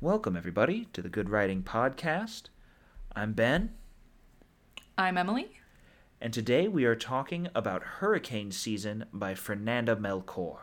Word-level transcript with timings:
Welcome, 0.00 0.36
everybody, 0.36 0.86
to 0.92 1.00
the 1.02 1.08
Good 1.08 1.30
Writing 1.30 1.62
Podcast. 1.62 2.44
I'm 3.14 3.32
Ben, 3.32 3.70
I'm 4.98 5.16
Emily. 5.16 5.50
and 6.20 6.32
today 6.32 6.68
we 6.68 6.84
are 6.84 6.94
talking 6.96 7.48
about 7.54 7.82
Hurricane 7.82 8.50
Season 8.52 9.04
by 9.12 9.34
Fernanda 9.34 9.96
Melchor. 9.96 10.58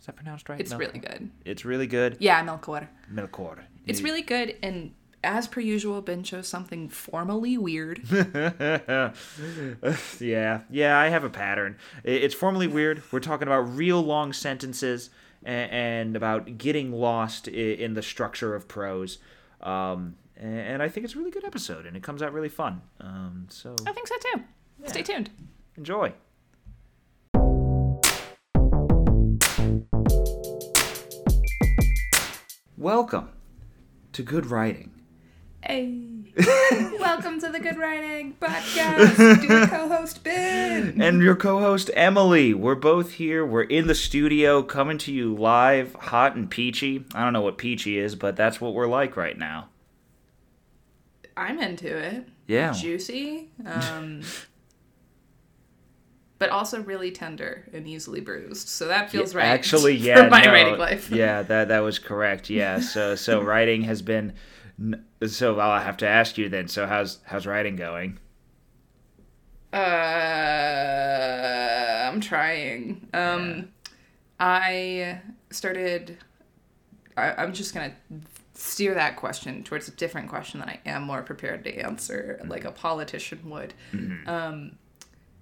Is 0.00 0.06
that 0.06 0.16
pronounced 0.16 0.48
right? 0.48 0.60
It's 0.60 0.72
Melchor? 0.74 0.78
really 0.78 0.98
good. 0.98 1.30
It's 1.44 1.64
really 1.64 1.86
good. 1.86 2.16
Yeah, 2.20 2.44
Melchor. 2.44 2.88
Melchor. 3.12 3.60
It's 3.86 4.02
really 4.02 4.22
good, 4.22 4.56
and 4.62 4.92
as 5.24 5.48
per 5.48 5.60
usual, 5.60 6.02
Ben 6.02 6.22
chose 6.22 6.46
something 6.46 6.88
formally 6.90 7.56
weird. 7.56 8.02
yeah, 10.20 10.60
yeah, 10.70 10.98
I 10.98 11.08
have 11.08 11.24
a 11.24 11.30
pattern. 11.30 11.78
It's 12.04 12.34
formally 12.34 12.66
weird. 12.68 13.02
We're 13.10 13.20
talking 13.20 13.48
about 13.48 13.74
real 13.76 14.02
long 14.02 14.32
sentences 14.34 15.08
and 15.44 16.16
about 16.16 16.58
getting 16.58 16.92
lost 16.92 17.48
in 17.48 17.94
the 17.94 18.02
structure 18.02 18.54
of 18.54 18.68
prose. 18.68 19.18
Um, 19.62 20.16
a- 20.36 20.42
and 20.44 20.82
I 20.82 20.88
think 20.88 21.04
it's 21.04 21.14
a 21.14 21.18
really 21.18 21.30
good 21.30 21.44
episode, 21.44 21.86
and 21.86 21.96
it 21.96 22.02
comes 22.02 22.22
out 22.22 22.32
really 22.32 22.48
fun. 22.48 22.82
Um, 23.00 23.46
so 23.48 23.74
I 23.86 23.92
think 23.92 24.06
so 24.08 24.14
too. 24.34 24.42
Stay 24.86 25.02
tuned. 25.02 25.30
enjoy. 25.76 26.12
Welcome 32.76 33.30
to 34.12 34.22
Good 34.22 34.46
Writing. 34.46 34.97
Hey. 35.62 36.04
Welcome 37.00 37.40
to 37.40 37.48
the 37.50 37.58
Good 37.58 37.76
Writing 37.78 38.34
Podcast. 38.40 39.68
Co-host 39.68 40.22
Ben. 40.22 41.00
and 41.02 41.20
your 41.20 41.34
co-host 41.34 41.90
Emily. 41.94 42.54
We're 42.54 42.76
both 42.76 43.14
here. 43.14 43.44
We're 43.44 43.64
in 43.64 43.88
the 43.88 43.94
studio, 43.94 44.62
coming 44.62 44.98
to 44.98 45.12
you 45.12 45.34
live, 45.34 45.94
hot 45.94 46.36
and 46.36 46.48
peachy. 46.48 47.04
I 47.12 47.24
don't 47.24 47.32
know 47.32 47.40
what 47.40 47.58
peachy 47.58 47.98
is, 47.98 48.14
but 48.14 48.36
that's 48.36 48.60
what 48.60 48.72
we're 48.72 48.86
like 48.86 49.16
right 49.16 49.36
now. 49.36 49.68
I'm 51.36 51.58
into 51.58 51.96
it. 51.96 52.28
Yeah. 52.46 52.72
Juicy. 52.72 53.50
Um, 53.66 54.22
but 56.38 56.50
also 56.50 56.82
really 56.82 57.10
tender 57.10 57.68
and 57.72 57.88
easily 57.88 58.20
bruised. 58.20 58.68
So 58.68 58.86
that 58.88 59.10
feels 59.10 59.34
right. 59.34 59.44
Actually, 59.44 59.94
yeah, 59.96 60.22
For 60.22 60.30
my 60.30 60.42
no, 60.42 60.52
writing 60.52 60.78
life. 60.78 61.10
yeah, 61.10 61.42
that 61.42 61.68
that 61.68 61.80
was 61.80 61.98
correct. 61.98 62.48
Yeah, 62.48 62.78
so 62.80 63.16
so 63.16 63.42
writing 63.42 63.82
has 63.82 64.02
been. 64.02 64.34
So 65.26 65.58
I'll 65.58 65.82
have 65.82 65.96
to 65.98 66.08
ask 66.08 66.38
you 66.38 66.48
then. 66.48 66.68
So 66.68 66.86
how's 66.86 67.18
how's 67.24 67.46
writing 67.46 67.76
going? 67.76 68.18
Uh, 69.72 69.76
I'm 72.08 72.20
trying. 72.20 73.08
Um, 73.12 73.68
I 74.38 75.20
started. 75.50 76.18
I, 77.16 77.32
I'm 77.32 77.52
just 77.52 77.74
gonna 77.74 77.92
steer 78.54 78.94
that 78.94 79.16
question 79.16 79.62
towards 79.62 79.88
a 79.88 79.92
different 79.92 80.28
question 80.28 80.60
that 80.60 80.68
I 80.68 80.80
am 80.86 81.02
more 81.02 81.22
prepared 81.22 81.64
to 81.64 81.74
answer, 81.76 82.40
like 82.46 82.64
a 82.64 82.72
politician 82.72 83.50
would. 83.50 83.74
Um, 84.26 84.78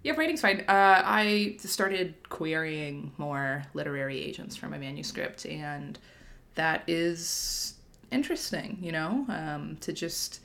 yeah, 0.03 0.12
writing's 0.12 0.41
fine. 0.41 0.61
Uh, 0.69 1.03
I 1.05 1.57
started 1.59 2.14
querying 2.29 3.12
more 3.17 3.64
literary 3.75 4.20
agents 4.20 4.55
for 4.57 4.69
my 4.69 4.79
manuscript, 4.79 5.45
and 5.47 5.98
that 6.55 6.84
is 6.87 7.75
interesting. 8.11 8.79
You 8.81 8.93
know, 8.93 9.27
um, 9.29 9.77
to 9.81 9.93
just 9.93 10.41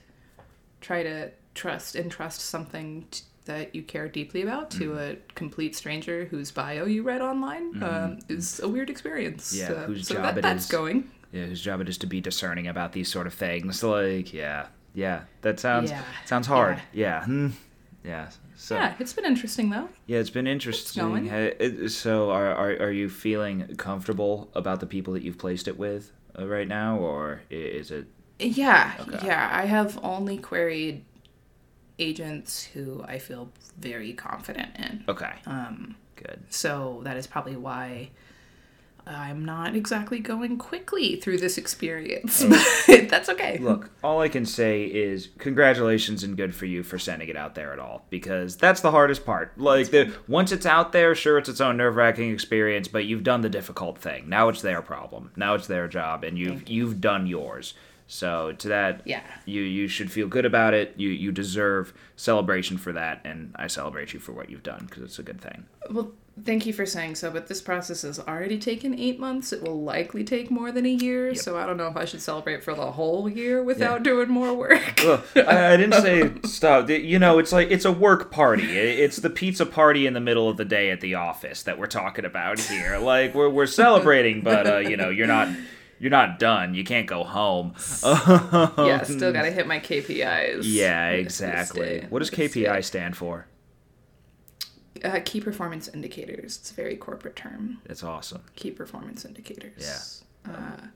try 0.82 1.04
to 1.04 1.32
trust 1.54 1.96
and 1.96 2.10
trust 2.12 2.42
something 2.42 3.06
t- 3.12 3.24
that 3.46 3.74
you 3.76 3.82
care 3.84 4.08
deeply 4.08 4.42
about 4.44 4.70
to 4.72 4.98
a 4.98 5.16
complete 5.36 5.76
stranger 5.76 6.26
whose 6.26 6.52
bio 6.52 6.86
you 6.86 7.02
read 7.04 7.22
online 7.22 7.82
um, 7.84 8.20
is 8.30 8.60
a 8.60 8.68
weird 8.68 8.90
experience. 8.90 9.54
Yeah, 9.54 9.72
Uh, 9.72 9.86
whose 9.88 10.08
so 10.08 10.16
job 10.16 10.24
that, 10.24 10.38
it 10.38 10.42
that's 10.42 10.66
is. 10.66 10.72
going. 10.72 11.10
Yeah, 11.32 11.46
whose 11.46 11.62
job 11.62 11.82
it 11.82 11.90
is 11.90 11.98
to 12.00 12.08
be 12.08 12.22
discerning 12.22 12.68
about 12.68 12.92
these 12.94 13.10
sort 13.12 13.26
of 13.26 13.34
things. 13.34 13.84
Like, 13.84 14.34
yeah, 14.34 14.68
yeah, 14.94 15.24
that 15.42 15.60
sounds 15.60 15.90
Yeah, 15.90 16.04
sounds 16.26 16.46
hard. 16.48 16.82
Yeah, 16.94 17.24
hmm. 17.26 17.48
yeah. 18.04 18.30
So 18.56 18.76
Yeah, 18.76 18.94
it's 19.00 19.14
been 19.14 19.26
interesting 19.26 19.70
though. 19.72 19.90
Yeah, 20.06 20.20
it's 20.20 20.30
been 20.30 20.46
interesting. 20.48 21.02
going. 21.30 21.88
So, 21.90 22.30
are, 22.30 22.54
are 22.54 22.72
are 22.80 22.92
you 22.92 23.10
feeling 23.10 23.76
comfortable 23.78 24.52
about 24.54 24.82
the 24.82 24.86
people 24.86 25.14
that 25.14 25.24
you've 25.24 25.40
placed 25.40 25.68
it 25.68 25.80
with 25.80 26.12
right 26.40 26.68
now, 26.68 26.98
or 26.98 27.42
is 27.50 27.92
it? 27.92 28.08
Yeah, 28.40 28.94
Okay. 29.00 29.28
yeah. 29.28 29.50
I 29.54 29.66
have 29.66 30.00
only 30.04 30.38
queried 30.38 31.04
agents 32.00 32.64
who 32.64 33.04
I 33.08 33.20
feel 33.20 33.52
very 33.78 34.14
confident 34.14 34.76
in. 34.78 35.04
Okay, 35.08 35.34
Um, 35.46 35.96
good. 36.16 36.42
so 36.50 37.02
that 37.04 37.18
is 37.18 37.28
probably 37.28 37.56
why 37.56 38.10
I'm 39.08 39.44
not 39.46 39.76
exactly 39.76 40.20
going 40.20 40.58
quickly 40.58 41.16
through 41.18 41.38
this 41.40 41.58
experience. 41.58 42.44
But 42.44 43.10
that's 43.10 43.30
okay. 43.30 43.58
Look, 43.58 43.90
all 44.04 44.22
I 44.22 44.30
can 44.30 44.46
say 44.46 44.84
is 44.86 45.30
congratulations 45.38 46.24
and 46.24 46.38
good 46.38 46.54
for 46.56 46.66
you 46.66 46.84
for 46.84 46.98
sending 47.00 47.30
it 47.30 47.36
out 47.36 47.56
there 47.56 47.74
at 47.74 47.80
all, 47.80 48.06
because 48.10 48.56
that's 48.58 48.82
the 48.82 48.92
hardest 48.92 49.26
part. 49.26 49.58
Like, 49.58 49.90
the 49.92 50.14
once 50.28 50.52
it's 50.52 50.66
out 50.66 50.92
there, 50.92 51.14
sure, 51.16 51.38
it's 51.38 51.50
its 51.50 51.62
own 51.62 51.78
nerve 51.78 51.96
wracking 51.96 52.32
experience, 52.32 52.88
but 52.88 53.06
you've 53.06 53.24
done 53.24 53.42
the 53.42 53.50
difficult 53.50 53.98
thing. 53.98 54.30
Now 54.30 54.50
it's 54.50 54.62
their 54.62 54.82
problem. 54.82 55.32
Now 55.36 55.56
it's 55.56 55.68
their 55.68 55.88
job, 55.88 56.24
and 56.24 56.38
you've 56.38 56.70
you've 56.70 57.02
done 57.02 57.28
yours. 57.28 57.74
So 58.08 58.52
to 58.52 58.68
that, 58.68 59.04
Yeah. 59.06 59.22
you 59.46 59.62
you 59.62 59.88
should 59.88 60.12
feel 60.12 60.28
good 60.28 60.46
about 60.46 60.74
it. 60.74 60.94
You 60.98 61.10
you 61.10 61.32
deserve 61.32 61.94
celebration 62.18 62.78
for 62.78 62.92
that, 62.92 63.22
and 63.24 63.54
I 63.56 63.68
celebrate 63.68 64.14
you 64.14 64.20
for 64.20 64.34
what 64.34 64.50
you've 64.50 64.64
done 64.64 64.86
because 64.90 65.04
it's 65.04 65.20
a 65.20 65.24
good 65.24 65.40
thing. 65.40 65.64
Well, 65.90 66.12
thank 66.44 66.66
you 66.66 66.74
for 66.74 66.86
saying 66.86 67.16
so, 67.16 67.30
but 67.32 67.48
this 67.48 67.62
process 67.62 68.02
has 68.04 68.20
already 68.20 68.58
taken 68.58 68.98
eight 68.98 69.20
months. 69.20 69.52
It 69.54 69.62
will 69.62 69.82
likely 69.82 70.24
take 70.24 70.50
more 70.50 70.72
than 70.72 70.86
a 70.86 70.90
year, 70.90 71.36
so 71.36 71.58
I 71.58 71.66
don't 71.66 71.78
know 71.78 71.88
if 71.88 71.98
I 71.98 72.06
should 72.06 72.22
celebrate 72.22 72.64
for 72.64 72.74
the 72.74 72.92
whole 72.92 73.30
year 73.30 73.64
without 73.64 74.04
doing 74.04 74.30
more 74.30 74.54
work. 74.54 75.04
Look, 75.04 75.26
I, 75.36 75.74
I 75.74 75.78
didn't 75.78 76.02
say 76.02 76.32
stop. 76.46 76.90
You 76.90 77.20
know, 77.20 77.40
it's 77.40 77.52
like 77.52 77.72
it's 77.72 77.86
a 77.86 77.92
work 77.92 78.32
party. 78.32 78.78
It's 78.78 79.18
the 79.18 79.30
pizza 79.30 79.66
party 79.66 80.08
in 80.08 80.14
the 80.14 80.20
middle 80.20 80.50
of 80.50 80.58
the 80.58 80.66
day 80.66 80.90
at 80.92 81.02
the 81.02 81.16
office 81.16 81.64
that 81.64 81.78
we're 81.78 81.88
talking 81.88 82.26
about 82.26 82.60
here. 82.60 82.98
Like 82.98 83.36
we're 83.36 83.50
we're 83.50 83.66
celebrating, 83.66 84.42
but 84.42 84.68
uh, 84.68 84.78
you 84.78 84.98
know, 84.98 85.10
you're 85.10 85.28
not 85.28 85.50
you're 86.00 86.12
not 86.12 86.40
done. 86.40 86.74
You 86.74 86.84
can't 86.84 87.06
go 87.08 87.24
home. 87.24 87.76
yeah, 88.04 89.04
still 89.04 89.32
gotta 89.34 89.52
hit 89.52 89.68
my 89.68 89.80
KPIs. 89.80 90.62
Yeah, 90.64 91.10
exactly. 91.10 92.06
What 92.10 92.20
does 92.20 92.32
KPI 92.32 92.84
stand 92.84 93.16
for? 93.16 93.46
Uh, 95.04 95.20
key 95.26 95.42
performance 95.42 95.88
indicators. 95.88 96.58
It's 96.58 96.72
a 96.72 96.74
very 96.74 96.96
corporate 96.96 97.36
term. 97.36 97.80
It's 97.86 98.04
awesome. 98.04 98.44
Key 98.56 98.72
performance 98.72 99.26
indicators. 99.26 100.24
Yeah. 100.46 100.52
Uh, 100.54 100.88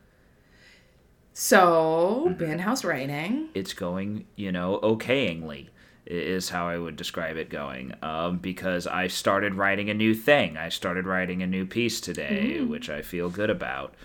so, 1.33 2.25
Mm-hmm. 2.27 2.33
Ben, 2.37 2.59
how's 2.59 2.85
writing? 2.85 3.49
it's 3.53 3.73
going, 3.73 4.25
you 4.35 4.51
know, 4.51 4.79
okayingly 4.81 5.67
is 6.05 6.49
how 6.49 6.67
I 6.67 6.77
would 6.77 6.95
describe 6.95 7.35
it 7.35 7.49
going. 7.49 7.93
Um, 8.01 8.37
because 8.37 8.85
I 8.87 9.07
started 9.07 9.55
writing 9.55 9.89
a 9.89 9.93
new 9.93 10.13
thing. 10.13 10.55
I 10.55 10.69
started 10.69 11.05
writing 11.05 11.41
a 11.41 11.47
new 11.47 11.65
piece 11.65 11.99
today, 11.99 12.61
which 12.61 12.89
I 12.89 13.01
feel 13.01 13.29
good 13.29 13.49
about. 13.49 13.95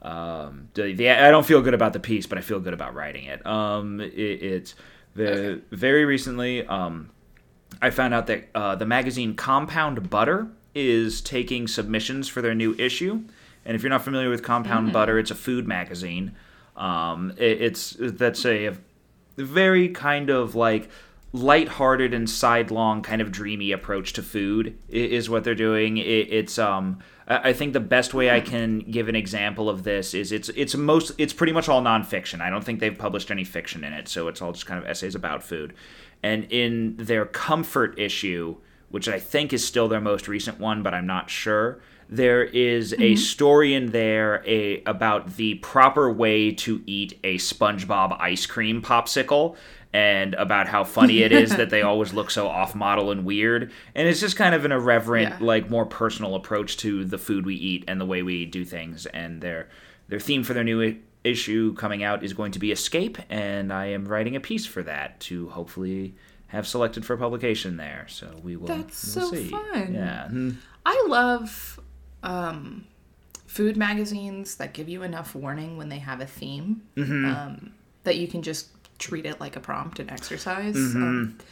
Um, 0.00 0.68
the, 0.74 0.92
the, 0.92 1.10
I 1.10 1.30
don't 1.32 1.44
feel 1.44 1.60
good 1.60 1.74
about 1.74 1.92
the 1.92 2.00
piece, 2.00 2.26
but 2.26 2.38
I 2.38 2.42
feel 2.42 2.60
good 2.60 2.74
about 2.74 2.94
writing 2.94 3.24
it. 3.24 3.44
Um, 3.44 4.00
it 4.00 4.12
it's 4.14 4.74
the, 5.14 5.60
very 5.72 6.04
recently. 6.04 6.64
Um, 6.66 7.10
I 7.80 7.90
found 7.90 8.14
out 8.14 8.26
that 8.26 8.48
uh, 8.54 8.74
the 8.74 8.86
magazine 8.86 9.34
Compound 9.34 10.10
Butter 10.10 10.48
is 10.74 11.20
taking 11.20 11.68
submissions 11.68 12.28
for 12.28 12.42
their 12.42 12.54
new 12.54 12.74
issue. 12.74 13.22
And 13.64 13.74
if 13.74 13.82
you're 13.82 13.90
not 13.90 14.02
familiar 14.02 14.30
with 14.30 14.42
Compound 14.42 14.92
Butter, 14.92 15.18
it's 15.18 15.30
a 15.30 15.34
food 15.34 15.66
magazine. 15.68 16.34
Um, 16.76 17.32
it, 17.36 17.60
it's 17.60 17.96
that's 17.98 18.46
a, 18.46 18.76
very 19.36 19.88
kind 19.88 20.30
of 20.30 20.54
like 20.54 20.88
lighthearted 21.32 22.14
and 22.14 22.28
sidelong 22.28 23.02
kind 23.02 23.20
of 23.20 23.30
dreamy 23.30 23.72
approach 23.72 24.14
to 24.14 24.22
food 24.22 24.76
is 24.88 25.28
what 25.28 25.44
they're 25.44 25.54
doing. 25.54 25.98
It, 25.98 26.32
it's 26.32 26.58
um 26.58 26.98
I 27.28 27.50
I 27.50 27.52
think 27.52 27.72
the 27.72 27.80
best 27.80 28.14
way 28.14 28.30
I 28.30 28.40
can 28.40 28.80
give 28.80 29.08
an 29.08 29.14
example 29.16 29.68
of 29.68 29.84
this 29.84 30.14
is 30.14 30.32
it's 30.32 30.48
it's 30.50 30.74
most 30.74 31.12
it's 31.18 31.32
pretty 31.32 31.52
much 31.52 31.68
all 31.68 31.82
nonfiction. 31.82 32.40
I 32.40 32.50
don't 32.50 32.64
think 32.64 32.80
they've 32.80 32.96
published 32.96 33.30
any 33.30 33.44
fiction 33.44 33.84
in 33.84 33.92
it, 33.92 34.08
so 34.08 34.28
it's 34.28 34.42
all 34.42 34.52
just 34.52 34.66
kind 34.66 34.82
of 34.82 34.88
essays 34.88 35.14
about 35.14 35.42
food. 35.42 35.74
And 36.22 36.44
in 36.50 36.96
their 36.96 37.24
comfort 37.26 37.98
issue, 37.98 38.56
which 38.90 39.08
I 39.08 39.18
think 39.20 39.52
is 39.52 39.64
still 39.64 39.88
their 39.88 40.00
most 40.00 40.26
recent 40.26 40.58
one, 40.58 40.82
but 40.82 40.94
I'm 40.94 41.06
not 41.06 41.30
sure. 41.30 41.80
There 42.10 42.42
is 42.42 42.94
a 42.94 42.96
mm-hmm. 42.96 43.16
story 43.16 43.74
in 43.74 43.90
there 43.90 44.42
a 44.46 44.82
about 44.84 45.36
the 45.36 45.56
proper 45.56 46.10
way 46.10 46.52
to 46.52 46.82
eat 46.86 47.18
a 47.22 47.36
SpongeBob 47.36 48.18
ice 48.18 48.46
cream 48.46 48.80
popsicle 48.80 49.56
and 49.92 50.34
about 50.34 50.68
how 50.68 50.84
funny 50.84 51.22
it 51.22 51.32
is 51.32 51.56
that 51.56 51.70
they 51.70 51.82
always 51.90 52.12
look 52.12 52.30
so 52.30 52.46
off 52.48 52.74
model 52.74 53.10
and 53.10 53.24
weird. 53.24 53.72
And 53.94 54.06
it's 54.08 54.20
just 54.20 54.36
kind 54.36 54.54
of 54.54 54.64
an 54.64 54.72
irreverent, 54.72 55.30
Yeah. 55.40 55.46
like 55.46 55.70
more 55.70 55.86
personal 55.86 56.34
approach 56.34 56.76
to 56.78 57.04
the 57.04 57.18
food 57.18 57.46
we 57.46 57.54
eat 57.54 57.84
and 57.88 58.00
the 58.00 58.04
way 58.06 58.22
we 58.22 58.44
do 58.46 58.64
things. 58.64 59.06
And 59.06 59.40
their 59.40 59.68
their 60.08 60.20
theme 60.20 60.42
for 60.44 60.54
their 60.54 60.64
new 60.64 60.82
i- 60.82 60.96
issue 61.24 61.74
coming 61.74 62.02
out 62.02 62.22
is 62.24 62.32
going 62.32 62.52
to 62.52 62.58
be 62.58 62.70
escape, 62.72 63.18
and 63.30 63.72
I 63.72 63.86
am 63.86 64.06
writing 64.06 64.36
a 64.36 64.40
piece 64.40 64.64
for 64.66 64.82
that 64.84 65.20
to 65.20 65.48
hopefully 65.50 66.14
have 66.48 66.66
selected 66.66 67.04
for 67.04 67.16
publication 67.16 67.76
there. 67.76 68.06
So 68.08 68.40
we 68.42 68.56
will. 68.56 68.68
That's 68.68 69.14
we 69.16 69.20
will 69.22 69.28
so 69.30 69.36
see. 69.36 69.48
fun. 69.48 69.94
Yeah. 69.94 70.28
Hmm. 70.28 70.50
I 70.86 71.04
love 71.08 71.78
um, 72.22 72.86
food 73.46 73.76
magazines 73.76 74.56
that 74.56 74.72
give 74.72 74.88
you 74.88 75.02
enough 75.02 75.34
warning 75.34 75.76
when 75.76 75.88
they 75.90 75.98
have 75.98 76.20
a 76.20 76.26
theme 76.26 76.82
Mm-hmm. 76.96 77.24
um, 77.26 77.72
that 78.04 78.16
you 78.16 78.26
can 78.28 78.40
just 78.42 78.77
treat 78.98 79.26
it 79.26 79.40
like 79.40 79.56
a 79.56 79.60
prompt 79.60 79.98
and 80.00 80.10
exercise. 80.10 80.76
Mm-hmm. 80.76 81.02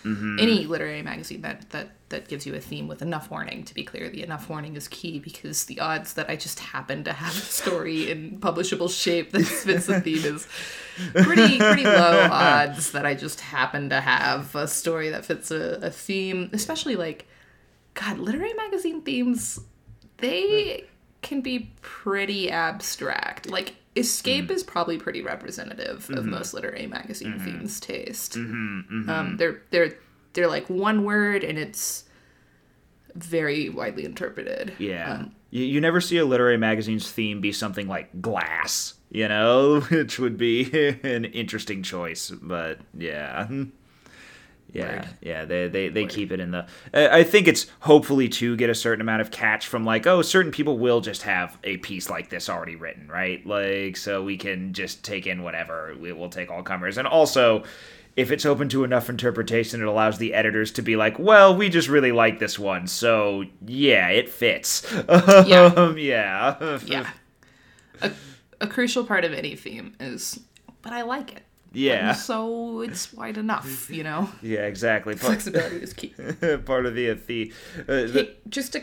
Um, 0.05 0.37
Any 0.41 0.67
literary 0.67 1.03
magazine 1.03 1.43
that, 1.43 1.71
that 1.71 1.91
that 2.09 2.29
gives 2.29 2.47
you 2.47 2.55
a 2.55 2.61
theme 2.61 2.87
with 2.87 3.03
enough 3.03 3.31
warning. 3.31 3.65
To 3.65 3.75
be 3.75 3.83
clear, 3.83 4.09
the 4.09 4.23
enough 4.23 4.49
warning 4.49 4.77
is 4.77 4.87
key 4.87 5.19
because 5.19 5.65
the 5.65 5.81
odds 5.81 6.13
that 6.15 6.31
I 6.31 6.37
just 6.37 6.61
happen 6.61 7.03
to 7.05 7.13
have 7.13 7.37
a 7.37 7.41
story 7.41 8.11
in 8.11 8.39
publishable 8.39 8.91
shape 8.91 9.33
that 9.33 9.45
fits 9.45 9.87
the 9.87 10.01
theme 10.01 10.25
is 10.25 10.47
pretty 11.15 11.59
pretty 11.59 11.85
low 11.85 12.29
odds 12.31 12.93
that 12.93 13.05
I 13.05 13.15
just 13.15 13.41
happen 13.41 13.91
to 13.91 14.01
have 14.01 14.55
a 14.55 14.69
story 14.69 15.11
that 15.11 15.25
fits 15.25 15.51
a, 15.51 15.79
a 15.83 15.91
theme, 15.91 16.51
especially 16.53 16.95
like 16.95 17.27
God, 17.95 18.19
literary 18.19 18.55
magazine 18.55 19.03
themes, 19.03 19.59
they 20.19 20.85
can 21.27 21.41
be 21.41 21.71
pretty 21.83 22.51
abstract. 22.51 23.51
Like 23.51 23.75
Escape 23.97 24.47
mm. 24.47 24.51
is 24.53 24.63
probably 24.63 24.99
pretty 24.99 25.23
representative 25.23 26.09
of 26.11 26.19
mm-hmm. 26.19 26.31
most 26.31 26.55
literary 26.55 26.87
magazine 26.87 27.33
mm-hmm. 27.33 27.45
themes 27.45 27.81
taste. 27.81 28.35
Mm-hmm, 28.35 29.11
um, 29.11 29.37
they're 29.37 29.61
they're 29.71 29.95
they're 30.33 30.49
like 30.49 30.71
one 30.71 31.05
word 31.05 31.43
and 31.43 31.59
it's 31.59 32.05
very 33.15 33.69
widely 33.69 34.05
interpreted. 34.05 34.75
Yeah. 34.79 35.15
Um, 35.15 35.33
you, 35.51 35.65
you 35.65 35.81
never 35.81 36.01
see 36.01 36.19
a 36.19 36.25
literary 36.25 36.59
magazine's 36.59 37.11
theme 37.11 37.41
be 37.41 37.53
something 37.53 37.89
like 37.89 38.21
glass, 38.21 38.95
you 39.11 39.27
know, 39.27 39.81
which 39.91 40.19
would 40.19 40.37
be 40.37 40.71
an 41.03 41.25
interesting 41.25 41.83
choice. 41.83 42.31
But 42.31 42.81
yeah. 42.97 43.49
Yeah, 44.79 45.09
yeah, 45.21 45.45
they 45.45 45.69
they, 45.69 45.89
they 45.89 46.07
keep 46.07 46.33
it 46.33 46.41
in 46.41 46.51
the. 46.51 46.67
I 46.93 47.19
I 47.21 47.25
think 47.25 47.49
it's 47.49 47.67
hopefully 47.81 48.29
to 48.31 48.57
get 48.57 48.71
a 48.71 48.75
certain 48.75 49.01
amount 49.01 49.23
of 49.23 49.31
catch 49.31 49.67
from 49.67 49.85
like, 49.85 50.07
oh, 50.07 50.23
certain 50.23 50.53
people 50.53 50.79
will 50.79 51.01
just 51.01 51.23
have 51.23 51.59
a 51.65 51.77
piece 51.79 52.11
like 52.11 52.29
this 52.31 52.49
already 52.49 52.77
written, 52.77 53.09
right? 53.09 53.45
Like, 53.47 53.97
so 53.97 54.23
we 54.23 54.37
can 54.37 54.73
just 54.73 55.05
take 55.05 55.27
in 55.27 55.43
whatever. 55.43 55.95
We 56.01 56.13
will 56.13 56.29
take 56.31 56.51
all 56.51 56.63
comers, 56.63 56.99
and 56.99 57.09
also, 57.09 57.65
if 58.17 58.31
it's 58.31 58.47
open 58.47 58.69
to 58.71 58.85
enough 58.85 59.09
interpretation, 59.09 59.81
it 59.81 59.87
allows 59.87 60.19
the 60.19 60.35
editors 60.35 60.71
to 60.73 60.83
be 60.83 60.97
like, 60.97 61.19
well, 61.19 61.55
we 61.57 61.69
just 61.69 61.89
really 61.89 62.13
like 62.13 62.39
this 62.39 62.59
one, 62.59 62.87
so 62.87 63.45
yeah, 63.67 64.09
it 64.09 64.29
fits. 64.29 64.87
Yeah. 65.47 65.67
Um, 65.77 65.99
yeah, 65.99 66.79
yeah. 66.85 67.11
A, 68.03 68.11
a 68.61 68.67
crucial 68.67 69.05
part 69.05 69.25
of 69.25 69.33
any 69.33 69.57
theme 69.57 69.95
is, 70.01 70.41
but 70.83 70.93
I 70.93 71.03
like 71.03 71.33
it. 71.35 71.43
Yeah, 71.77 72.13
So 72.13 72.81
it's 72.81 73.13
wide 73.13 73.37
enough, 73.37 73.91
you 73.91 74.03
know? 74.03 74.31
yeah, 74.43 74.61
exactly. 74.67 75.15
Part, 75.15 75.27
Flexibility 75.27 75.77
is 75.77 75.93
key. 75.93 76.09
part 76.65 76.87
of 76.87 76.95
the 76.95 77.13
the, 77.13 77.53
uh, 77.81 77.85
the 77.87 78.13
Hey, 78.13 78.37
just 78.49 78.75
a 78.75 78.83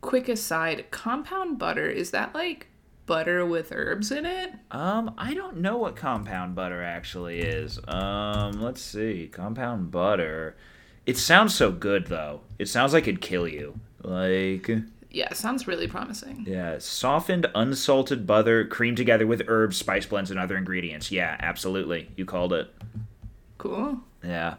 quick 0.00 0.28
aside 0.28 0.90
compound 0.90 1.58
butter, 1.58 1.88
is 1.88 2.10
that 2.12 2.34
like 2.34 2.68
butter 3.06 3.44
with 3.44 3.72
herbs 3.72 4.10
in 4.10 4.26
it? 4.26 4.52
Um, 4.70 5.14
I 5.18 5.34
don't 5.34 5.58
know 5.58 5.76
what 5.76 5.96
compound 5.96 6.54
butter 6.54 6.82
actually 6.82 7.40
is. 7.40 7.78
Um, 7.88 8.60
let's 8.62 8.80
see. 8.80 9.28
Compound 9.32 9.90
butter. 9.90 10.56
It 11.06 11.18
sounds 11.18 11.54
so 11.54 11.70
good 11.70 12.06
though. 12.06 12.42
It 12.58 12.68
sounds 12.68 12.92
like 12.92 13.04
it'd 13.08 13.20
kill 13.20 13.48
you. 13.48 13.78
Like 14.02 14.70
Yeah, 15.14 15.32
sounds 15.32 15.66
really 15.68 15.86
promising. 15.86 16.44
yeah, 16.46 16.78
softened 16.78 17.46
unsalted 17.54 18.26
butter 18.26 18.64
creamed 18.64 18.96
together 18.96 19.26
with 19.26 19.42
herbs, 19.46 19.76
spice 19.76 20.06
blends 20.06 20.30
and 20.30 20.40
other 20.40 20.56
ingredients. 20.56 21.12
Yeah, 21.12 21.36
absolutely. 21.38 22.10
You 22.16 22.24
called 22.24 22.52
it. 22.52 22.68
Cool. 23.58 24.00
Yeah. 24.24 24.56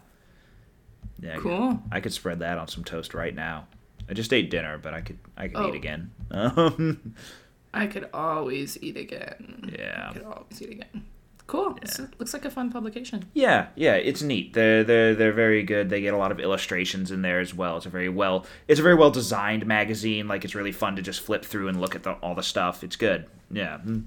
Yeah. 1.19 1.31
I 1.31 1.33
could- 1.35 1.43
Cool. 1.43 1.83
I 1.91 1.99
could 1.99 2.13
spread 2.13 2.39
that 2.39 2.57
on 2.57 2.67
some 2.67 2.83
toast 2.83 3.13
right 3.13 3.35
now. 3.35 3.67
I 4.09 4.13
just 4.13 4.31
ate 4.31 4.49
dinner, 4.49 4.77
but 4.77 4.93
I 4.93 5.01
could 5.01 5.17
I 5.35 5.47
could 5.49 5.57
Oh. 5.57 5.67
eat 5.69 5.75
again. 5.75 6.11
Um, 6.31 7.13
I 7.73 7.87
could 7.87 8.07
always 8.13 8.81
eat 8.81 8.95
again. 8.97 9.69
yeah. 9.77 10.07
I 10.09 10.13
could 10.13 10.23
always 10.23 10.61
eat 10.61 10.69
again. 10.69 11.05
Cool. 11.47 11.77
This 11.79 11.99
looks 12.17 12.33
like 12.33 12.43
a 12.45 12.49
fun 12.49 12.71
publication. 12.71 13.25
Yeah, 13.33 13.67
yeah, 13.75 13.93
it's 13.93 14.23
neat. 14.23 14.53
They're 14.53 14.83
they're 14.83 15.13
they're 15.13 15.31
very 15.33 15.61
good. 15.61 15.89
They 15.91 16.01
get 16.01 16.13
a 16.13 16.17
lot 16.17 16.31
of 16.31 16.39
illustrations 16.39 17.11
in 17.11 17.21
there 17.21 17.39
as 17.39 17.53
well. 17.53 17.77
It's 17.77 17.85
a 17.85 17.89
very 17.89 18.09
well 18.09 18.45
it's 18.67 18.79
a 18.79 18.83
very 18.83 18.95
well 18.95 19.11
designed 19.11 19.65
magazine. 19.67 20.27
Like 20.27 20.43
it's 20.43 20.55
really 20.55 20.71
fun 20.71 20.95
to 20.95 21.03
just 21.03 21.21
flip 21.21 21.45
through 21.45 21.67
and 21.67 21.79
look 21.79 21.93
at 21.95 22.01
the, 22.03 22.13
all 22.13 22.33
the 22.33 22.41
stuff. 22.43 22.83
It's 22.83 22.95
good. 22.95 23.27
Yeah. 23.51 23.77
Mm. 23.85 24.05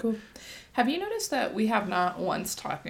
Cool. 0.00 0.16
Have 0.72 0.88
you 0.88 0.98
noticed 0.98 1.30
that 1.30 1.54
we 1.54 1.68
have 1.68 1.88
not 1.88 2.18
once 2.18 2.54
talked, 2.54 2.86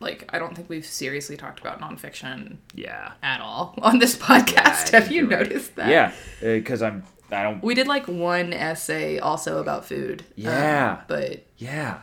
like, 0.00 0.28
I 0.32 0.38
don't 0.38 0.54
think 0.54 0.68
we've 0.70 0.86
seriously 0.86 1.36
talked 1.36 1.60
about 1.60 1.80
nonfiction 1.80 2.56
Yeah. 2.74 3.12
at 3.22 3.40
all 3.40 3.74
on 3.82 3.98
this 3.98 4.16
podcast? 4.16 4.94
I 4.94 5.00
have 5.00 5.10
you 5.10 5.22
you're 5.22 5.30
right. 5.30 5.40
noticed 5.48 5.76
that? 5.76 5.88
Yeah, 5.88 6.12
because 6.40 6.82
I'm 6.82 7.02
I 7.32 7.42
don't. 7.42 7.62
We 7.62 7.74
did 7.74 7.86
like 7.86 8.06
one 8.08 8.52
essay 8.52 9.18
also 9.18 9.58
about 9.60 9.84
food. 9.84 10.20
um, 10.22 10.26
Yeah. 10.36 11.00
but 11.08 11.44
Yeah. 11.58 11.98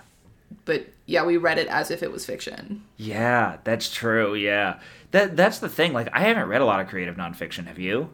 But 0.65 0.87
yeah, 1.05 1.25
we 1.25 1.37
read 1.37 1.57
it 1.57 1.67
as 1.67 1.91
if 1.91 2.03
it 2.03 2.11
was 2.11 2.25
fiction. 2.25 2.83
Yeah, 2.97 3.57
that's 3.63 3.89
true. 3.93 4.35
Yeah. 4.35 4.79
That 5.11 5.35
that's 5.37 5.59
the 5.59 5.69
thing. 5.69 5.93
Like 5.93 6.09
I 6.13 6.21
haven't 6.21 6.47
read 6.47 6.61
a 6.61 6.65
lot 6.65 6.79
of 6.79 6.87
creative 6.87 7.15
nonfiction. 7.15 7.67
Have 7.67 7.79
you? 7.79 8.09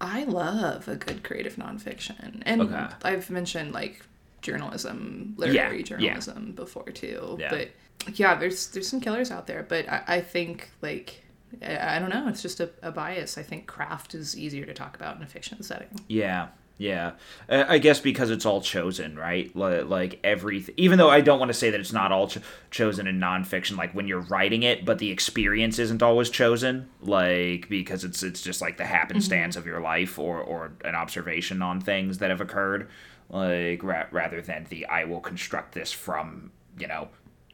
I 0.00 0.24
love 0.24 0.88
a 0.88 0.96
good 0.96 1.22
creative 1.22 1.56
nonfiction, 1.56 2.42
and 2.44 2.62
Okay. 2.62 2.86
I've 3.04 3.30
mentioned 3.30 3.72
like 3.72 4.04
journalism, 4.40 5.34
literary 5.36 5.78
yeah. 5.78 5.82
journalism 5.82 6.52
before 6.52 6.90
too. 6.90 7.36
Yeah. 7.38 7.50
But 7.50 8.16
yeah, 8.18 8.34
there's 8.34 8.68
there's 8.68 8.88
some 8.88 9.00
killers 9.00 9.30
out 9.30 9.46
there, 9.46 9.64
but 9.68 9.88
I, 9.88 10.02
I 10.08 10.20
think 10.20 10.70
like 10.80 11.22
I, 11.62 11.96
I 11.96 11.98
don't 11.98 12.10
know, 12.10 12.26
it's 12.28 12.42
just 12.42 12.58
a, 12.60 12.70
a 12.82 12.90
bias. 12.90 13.38
I 13.38 13.42
think 13.42 13.66
craft 13.66 14.14
is 14.14 14.36
easier 14.36 14.64
to 14.66 14.74
talk 14.74 14.96
about 14.96 15.16
in 15.16 15.22
a 15.22 15.26
fiction 15.26 15.62
setting. 15.62 16.00
Yeah, 16.08 16.48
yeah. 16.78 17.12
Uh, 17.48 17.64
I 17.68 17.78
guess 17.78 18.00
because 18.00 18.30
it's 18.30 18.44
all 18.44 18.60
chosen, 18.60 19.16
right? 19.16 19.54
Like, 19.54 20.18
everything. 20.24 20.74
Even 20.78 20.98
though 20.98 21.10
I 21.10 21.20
don't 21.20 21.38
want 21.38 21.50
to 21.50 21.54
say 21.54 21.70
that 21.70 21.78
it's 21.78 21.92
not 21.92 22.10
all 22.12 22.28
cho- 22.28 22.40
chosen 22.70 23.06
in 23.06 23.20
nonfiction, 23.20 23.76
like 23.76 23.94
when 23.94 24.08
you're 24.08 24.22
writing 24.22 24.62
it, 24.62 24.84
but 24.84 24.98
the 24.98 25.10
experience 25.10 25.78
isn't 25.78 26.02
always 26.02 26.30
chosen, 26.30 26.88
like 27.00 27.68
because 27.68 28.04
it's 28.04 28.22
it's 28.22 28.42
just 28.42 28.60
like 28.60 28.78
the 28.78 28.84
happenstance 28.86 29.56
of 29.56 29.66
your 29.66 29.80
life 29.80 30.18
or 30.18 30.40
or 30.40 30.72
an 30.84 30.94
observation 30.94 31.62
on 31.62 31.80
things 31.80 32.18
that 32.18 32.30
have 32.30 32.40
occurred, 32.40 32.88
like 33.28 33.82
ra- 33.82 34.06
rather 34.10 34.40
than 34.42 34.66
the 34.68 34.86
I 34.86 35.04
will 35.04 35.20
construct 35.20 35.74
this 35.74 35.92
from 35.92 36.50
you 36.78 36.88
know 36.88 37.08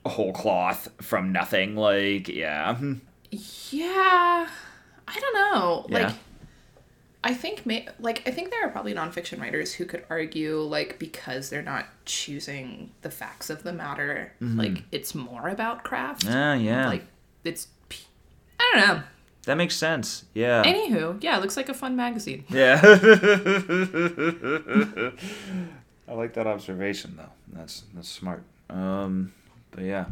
a 0.04 0.08
whole 0.08 0.32
cloth 0.32 0.88
from 1.02 1.32
nothing. 1.32 1.76
Like 1.76 2.28
yeah, 2.28 2.78
Yeah, 3.30 4.48
I 5.06 5.20
don't 5.20 5.34
know. 5.34 5.86
Yeah. 5.88 6.06
Like, 6.06 6.14
I 7.24 7.34
think 7.34 7.66
may 7.66 7.88
like 7.98 8.22
I 8.26 8.30
think 8.30 8.50
there 8.50 8.64
are 8.64 8.70
probably 8.70 8.94
nonfiction 8.94 9.40
writers 9.40 9.72
who 9.74 9.84
could 9.84 10.04
argue 10.08 10.60
like 10.60 10.98
because 10.98 11.50
they're 11.50 11.62
not 11.62 11.86
choosing 12.04 12.92
the 13.02 13.10
facts 13.10 13.50
of 13.50 13.62
the 13.64 13.72
matter, 13.72 14.32
like 14.40 14.84
it's 14.92 15.14
more 15.14 15.48
about 15.48 15.82
craft. 15.84 16.24
ah, 16.28 16.54
yeah. 16.54 16.86
Like 16.88 17.04
it's, 17.44 17.66
I 18.60 18.72
don't 18.74 18.86
know. 18.88 19.02
that 19.46 19.56
makes 19.56 19.74
sense. 19.76 20.24
Yeah. 20.34 20.62
Anywho, 20.64 21.20
yeah, 21.22 21.36
it 21.36 21.40
looks 21.40 21.56
like 21.56 21.68
a 21.68 21.74
fun 21.74 21.96
magazine. 21.96 22.44
Yeah. 22.48 22.80
I 26.08 26.12
like 26.14 26.34
that 26.34 26.46
observation 26.46 27.14
though. 27.16 27.32
That's 27.52 27.82
that's 27.94 28.08
smart. 28.08 28.42
Um 28.70 29.32
but 29.70 29.84
yeah. 29.84 30.06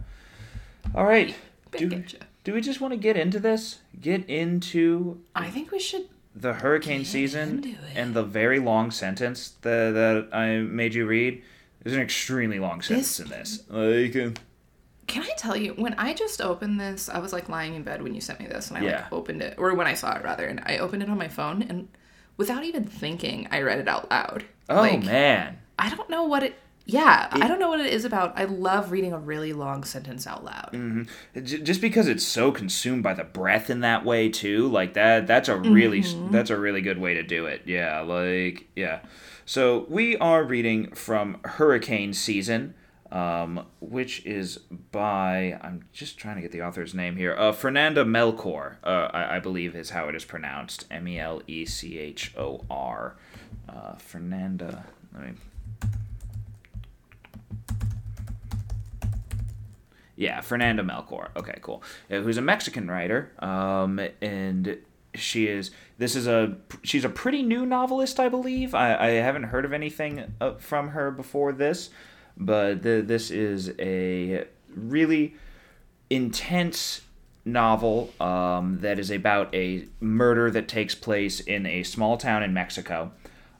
All 0.95 1.04
right. 1.07 1.35
Do, 1.76 2.02
do 2.45 2.52
we 2.54 2.61
just 2.61 2.81
want 2.81 2.92
to 2.92 2.99
get 2.99 3.16
into 3.16 3.38
this? 3.38 3.81
Get 4.00 4.28
into 4.28 5.21
I 5.35 5.50
think 5.50 5.71
we 5.71 5.78
should. 5.78 6.09
The 6.38 6.52
hurricane 6.52 7.05
season 7.05 7.76
and 7.95 8.12
the 8.14 8.23
very 8.23 8.59
long 8.59 8.90
sentence 8.90 9.55
that, 9.62 9.93
that 9.95 10.37
I 10.37 10.59
made 10.59 10.95
you 10.95 11.07
read. 11.07 11.43
There's 11.83 11.97
an 11.97 12.02
extremely 12.02 12.59
long 12.59 12.83
sentence 12.83 13.19
in 13.21 13.28
this. 13.28 13.62
Like 13.69 14.14
uh, 14.16 14.31
Can 15.07 15.23
I 15.23 15.31
tell 15.38 15.57
you 15.57 15.73
when 15.75 15.95
I 15.95 16.12
just 16.14 16.40
opened 16.43 16.78
this? 16.81 17.09
I 17.09 17.19
was 17.21 17.33
like 17.33 17.49
lying 17.49 17.75
in 17.75 17.83
bed 17.85 18.02
when 18.02 18.14
you 18.14 18.21
sent 18.21 18.40
me 18.40 18.47
this, 18.47 18.69
and 18.69 18.78
I 18.78 18.83
Yeah. 18.83 18.97
like 19.02 19.12
opened 19.12 19.40
it, 19.40 19.55
or 19.57 19.73
when 19.75 19.87
I 19.87 19.95
saw 19.95 20.14
it 20.16 20.25
rather, 20.25 20.47
and 20.47 20.61
I 20.66 20.78
opened 20.78 21.02
it 21.05 21.09
on 21.09 21.16
my 21.16 21.28
phone, 21.28 21.62
and 21.62 21.88
without 22.37 22.64
even 22.64 22.85
thinking, 22.85 23.47
I 23.50 23.62
read 23.62 23.78
it 23.78 23.88
out 23.88 24.11
loud. 24.11 24.45
Oh 24.69 24.81
like, 24.81 25.05
man. 25.05 25.59
I 25.78 25.88
don't 25.95 26.11
know 26.11 26.25
what 26.25 26.43
it. 26.43 26.55
Yeah, 26.88 27.26
I 27.33 27.49
don't 27.49 27.59
know 27.59 27.69
what 27.69 27.81
it 27.81 27.93
is 27.93 28.05
about. 28.05 28.38
I 28.38 28.45
love 28.45 28.93
reading 28.93 29.12
a 29.12 29.19
really 29.19 29.52
long 29.52 29.83
sentence 29.83 30.25
out 30.25 30.45
loud. 30.45 30.71
J- 31.35 31.59
just 31.61 31.81
because 31.81 32.07
it's 32.07 32.25
so 32.25 32.52
consumed 32.52 33.02
by 33.02 33.12
the 33.12 33.25
breath 33.25 33.69
in 33.71 33.81
that 33.81 34.05
way 34.05 34.28
too 34.28 34.69
like 34.69 34.95
that 34.95 35.26
that's 35.26 35.49
a 35.49 35.57
really 35.57 36.02
that's 36.31 36.49
a 36.50 36.57
really 36.57 36.81
good 36.81 36.99
way 36.99 37.14
to 37.14 37.23
do 37.25 37.47
it 37.47 37.62
yeah 37.66 38.00
like 38.00 38.69
yeah 38.76 39.00
so 39.45 39.85
we 39.88 40.16
are 40.19 40.45
reading 40.45 40.90
from 40.93 41.38
hurricane 41.45 42.12
season 42.12 42.75
um, 43.12 43.66
which 43.81 44.25
is 44.25 44.59
by 44.93 45.59
i'm 45.62 45.85
just 45.93 46.19
trying 46.19 46.37
to 46.37 46.43
get 46.43 46.52
the 46.52 46.62
author's 46.62 46.95
name 46.95 47.16
here 47.16 47.35
uh, 47.37 47.52
fernanda 47.52 48.05
melchor 48.05 48.76
uh, 48.85 49.09
I, 49.12 49.37
I 49.37 49.40
believe 49.40 49.75
is 49.76 49.90
how 49.90 50.09
it 50.09 50.14
is 50.14 50.25
pronounced 50.25 50.87
M 50.90 51.07
E 51.09 51.19
L 51.19 51.43
E 51.47 51.64
C 51.66 51.99
H 51.99 52.33
O 52.38 52.64
R. 52.71 53.16
uh, 53.69 53.95
fernanda 53.97 54.85
let 55.14 55.23
me 55.26 55.33
Yeah, 60.16 60.40
Fernanda 60.40 60.82
Melchor. 60.82 61.28
Okay, 61.37 61.58
cool. 61.61 61.82
Uh, 62.11 62.20
Who's 62.20 62.38
a 62.38 62.42
Mexican 62.42 62.88
writer, 62.90 63.32
um, 63.38 64.00
and 64.20 64.78
she 65.16 65.46
is 65.46 65.70
this 65.99 66.14
is 66.14 66.26
a 66.26 66.56
she's 66.82 67.04
a 67.04 67.08
pretty 67.08 67.42
new 67.42 67.64
novelist 67.64 68.20
i 68.20 68.28
believe 68.28 68.75
i, 68.75 68.94
I 68.94 69.08
haven't 69.12 69.44
heard 69.44 69.64
of 69.64 69.73
anything 69.73 70.35
uh, 70.40 70.54
from 70.54 70.88
her 70.88 71.11
before 71.11 71.52
this 71.52 71.90
but 72.37 72.82
the, 72.82 73.02
this 73.02 73.30
is 73.30 73.73
a 73.78 74.44
really 74.75 75.35
intense 76.11 77.00
novel 77.44 78.12
um, 78.20 78.78
that 78.80 78.99
is 78.99 79.11
about 79.11 79.54
a 79.54 79.87
murder 80.00 80.50
that 80.50 80.68
takes 80.68 80.94
place 80.94 81.40
in 81.40 81.64
a 81.64 81.82
small 81.82 82.16
town 82.16 82.42
in 82.42 82.52
mexico 82.52 83.11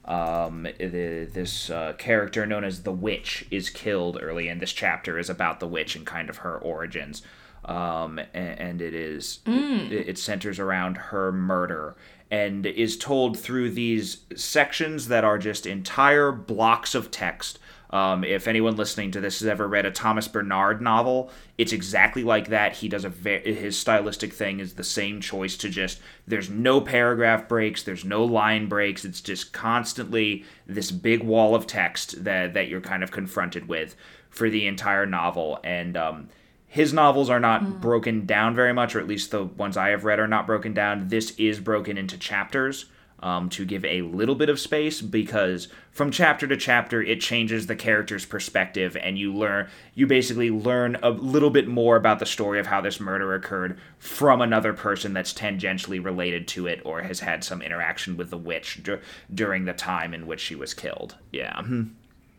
um, 0.07 0.63
the, 0.63 1.27
this 1.31 1.69
uh, 1.69 1.93
character 1.97 2.45
known 2.45 2.63
as 2.63 2.83
the 2.83 2.91
witch 2.91 3.45
is 3.51 3.69
killed 3.69 4.17
early 4.21 4.47
and 4.47 4.61
this 4.61 4.73
chapter 4.73 5.19
is 5.19 5.29
about 5.29 5.59
the 5.59 5.67
witch 5.67 5.95
and 5.95 6.05
kind 6.05 6.29
of 6.29 6.37
her 6.37 6.57
origins 6.57 7.21
um, 7.65 8.17
and, 8.33 8.59
and 8.59 8.81
it 8.81 8.93
is 8.93 9.39
Mm. 9.45 9.91
it, 9.91 10.09
it 10.09 10.17
centers 10.17 10.59
around 10.59 10.97
her 10.97 11.31
murder 11.31 11.95
and 12.29 12.65
is 12.65 12.97
told 12.97 13.37
through 13.39 13.71
these 13.71 14.17
sections 14.35 15.07
that 15.07 15.23
are 15.23 15.37
just 15.37 15.65
entire 15.65 16.31
blocks 16.31 16.93
of 16.93 17.09
text. 17.09 17.57
Um, 17.89 18.23
if 18.23 18.47
anyone 18.47 18.75
listening 18.75 19.11
to 19.11 19.21
this 19.21 19.39
has 19.39 19.47
ever 19.47 19.67
read 19.67 19.85
a 19.85 19.91
Thomas 19.91 20.27
Bernhard 20.27 20.81
novel, 20.81 21.31
it's 21.57 21.71
exactly 21.71 22.23
like 22.23 22.49
that. 22.49 22.73
He 22.73 22.89
does 22.89 23.05
a 23.05 23.09
his 23.09 23.77
stylistic 23.77 24.33
thing 24.33 24.59
is 24.59 24.73
the 24.73 24.83
same 24.83 25.21
choice 25.21 25.55
to 25.57 25.69
just 25.69 25.99
there's 26.27 26.49
no 26.49 26.81
paragraph 26.81 27.47
breaks, 27.47 27.83
there's 27.83 28.03
no 28.03 28.25
line 28.25 28.67
breaks. 28.67 29.05
It's 29.05 29.21
just 29.21 29.53
constantly 29.53 30.43
this 30.65 30.91
big 30.91 31.23
wall 31.23 31.55
of 31.55 31.65
text 31.65 32.23
that 32.25 32.53
that 32.53 32.67
you're 32.67 32.81
kind 32.81 33.03
of 33.03 33.11
confronted 33.11 33.67
with 33.67 33.95
for 34.29 34.49
the 34.49 34.67
entire 34.67 35.05
novel, 35.05 35.59
and 35.63 35.95
um, 35.95 36.29
his 36.67 36.91
novels 36.91 37.29
are 37.29 37.39
not 37.39 37.79
broken 37.79 38.25
down 38.25 38.53
very 38.53 38.73
much, 38.73 38.95
or 38.95 38.99
at 38.99 39.07
least 39.07 39.31
the 39.31 39.45
ones 39.45 39.77
I 39.77 39.89
have 39.89 40.03
read 40.03 40.19
are 40.19 40.27
not 40.27 40.45
broken 40.45 40.73
down. 40.73 41.07
This 41.07 41.31
is 41.37 41.61
broken 41.61 41.97
into 41.97 42.17
chapters 42.17 42.85
um, 43.19 43.49
to 43.49 43.65
give 43.65 43.83
a 43.85 44.01
little 44.03 44.35
bit 44.35 44.49
of 44.49 44.59
space 44.59 45.01
because 45.01 45.67
from 45.91 46.11
chapter 46.11 46.45
to 46.47 46.55
chapter 46.55 47.01
it 47.01 47.19
changes 47.19 47.65
the 47.67 47.75
character's 47.75 48.25
perspective, 48.25 48.95
and 48.95 49.17
you 49.17 49.33
learn 49.33 49.67
you 49.95 50.05
basically 50.05 50.51
learn 50.51 50.97
a 51.01 51.09
little 51.09 51.49
bit 51.49 51.67
more 51.67 51.95
about 51.95 52.19
the 52.19 52.25
story 52.25 52.59
of 52.59 52.67
how 52.67 52.79
this 52.81 52.99
murder 52.99 53.33
occurred 53.33 53.77
from 53.97 54.41
another 54.41 54.73
person 54.73 55.13
that's 55.13 55.33
tangentially 55.33 56.03
related 56.03 56.47
to 56.47 56.67
it 56.67 56.81
or 56.85 57.01
has 57.01 57.19
had 57.21 57.43
some 57.43 57.61
interaction 57.61 58.15
with 58.17 58.29
the 58.29 58.37
witch 58.37 58.81
dur- 58.83 59.01
during 59.33 59.65
the 59.65 59.73
time 59.73 60.13
in 60.13 60.27
which 60.27 60.39
she 60.39 60.55
was 60.55 60.73
killed. 60.73 61.15
Yeah. 61.31 61.53
Mhm. 61.61 61.89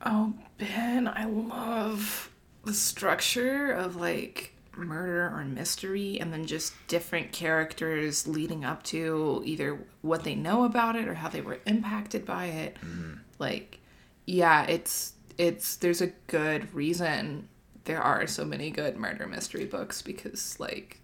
Oh, 0.06 0.35
Ben, 0.58 1.08
I 1.08 1.25
love 1.25 2.30
the 2.64 2.73
structure 2.75 3.73
of 3.73 3.97
like 3.97 4.54
murder 4.78 5.26
or 5.35 5.44
mystery 5.44 6.18
and 6.20 6.32
then 6.32 6.47
just 6.47 6.73
different 6.87 7.32
characters 7.32 8.26
leading 8.26 8.64
up 8.64 8.82
to 8.85 9.42
either 9.44 9.78
what 10.02 10.25
they 10.25 10.35
know 10.35 10.64
about 10.64 10.97
it 10.97 11.06
or 11.08 11.14
how 11.14 11.28
they 11.28 11.40
were 11.40 11.58
impacted 11.66 12.25
by 12.25 12.47
it. 12.47 12.76
Mm-hmm. 12.76 13.14
Like, 13.38 13.80
yeah, 14.26 14.64
it's 14.64 15.12
it's 15.37 15.76
there's 15.76 16.00
a 16.00 16.08
good 16.26 16.73
reason 16.75 17.49
there 17.85 18.02
are 18.02 18.26
so 18.26 18.44
many 18.44 18.70
good 18.70 18.97
murder 18.97 19.26
mystery 19.26 19.64
books 19.64 20.02
because 20.02 20.58
like 20.61 21.00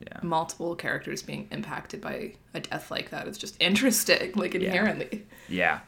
Yeah. 0.00 0.20
multiple 0.22 0.76
characters 0.76 1.22
being 1.22 1.48
impacted 1.50 2.00
by 2.00 2.34
a 2.52 2.60
death 2.60 2.90
like 2.90 3.10
that 3.10 3.26
is 3.26 3.36
just 3.38 3.56
interesting, 3.60 4.32
like 4.34 4.54
inherently. 4.54 5.26
Yeah, 5.48 5.56
yeah, 5.56 5.80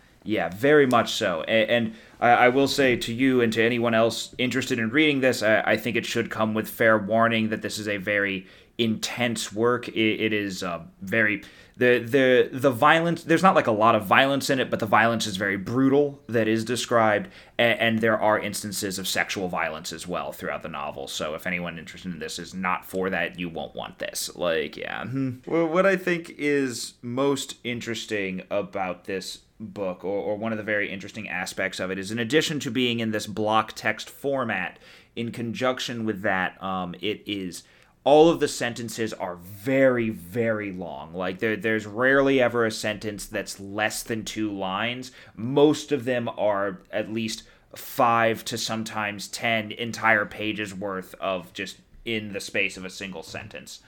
very 0.48 0.86
much 0.86 1.12
so. 1.12 1.42
And, 1.42 1.70
and 1.70 1.94
I, 2.20 2.30
I 2.30 2.48
will 2.48 2.68
say 2.68 2.96
to 2.96 3.12
you 3.12 3.40
and 3.40 3.52
to 3.52 3.62
anyone 3.62 3.94
else 3.94 4.34
interested 4.38 4.78
in 4.78 4.90
reading 4.90 5.20
this, 5.20 5.42
I, 5.42 5.60
I 5.60 5.76
think 5.76 5.96
it 5.96 6.06
should 6.06 6.30
come 6.30 6.54
with 6.54 6.68
fair 6.68 6.98
warning 6.98 7.48
that 7.50 7.62
this 7.62 7.78
is 7.78 7.88
a 7.88 7.96
very 7.96 8.46
intense 8.78 9.52
work. 9.52 9.88
It, 9.88 10.20
it 10.20 10.32
is 10.32 10.62
uh, 10.62 10.82
very 11.00 11.42
the 11.76 11.98
the 11.98 12.48
the 12.52 12.70
violence. 12.70 13.22
There's 13.24 13.42
not 13.42 13.54
like 13.54 13.66
a 13.66 13.72
lot 13.72 13.94
of 13.94 14.04
violence 14.06 14.48
in 14.48 14.60
it, 14.60 14.70
but 14.70 14.80
the 14.80 14.86
violence 14.86 15.26
is 15.26 15.36
very 15.36 15.56
brutal 15.56 16.20
that 16.26 16.48
is 16.48 16.64
described, 16.64 17.28
and, 17.58 17.78
and 17.78 17.98
there 18.00 18.18
are 18.20 18.38
instances 18.38 18.98
of 18.98 19.06
sexual 19.06 19.48
violence 19.48 19.92
as 19.92 20.06
well 20.06 20.32
throughout 20.32 20.62
the 20.62 20.68
novel. 20.68 21.06
So 21.06 21.34
if 21.34 21.46
anyone 21.46 21.78
interested 21.78 22.12
in 22.12 22.18
this 22.18 22.38
is 22.38 22.54
not 22.54 22.84
for 22.84 23.10
that, 23.10 23.38
you 23.38 23.48
won't 23.48 23.74
want 23.74 23.98
this. 23.98 24.34
Like, 24.34 24.76
yeah. 24.76 25.04
mhm. 25.04 25.46
Well, 25.46 25.66
what 25.66 25.84
I 25.84 25.96
think 25.96 26.34
is 26.38 26.94
most 27.02 27.56
interesting 27.62 28.42
about 28.50 29.04
this 29.04 29.40
book, 29.58 30.04
or, 30.04 30.18
or 30.18 30.36
one 30.36 30.52
of 30.52 30.58
the 30.58 30.64
very 30.64 30.90
interesting 30.90 31.28
aspects 31.28 31.80
of 31.80 31.90
it, 31.90 31.98
is 31.98 32.10
in 32.10 32.18
addition 32.18 32.60
to 32.60 32.70
being 32.70 33.00
in 33.00 33.10
this 33.10 33.26
block 33.26 33.72
text 33.74 34.10
format, 34.10 34.78
in 35.14 35.32
conjunction 35.32 36.04
with 36.04 36.22
that, 36.22 36.62
um, 36.62 36.94
it 37.00 37.22
is 37.26 37.62
all 38.06 38.28
of 38.28 38.38
the 38.38 38.46
sentences 38.46 39.12
are 39.12 39.34
very 39.34 40.10
very 40.10 40.70
long. 40.70 41.12
Like 41.12 41.40
there, 41.40 41.56
there's 41.56 41.86
rarely 41.86 42.40
ever 42.40 42.64
a 42.64 42.70
sentence 42.70 43.26
that's 43.26 43.58
less 43.58 44.04
than 44.04 44.24
two 44.24 44.48
lines. 44.52 45.10
Most 45.34 45.90
of 45.90 46.04
them 46.04 46.28
are 46.28 46.82
at 46.92 47.12
least 47.12 47.42
five 47.74 48.44
to 48.44 48.56
sometimes 48.56 49.26
ten 49.26 49.72
entire 49.72 50.24
pages 50.24 50.72
worth 50.72 51.16
of 51.16 51.52
just 51.52 51.78
in 52.04 52.32
the 52.32 52.40
space 52.40 52.76
of 52.76 52.84
a 52.84 52.90
single 52.90 53.24
sentence. 53.24 53.80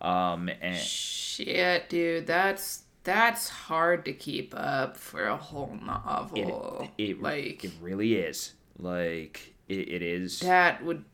Um 0.00 0.48
and 0.60 0.76
Shit, 0.76 1.88
dude, 1.88 2.28
that's 2.28 2.84
that's 3.04 3.48
hard 3.48 4.04
to 4.06 4.12
keep 4.12 4.54
up 4.56 4.96
for 4.96 5.26
a 5.26 5.36
whole 5.36 5.78
novel. 5.84 6.88
it 6.98 7.22
like 7.22 7.64
it 7.64 7.72
really 7.80 8.14
is 8.14 8.54
like 8.78 9.54
it, 9.68 9.88
it 9.88 10.02
is 10.02 10.40
that 10.40 10.84
would 10.84 11.04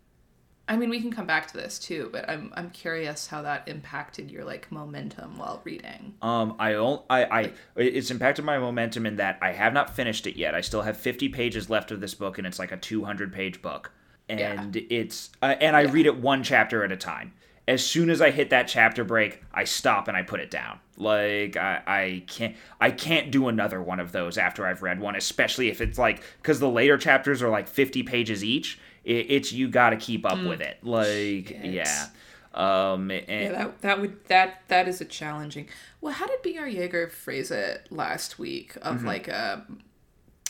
I 0.70 0.76
mean, 0.76 0.88
we 0.88 1.00
can 1.00 1.11
come 1.11 1.26
back 1.26 1.49
to 1.49 1.56
this 1.56 1.80
too, 1.80 2.11
but 2.12 2.30
I'm 2.30 2.52
I'm 2.54 2.70
curious 2.70 3.26
how 3.26 3.42
that 3.42 3.66
impacted 3.66 4.30
your 4.30 4.44
like 4.44 4.70
momentum 4.70 5.37
while 5.37 5.61
reading. 5.64 6.14
Um, 6.23 6.54
I 6.61 6.70
don't. 6.70 7.02
I, 7.11 7.25
I. 7.25 7.52
It's 7.75 8.12
impacted 8.12 8.44
my 8.44 8.56
momentum 8.56 9.04
in 9.04 9.16
that 9.16 9.40
I 9.42 9.50
have 9.50 9.73
not 9.73 9.97
finished 9.97 10.28
it 10.28 10.37
yet. 10.37 10.54
I 10.54 10.61
still 10.61 10.82
have 10.82 10.97
50 10.97 11.28
pages 11.30 11.68
left 11.70 11.90
of 11.90 12.00
this 12.00 12.14
book, 12.14 12.38
and 12.38 12.47
it's 12.47 12.61
like 12.61 12.70
a 12.70 12.76
200 12.76 13.32
page 13.32 13.61
book, 13.61 13.90
and 14.28 14.76
it's 14.76 15.30
uh, 15.42 15.56
and 15.61 15.75
I 15.75 15.82
read 15.82 16.06
it 16.06 16.16
one 16.16 16.44
chapter 16.44 16.85
at 16.85 16.92
a 16.92 16.97
time. 16.97 17.32
As 17.70 17.86
soon 17.86 18.10
as 18.10 18.20
I 18.20 18.30
hit 18.32 18.50
that 18.50 18.66
chapter 18.66 19.04
break, 19.04 19.42
I 19.54 19.62
stop 19.62 20.08
and 20.08 20.16
I 20.16 20.22
put 20.22 20.40
it 20.40 20.50
down. 20.50 20.80
Like 20.96 21.56
I, 21.56 21.82
I 21.86 22.22
can't. 22.26 22.56
I 22.80 22.90
can't 22.90 23.30
do 23.30 23.46
another 23.46 23.80
one 23.80 24.00
of 24.00 24.10
those 24.10 24.36
after 24.36 24.66
I've 24.66 24.82
read 24.82 24.98
one, 24.98 25.14
especially 25.14 25.68
if 25.68 25.80
it's 25.80 25.96
like 25.98 26.22
because 26.42 26.58
the 26.58 26.68
later 26.68 26.98
chapters 26.98 27.42
are 27.42 27.48
like 27.48 27.68
50 27.68 28.02
pages 28.02 28.42
each. 28.42 28.78
It, 29.04 29.26
it's 29.30 29.52
you 29.52 29.68
got 29.68 29.90
to 29.90 29.96
keep 29.96 30.26
up 30.26 30.44
with 30.44 30.60
it. 30.60 30.78
Like 30.82 31.46
Shit. 31.48 31.64
yeah. 31.64 32.06
Um, 32.52 33.10
and, 33.12 33.24
Yeah, 33.28 33.52
that 33.52 33.80
that 33.82 34.00
would 34.00 34.24
that 34.26 34.62
that 34.66 34.88
is 34.88 35.00
a 35.00 35.04
challenging. 35.04 35.68
Well, 36.00 36.12
how 36.12 36.26
did 36.26 36.42
B.R. 36.42 36.66
Yeager 36.66 37.08
phrase 37.10 37.52
it 37.52 37.86
last 37.90 38.38
week 38.40 38.74
of 38.82 38.96
Mm-hmm. 38.98 39.06
like 39.06 39.28
a 39.28 39.64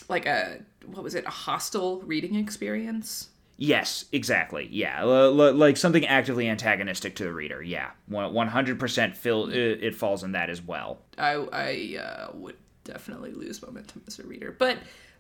like 0.09 0.25
a 0.27 0.61
what 0.87 1.05
was 1.05 1.15
it 1.15 1.27
a 1.27 1.31
hostile 1.31 2.01
reading 2.01 2.35
experience? 2.35 3.29
Yes, 3.63 4.07
exactly. 4.11 4.67
Yeah, 4.71 5.01
L- 5.03 5.39
l- 5.39 5.53
like 5.53 5.77
something 5.77 6.07
actively 6.07 6.49
antagonistic 6.49 7.15
to 7.17 7.25
the 7.25 7.33
reader. 7.33 7.63
Yeah, 7.63 7.91
one 8.07 8.49
hundred 8.49 8.81
percent. 8.81 9.15
Fill 9.15 9.51
it, 9.53 9.95
falls 9.95 10.25
in 10.25 10.33
that 10.33 10.49
as 10.49 10.63
well. 10.63 10.99
I 11.19 11.35
I 11.53 11.99
uh, 12.03 12.31
would 12.33 12.57
definitely 12.85 13.33
lose 13.33 13.61
momentum 13.63 14.03
as 14.07 14.19
a 14.19 14.23
reader. 14.27 14.57
But 14.59 14.79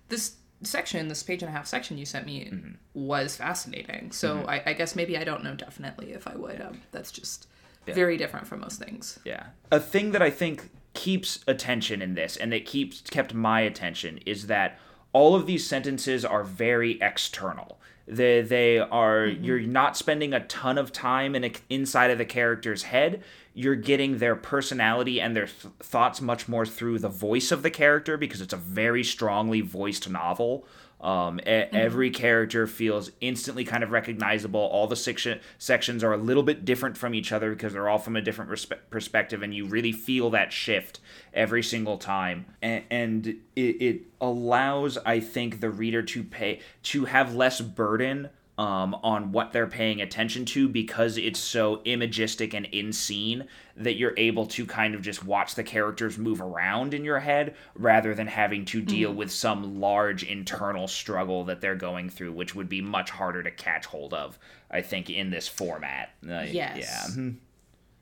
this 0.08 0.36
section, 0.62 1.08
this 1.08 1.22
page 1.22 1.42
and 1.42 1.50
a 1.50 1.52
half 1.52 1.66
section 1.66 1.98
you 1.98 2.06
sent 2.06 2.24
me, 2.24 2.46
Mm-hmm. 2.46 2.70
was 2.94 3.36
fascinating. 3.36 4.10
So 4.10 4.46
I, 4.48 4.62
I 4.64 4.72
guess 4.72 4.96
maybe 4.96 5.18
I 5.18 5.24
don't 5.24 5.44
know 5.44 5.54
definitely 5.54 6.12
if 6.14 6.26
I 6.26 6.34
would. 6.34 6.62
Um, 6.62 6.80
that's 6.92 7.12
just 7.12 7.46
very 7.86 8.16
different 8.16 8.46
from 8.46 8.60
most 8.60 8.82
things. 8.82 9.18
Yeah, 9.24 9.48
a 9.70 9.80
thing 9.80 10.12
that 10.12 10.22
I 10.22 10.30
think 10.30 10.70
keeps 10.94 11.40
attention 11.46 12.00
in 12.00 12.14
this, 12.14 12.38
and 12.38 12.52
that 12.52 12.64
keeps 12.64 13.02
kept 13.02 13.34
my 13.34 13.60
attention, 13.60 14.18
is 14.24 14.46
that 14.46 14.78
all 15.12 15.34
of 15.34 15.44
these 15.46 15.66
sentences 15.66 16.24
are 16.24 16.42
very 16.42 16.98
external. 17.02 17.76
They 18.10 18.42
they 18.42 18.78
are 18.78 19.26
mm-hmm. 19.28 19.44
you're 19.44 19.60
not 19.60 19.96
spending 19.96 20.34
a 20.34 20.44
ton 20.46 20.78
of 20.78 20.92
time 20.92 21.34
in 21.34 21.44
a, 21.44 21.52
inside 21.68 22.10
of 22.10 22.18
the 22.18 22.24
character's 22.24 22.84
head. 22.84 23.22
You're 23.54 23.76
getting 23.76 24.18
their 24.18 24.36
personality 24.36 25.20
and 25.20 25.36
their 25.36 25.46
th- 25.46 25.72
thoughts 25.80 26.20
much 26.20 26.48
more 26.48 26.66
through 26.66 26.98
the 26.98 27.08
voice 27.08 27.52
of 27.52 27.62
the 27.62 27.70
character 27.70 28.16
because 28.16 28.40
it's 28.40 28.52
a 28.52 28.56
very 28.56 29.04
strongly 29.04 29.60
voiced 29.60 30.08
novel. 30.10 30.66
Um, 31.00 31.40
e- 31.40 31.42
Every 31.44 32.10
character 32.10 32.66
feels 32.66 33.10
instantly 33.20 33.64
kind 33.64 33.82
of 33.82 33.90
recognizable. 33.90 34.60
All 34.60 34.86
the 34.86 34.96
section 34.96 35.40
sections 35.58 36.04
are 36.04 36.12
a 36.12 36.18
little 36.18 36.42
bit 36.42 36.64
different 36.64 36.96
from 36.98 37.14
each 37.14 37.32
other 37.32 37.50
because 37.50 37.72
they're 37.72 37.88
all 37.88 37.98
from 37.98 38.16
a 38.16 38.20
different 38.20 38.50
respe- 38.50 38.78
perspective, 38.90 39.42
and 39.42 39.54
you 39.54 39.66
really 39.66 39.92
feel 39.92 40.30
that 40.30 40.52
shift 40.52 41.00
every 41.32 41.62
single 41.62 41.96
time. 41.96 42.46
And, 42.60 42.84
and 42.90 43.26
it, 43.56 43.60
it 43.60 44.00
allows, 44.20 44.98
I 44.98 45.20
think, 45.20 45.60
the 45.60 45.70
reader 45.70 46.02
to 46.02 46.22
pay 46.22 46.60
to 46.84 47.06
have 47.06 47.34
less 47.34 47.60
burden 47.60 48.28
um, 48.60 48.94
on 49.02 49.32
what 49.32 49.52
they're 49.52 49.66
paying 49.66 50.02
attention 50.02 50.44
to 50.44 50.68
because 50.68 51.16
it's 51.16 51.40
so 51.40 51.78
imagistic 51.86 52.52
and 52.52 52.66
in 52.66 52.92
scene 52.92 53.46
that 53.74 53.96
you're 53.96 54.12
able 54.18 54.44
to 54.44 54.66
kind 54.66 54.94
of 54.94 55.00
just 55.00 55.24
watch 55.24 55.54
the 55.54 55.62
characters 55.62 56.18
move 56.18 56.42
around 56.42 56.92
in 56.92 57.02
your 57.02 57.20
head 57.20 57.54
rather 57.74 58.14
than 58.14 58.26
having 58.26 58.66
to 58.66 58.82
deal 58.82 59.14
with 59.14 59.30
some 59.32 59.80
large 59.80 60.24
internal 60.24 60.86
struggle 60.86 61.44
that 61.44 61.62
they're 61.62 61.74
going 61.74 62.10
through, 62.10 62.32
which 62.32 62.54
would 62.54 62.68
be 62.68 62.82
much 62.82 63.08
harder 63.08 63.42
to 63.42 63.50
catch 63.50 63.86
hold 63.86 64.12
of, 64.12 64.38
I 64.70 64.82
think, 64.82 65.08
in 65.08 65.30
this 65.30 65.48
format. 65.48 66.10
Like, 66.22 66.52
Yes. 66.52 66.76
Yeah. 66.76 67.14
Mhm. 67.14 67.36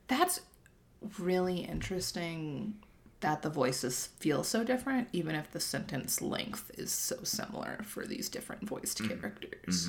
That's 0.08 0.40
really 1.20 1.60
interesting 1.60 2.74
that 3.20 3.42
the 3.42 3.50
voices 3.50 4.08
feel 4.18 4.42
so 4.42 4.64
different, 4.64 5.06
even 5.12 5.36
if 5.36 5.52
the 5.52 5.60
sentence 5.60 6.20
length 6.20 6.72
is 6.76 6.90
so 6.90 7.22
similar 7.22 7.78
for 7.84 8.06
these 8.06 8.28
different 8.28 8.66
voiced 8.68 9.06
characters. 9.08 9.88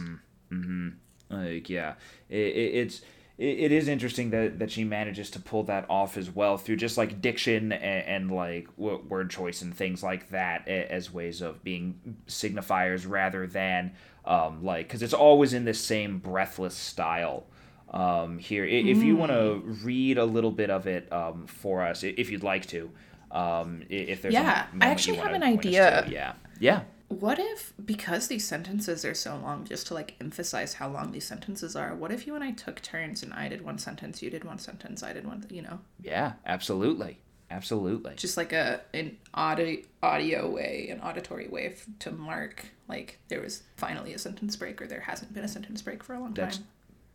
Like, 1.30 1.70
yeah, 1.70 1.94
it, 2.30 2.38
it, 2.38 2.76
it's 2.76 3.02
it, 3.40 3.72
is 3.72 3.88
interesting 3.88 4.32
that 4.32 4.60
that 4.60 4.72
she 4.72 4.84
manages 4.84 5.30
to 5.32 5.40
pull 5.40 5.64
that 5.64 5.86
off 5.90 6.18
as 6.18 6.30
well 6.30 6.58
through 6.58 6.76
just 6.76 6.98
like 6.98 7.22
diction 7.22 7.72
and, 7.72 8.06
and 8.06 8.32
like 8.32 8.68
w- 8.78 9.02
word 9.08 9.30
choice 9.30 9.62
and 9.62 9.74
things 9.74 10.04
like 10.04 10.30
that 10.32 10.68
as 10.68 11.14
ways 11.14 11.42
of 11.42 11.64
being 11.64 12.18
signifiers 12.28 13.10
rather 13.10 13.48
than 13.48 13.94
um, 14.26 14.64
like 14.64 14.88
because 14.88 15.02
it's 15.02 15.14
always 15.14 15.54
in 15.54 15.66
this 15.66 15.80
same 15.80 16.20
breathless 16.20 16.76
style. 16.76 17.46
Um, 17.92 18.38
here, 18.38 18.66
if 18.66 19.02
you 19.02 19.16
want 19.16 19.32
to 19.32 19.64
read 19.84 20.20
a 20.20 20.26
little 20.26 20.52
bit 20.52 20.70
of 20.70 20.86
it 20.86 21.12
um, 21.12 21.48
for 21.48 21.82
us, 21.82 22.04
if 22.04 22.30
you'd 22.30 22.44
like 22.44 22.68
to, 22.68 22.92
um, 23.32 23.82
if 23.90 24.22
there's 24.22 24.36
Yeah, 24.36 24.68
I 24.80 24.90
actually 24.90 25.18
have 25.18 25.34
an 25.34 25.42
idea. 25.42 26.04
to. 26.06 26.12
Yeah, 26.12 26.34
yeah. 26.60 26.82
What 27.10 27.40
if, 27.40 27.74
because 27.84 28.28
these 28.28 28.48
sentences 28.48 29.04
are 29.04 29.16
so 29.16 29.36
long, 29.36 29.66
just 29.66 29.88
to 29.88 29.94
like 29.96 30.14
emphasize 30.22 30.76
how 30.76 30.90
long 30.90 31.12
these 31.12 31.26
sentences 31.26 31.76
are, 31.76 31.96
what 31.96 32.12
if 32.12 32.28
you 32.28 32.36
and 32.36 32.44
I 32.44 32.52
took 32.52 32.82
turns 32.84 33.24
and 33.24 33.34
I 33.34 33.48
did 33.50 33.62
one 33.64 33.80
sentence, 33.80 34.22
you 34.22 34.30
did 34.30 34.44
one 34.44 34.60
sentence, 34.60 35.02
I 35.02 35.14
did 35.14 35.26
one, 35.26 35.44
you 35.50 35.64
know? 35.64 35.80
Yeah, 36.02 36.34
absolutely. 36.46 37.18
Absolutely. 37.52 38.14
Just 38.16 38.38
like 38.38 38.54
a 38.54 38.82
an 38.94 39.18
audio, 39.34 39.82
audio 40.04 40.48
way, 40.52 40.90
an 40.92 41.00
auditory 41.02 41.48
way 41.48 41.70
f- 41.74 41.88
to 41.98 42.12
mark 42.12 42.66
like 42.88 43.18
there 43.28 43.42
was 43.42 43.64
finally 43.76 44.14
a 44.14 44.20
sentence 44.20 44.56
break 44.56 44.80
or 44.80 44.86
there 44.86 45.00
hasn't 45.02 45.34
been 45.34 45.44
a 45.44 45.48
sentence 45.48 45.82
break 45.82 46.04
for 46.04 46.14
a 46.14 46.20
long 46.20 46.36
That's 46.36 46.58
time. 46.58 46.68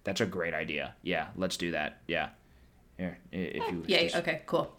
that's 0.03 0.21
a 0.21 0.27
great 0.27 0.53
idea. 0.55 0.97
Yeah, 1.03 1.29
let's 1.37 1.57
do 1.57 1.71
that. 1.71 2.01
Yeah. 2.09 2.31
Here, 2.99 3.17
if 3.31 3.63
you 3.71 3.85
Yay, 3.87 4.05
just- 4.09 4.17
okay, 4.17 4.43
cool. 4.47 4.75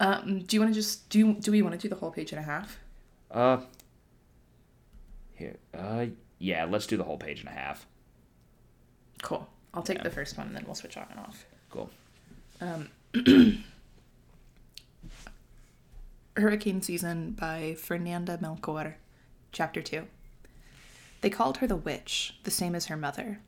Um, 0.00 0.40
do 0.40 0.56
you 0.56 0.60
want 0.60 0.72
to 0.72 0.80
just, 0.80 1.08
do, 1.10 1.34
do 1.34 1.52
we 1.52 1.62
want 1.62 1.74
to 1.74 1.78
do 1.80 1.88
the 1.88 1.94
whole 1.96 2.10
page 2.10 2.32
and 2.32 2.40
a 2.40 2.44
half? 2.44 2.76
uh 3.30 3.58
here. 5.40 5.56
Uh 5.76 6.06
yeah, 6.38 6.64
let's 6.64 6.86
do 6.86 6.96
the 6.96 7.04
whole 7.04 7.18
page 7.18 7.40
and 7.40 7.48
a 7.48 7.52
half. 7.52 7.86
Cool. 9.22 9.46
I'll 9.74 9.82
take 9.82 10.02
the 10.02 10.10
first 10.10 10.36
one 10.38 10.48
and 10.48 10.56
then 10.56 10.64
we'll 10.64 10.74
switch 10.74 10.96
on 10.96 11.06
and 11.10 11.20
off. 11.20 11.44
Cool. 11.70 11.90
Um, 12.60 12.88
Hurricane 16.36 16.82
Season 16.82 17.32
by 17.32 17.74
Fernanda 17.78 18.38
Melchor, 18.38 18.94
Chapter 19.52 19.82
2. 19.82 20.06
They 21.20 21.30
called 21.30 21.58
her 21.58 21.66
the 21.66 21.76
witch, 21.76 22.36
the 22.44 22.50
same 22.50 22.74
as 22.74 22.86
her 22.86 22.96
mother. 22.96 23.40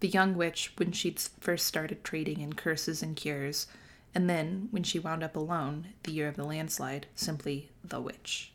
The 0.00 0.08
young 0.08 0.34
witch 0.36 0.72
when 0.76 0.92
she'd 0.92 1.20
first 1.40 1.66
started 1.66 2.02
trading 2.02 2.40
in 2.40 2.54
curses 2.54 3.02
and 3.02 3.14
cures, 3.14 3.66
and 4.14 4.30
then, 4.30 4.68
when 4.70 4.82
she 4.82 4.98
wound 4.98 5.22
up 5.22 5.36
alone, 5.36 5.88
the 6.04 6.12
year 6.12 6.28
of 6.28 6.36
the 6.36 6.44
landslide, 6.44 7.06
simply 7.14 7.70
the 7.84 8.00
witch. 8.00 8.52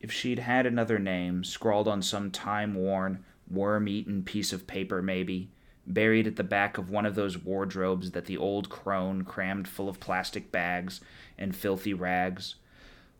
If 0.00 0.12
she'd 0.12 0.40
had 0.40 0.66
another 0.66 0.98
name, 0.98 1.42
scrawled 1.44 1.88
on 1.88 2.02
some 2.02 2.30
time 2.30 2.74
worn, 2.74 3.24
worm 3.50 3.88
eaten 3.88 4.22
piece 4.22 4.52
of 4.52 4.66
paper, 4.66 5.00
maybe, 5.02 5.50
buried 5.86 6.26
at 6.26 6.36
the 6.36 6.44
back 6.44 6.78
of 6.78 6.90
one 6.90 7.06
of 7.06 7.14
those 7.14 7.38
wardrobes 7.38 8.10
that 8.10 8.26
the 8.26 8.36
old 8.36 8.68
crone 8.68 9.22
crammed 9.22 9.68
full 9.68 9.88
of 9.88 10.00
plastic 10.00 10.50
bags 10.52 11.00
and 11.38 11.54
filthy 11.56 11.94
rags, 11.94 12.56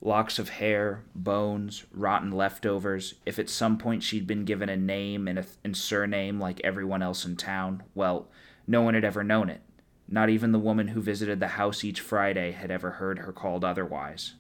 locks 0.01 0.39
of 0.39 0.51
hair, 0.51 1.03
bones, 1.15 1.85
rotten 1.93 2.31
leftovers, 2.31 3.15
if 3.25 3.39
at 3.39 3.49
some 3.49 3.79
point 3.79 4.03
she'd 4.03 4.27
been 4.27 4.45
given 4.45 4.69
a 4.69 4.77
name 4.77 5.27
and 5.27 5.39
a 5.39 5.47
and 5.65 5.77
surname 5.77 6.39
like 6.39 6.61
everyone 6.63 7.03
else 7.03 7.25
in 7.25 7.37
town, 7.37 7.83
well, 7.95 8.29
no 8.67 8.83
one 8.83 8.95
had 8.95 9.05
ever 9.05 9.25
known 9.25 9.49
it. 9.49 9.63
Not 10.09 10.29
even 10.29 10.53
the 10.53 10.59
woman 10.59 10.89
who 10.89 11.01
visited 11.01 11.41
the 11.41 11.49
house 11.49 11.83
each 11.83 12.01
Friday 12.01 12.53
had 12.53 12.71
ever 12.71 12.93
heard 12.93 13.21
her 13.21 13.33
called 13.33 13.65
otherwise. 13.65 14.35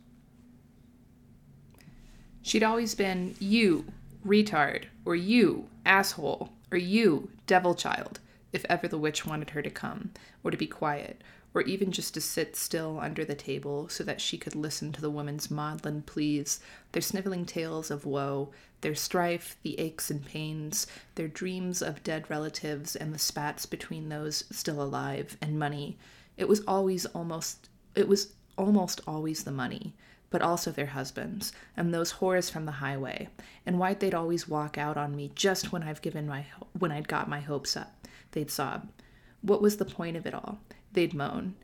She'd 2.46 2.62
always 2.62 2.94
been 2.94 3.34
you, 3.40 3.86
retard, 4.24 4.84
or 5.04 5.16
you, 5.16 5.66
asshole, 5.84 6.52
or 6.70 6.78
you, 6.78 7.28
devil 7.48 7.74
child, 7.74 8.20
if 8.52 8.64
ever 8.68 8.86
the 8.86 8.96
witch 8.96 9.26
wanted 9.26 9.50
her 9.50 9.62
to 9.62 9.68
come, 9.68 10.12
or 10.44 10.52
to 10.52 10.56
be 10.56 10.68
quiet, 10.68 11.22
or 11.54 11.62
even 11.62 11.90
just 11.90 12.14
to 12.14 12.20
sit 12.20 12.54
still 12.54 13.00
under 13.00 13.24
the 13.24 13.34
table 13.34 13.88
so 13.88 14.04
that 14.04 14.20
she 14.20 14.38
could 14.38 14.54
listen 14.54 14.92
to 14.92 15.00
the 15.00 15.10
women's 15.10 15.50
maudlin 15.50 16.02
pleas, 16.02 16.60
their 16.92 17.02
sniveling 17.02 17.46
tales 17.46 17.90
of 17.90 18.06
woe, 18.06 18.52
their 18.80 18.94
strife, 18.94 19.56
the 19.64 19.76
aches 19.80 20.08
and 20.08 20.24
pains, 20.24 20.86
their 21.16 21.26
dreams 21.26 21.82
of 21.82 22.04
dead 22.04 22.30
relatives 22.30 22.94
and 22.94 23.12
the 23.12 23.18
spats 23.18 23.66
between 23.66 24.08
those 24.08 24.44
still 24.52 24.80
alive, 24.80 25.36
and 25.42 25.58
money. 25.58 25.98
It 26.36 26.46
was 26.46 26.60
always 26.68 27.06
almost 27.06 27.68
it 27.96 28.06
was 28.06 28.34
almost 28.56 29.00
always 29.04 29.42
the 29.42 29.50
money 29.50 29.94
but 30.30 30.42
also 30.42 30.70
their 30.70 30.86
husbands, 30.86 31.52
and 31.76 31.92
those 31.92 32.14
whores 32.14 32.50
from 32.50 32.66
the 32.66 32.72
highway, 32.72 33.28
and 33.64 33.78
why 33.78 33.94
they'd 33.94 34.14
always 34.14 34.48
walk 34.48 34.76
out 34.76 34.96
on 34.96 35.14
me 35.14 35.30
just 35.34 35.72
when 35.72 35.82
I've 35.82 36.02
given 36.02 36.26
my 36.26 36.46
when 36.78 36.92
I'd 36.92 37.08
got 37.08 37.28
my 37.28 37.40
hopes 37.40 37.76
up. 37.76 38.06
They'd 38.32 38.50
sob. 38.50 38.88
What 39.42 39.62
was 39.62 39.76
the 39.76 39.84
point 39.84 40.16
of 40.16 40.26
it 40.26 40.34
all? 40.34 40.58
They'd 40.92 41.14
moan. 41.14 41.54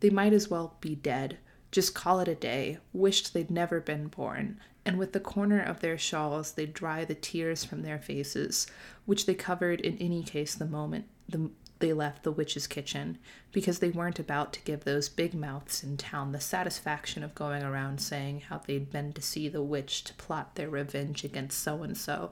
They 0.00 0.10
might 0.10 0.32
as 0.32 0.48
well 0.48 0.76
be 0.80 0.94
dead. 0.94 1.38
Just 1.70 1.94
call 1.94 2.20
it 2.20 2.28
a 2.28 2.34
day. 2.34 2.78
Wished 2.92 3.32
they'd 3.32 3.50
never 3.50 3.80
been 3.80 4.08
born. 4.08 4.60
And 4.84 4.98
with 4.98 5.12
the 5.12 5.20
corner 5.20 5.60
of 5.60 5.80
their 5.80 5.96
shawls, 5.96 6.52
they'd 6.52 6.74
dry 6.74 7.04
the 7.04 7.14
tears 7.14 7.64
from 7.64 7.82
their 7.82 7.98
faces, 7.98 8.66
which 9.06 9.26
they 9.26 9.34
covered 9.34 9.80
in 9.80 9.96
any 9.98 10.22
case 10.22 10.54
the 10.54 10.66
moment 10.66 11.06
the 11.28 11.50
they 11.82 11.92
left 11.92 12.22
the 12.22 12.30
witch's 12.30 12.68
kitchen 12.68 13.18
because 13.50 13.80
they 13.80 13.90
weren't 13.90 14.20
about 14.20 14.52
to 14.52 14.62
give 14.62 14.84
those 14.84 15.08
big 15.08 15.34
mouths 15.34 15.82
in 15.82 15.96
town 15.96 16.30
the 16.30 16.40
satisfaction 16.40 17.24
of 17.24 17.34
going 17.34 17.64
around 17.64 18.00
saying 18.00 18.38
how 18.48 18.56
they'd 18.56 18.92
been 18.92 19.12
to 19.12 19.20
see 19.20 19.48
the 19.48 19.60
witch 19.60 20.04
to 20.04 20.14
plot 20.14 20.54
their 20.54 20.70
revenge 20.70 21.24
against 21.24 21.58
so 21.58 21.82
and 21.82 21.98
so, 21.98 22.30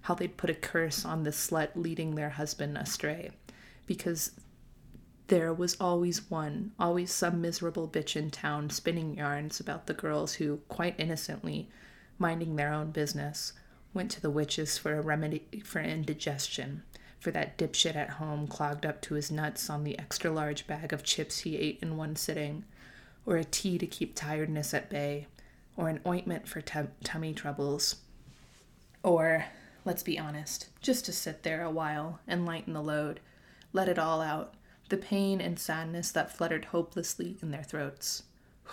how 0.00 0.14
they'd 0.14 0.38
put 0.38 0.48
a 0.48 0.54
curse 0.54 1.04
on 1.04 1.24
the 1.24 1.30
slut 1.30 1.68
leading 1.74 2.14
their 2.14 2.30
husband 2.30 2.78
astray, 2.78 3.30
because 3.84 4.32
there 5.26 5.52
was 5.52 5.76
always 5.78 6.30
one, 6.30 6.72
always 6.78 7.12
some 7.12 7.42
miserable 7.42 7.86
bitch 7.86 8.16
in 8.16 8.30
town 8.30 8.70
spinning 8.70 9.18
yarns 9.18 9.60
about 9.60 9.86
the 9.86 9.92
girls 9.92 10.34
who, 10.34 10.56
quite 10.68 10.98
innocently, 10.98 11.68
minding 12.18 12.56
their 12.56 12.72
own 12.72 12.92
business, 12.92 13.52
went 13.92 14.10
to 14.10 14.22
the 14.22 14.30
witches 14.30 14.78
for 14.78 14.94
a 14.94 15.02
remedy 15.02 15.62
for 15.66 15.82
indigestion, 15.82 16.82
for 17.26 17.32
that 17.32 17.58
dipshit 17.58 17.96
at 17.96 18.08
home 18.08 18.46
clogged 18.46 18.86
up 18.86 19.00
to 19.02 19.14
his 19.14 19.32
nuts 19.32 19.68
on 19.68 19.82
the 19.82 19.98
extra 19.98 20.30
large 20.30 20.64
bag 20.68 20.92
of 20.92 21.02
chips 21.02 21.40
he 21.40 21.56
ate 21.56 21.76
in 21.82 21.96
one 21.96 22.14
sitting, 22.14 22.64
or 23.26 23.36
a 23.36 23.42
tea 23.42 23.76
to 23.78 23.84
keep 23.84 24.14
tiredness 24.14 24.72
at 24.72 24.88
bay, 24.88 25.26
or 25.76 25.88
an 25.88 25.98
ointment 26.06 26.46
for 26.46 26.60
tum- 26.60 26.92
tummy 27.02 27.34
troubles, 27.34 27.96
or, 29.02 29.46
let's 29.84 30.04
be 30.04 30.16
honest, 30.16 30.68
just 30.80 31.04
to 31.04 31.12
sit 31.12 31.42
there 31.42 31.64
a 31.64 31.70
while 31.70 32.20
and 32.28 32.46
lighten 32.46 32.74
the 32.74 32.80
load, 32.80 33.18
let 33.72 33.88
it 33.88 33.98
all 33.98 34.20
out, 34.20 34.54
the 34.88 34.96
pain 34.96 35.40
and 35.40 35.58
sadness 35.58 36.12
that 36.12 36.30
fluttered 36.30 36.66
hopelessly 36.66 37.36
in 37.42 37.50
their 37.50 37.64
throats. 37.64 38.22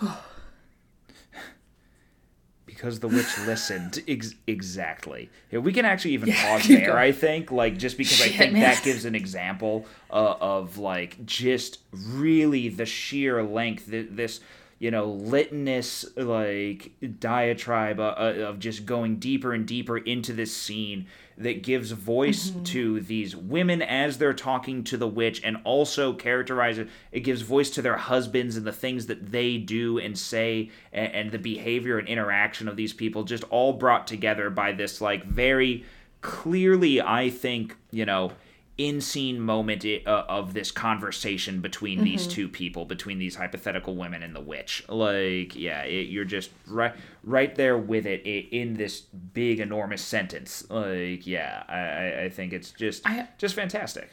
because 2.74 3.00
the 3.00 3.08
witch 3.08 3.38
listened 3.46 4.02
ex- 4.08 4.34
exactly 4.46 5.30
here 5.50 5.60
we 5.60 5.72
can 5.72 5.84
actually 5.84 6.12
even 6.12 6.28
Yeah, 6.28 6.42
pause 6.58 6.66
there 6.68 6.86
going. 6.86 6.98
i 6.98 7.12
think 7.12 7.50
like 7.52 7.76
just 7.78 7.96
because 7.96 8.20
i 8.20 8.28
think 8.28 8.52
man. 8.54 8.62
that 8.62 8.82
gives 8.82 9.04
an 9.04 9.14
example 9.14 9.86
uh, 10.10 10.34
of 10.40 10.78
like 10.78 11.24
just 11.24 11.78
really 11.92 12.68
the 12.68 12.86
sheer 12.86 13.42
length 13.42 13.90
th- 13.90 14.08
this 14.10 14.40
you 14.78 14.90
know 14.90 15.06
litmus 15.06 16.04
like 16.16 16.92
diatribe 17.20 18.00
uh, 18.00 18.14
uh, 18.16 18.34
of 18.48 18.58
just 18.58 18.84
going 18.86 19.16
deeper 19.16 19.52
and 19.52 19.66
deeper 19.66 19.96
into 19.98 20.32
this 20.32 20.54
scene 20.56 21.06
that 21.36 21.62
gives 21.62 21.90
voice 21.90 22.50
Mm-hmm. 22.50 22.62
to 22.64 23.00
these 23.00 23.34
women 23.34 23.82
as 23.82 24.18
they're 24.18 24.32
talking 24.32 24.84
to 24.84 24.96
the 24.96 25.08
witch 25.08 25.40
and 25.44 25.56
also 25.64 26.12
characterizes 26.12 26.88
it 27.12 27.20
gives 27.20 27.42
voice 27.42 27.70
to 27.70 27.82
their 27.82 27.96
husbands 27.96 28.56
and 28.56 28.66
the 28.66 28.72
things 28.72 29.06
that 29.06 29.30
they 29.32 29.58
do 29.58 29.98
and 29.98 30.16
say 30.18 30.70
and, 30.92 31.12
and 31.12 31.30
the 31.32 31.38
behavior 31.38 31.98
and 31.98 32.06
interaction 32.08 32.68
of 32.68 32.76
these 32.76 32.92
people 32.92 33.24
just 33.24 33.44
all 33.44 33.72
brought 33.72 34.06
together 34.06 34.50
by 34.50 34.72
this 34.72 35.00
like 35.00 35.24
very 35.24 35.84
clearly 36.20 37.00
i 37.02 37.28
think 37.30 37.76
you 37.90 38.04
know 38.06 38.30
in 38.76 39.00
scene 39.00 39.40
moment 39.40 39.84
uh, 40.06 40.24
of 40.28 40.52
this 40.52 40.70
conversation 40.72 41.60
between 41.60 42.02
these 42.02 42.22
Mm-hmm. 42.22 42.30
two 42.32 42.48
people 42.48 42.84
between 42.84 43.18
these 43.18 43.36
hypothetical 43.36 43.94
women 43.94 44.22
and 44.22 44.34
the 44.34 44.40
witch. 44.40 44.84
Like 44.88 45.54
yeah 45.54 45.82
it, 45.82 46.08
you're 46.08 46.24
just 46.24 46.50
right 46.66 46.94
right 47.22 47.54
there 47.54 47.78
with 47.78 48.04
it 48.06 48.22
in 48.26 48.74
this 48.74 49.00
big 49.00 49.60
enormous 49.60 50.02
sentence. 50.02 50.68
Like 50.70 51.26
yeah 51.26 51.62
i 51.68 52.24
I- 52.24 52.28
think 52.30 52.52
it's 52.52 52.72
just 52.72 53.08
I- 53.08 53.28
just 53.38 53.54
fantastic. 53.54 54.10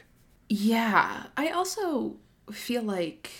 Yeah, 0.48 1.24
I 1.36 1.48
also 1.48 2.16
feel 2.52 2.82
like 2.82 3.30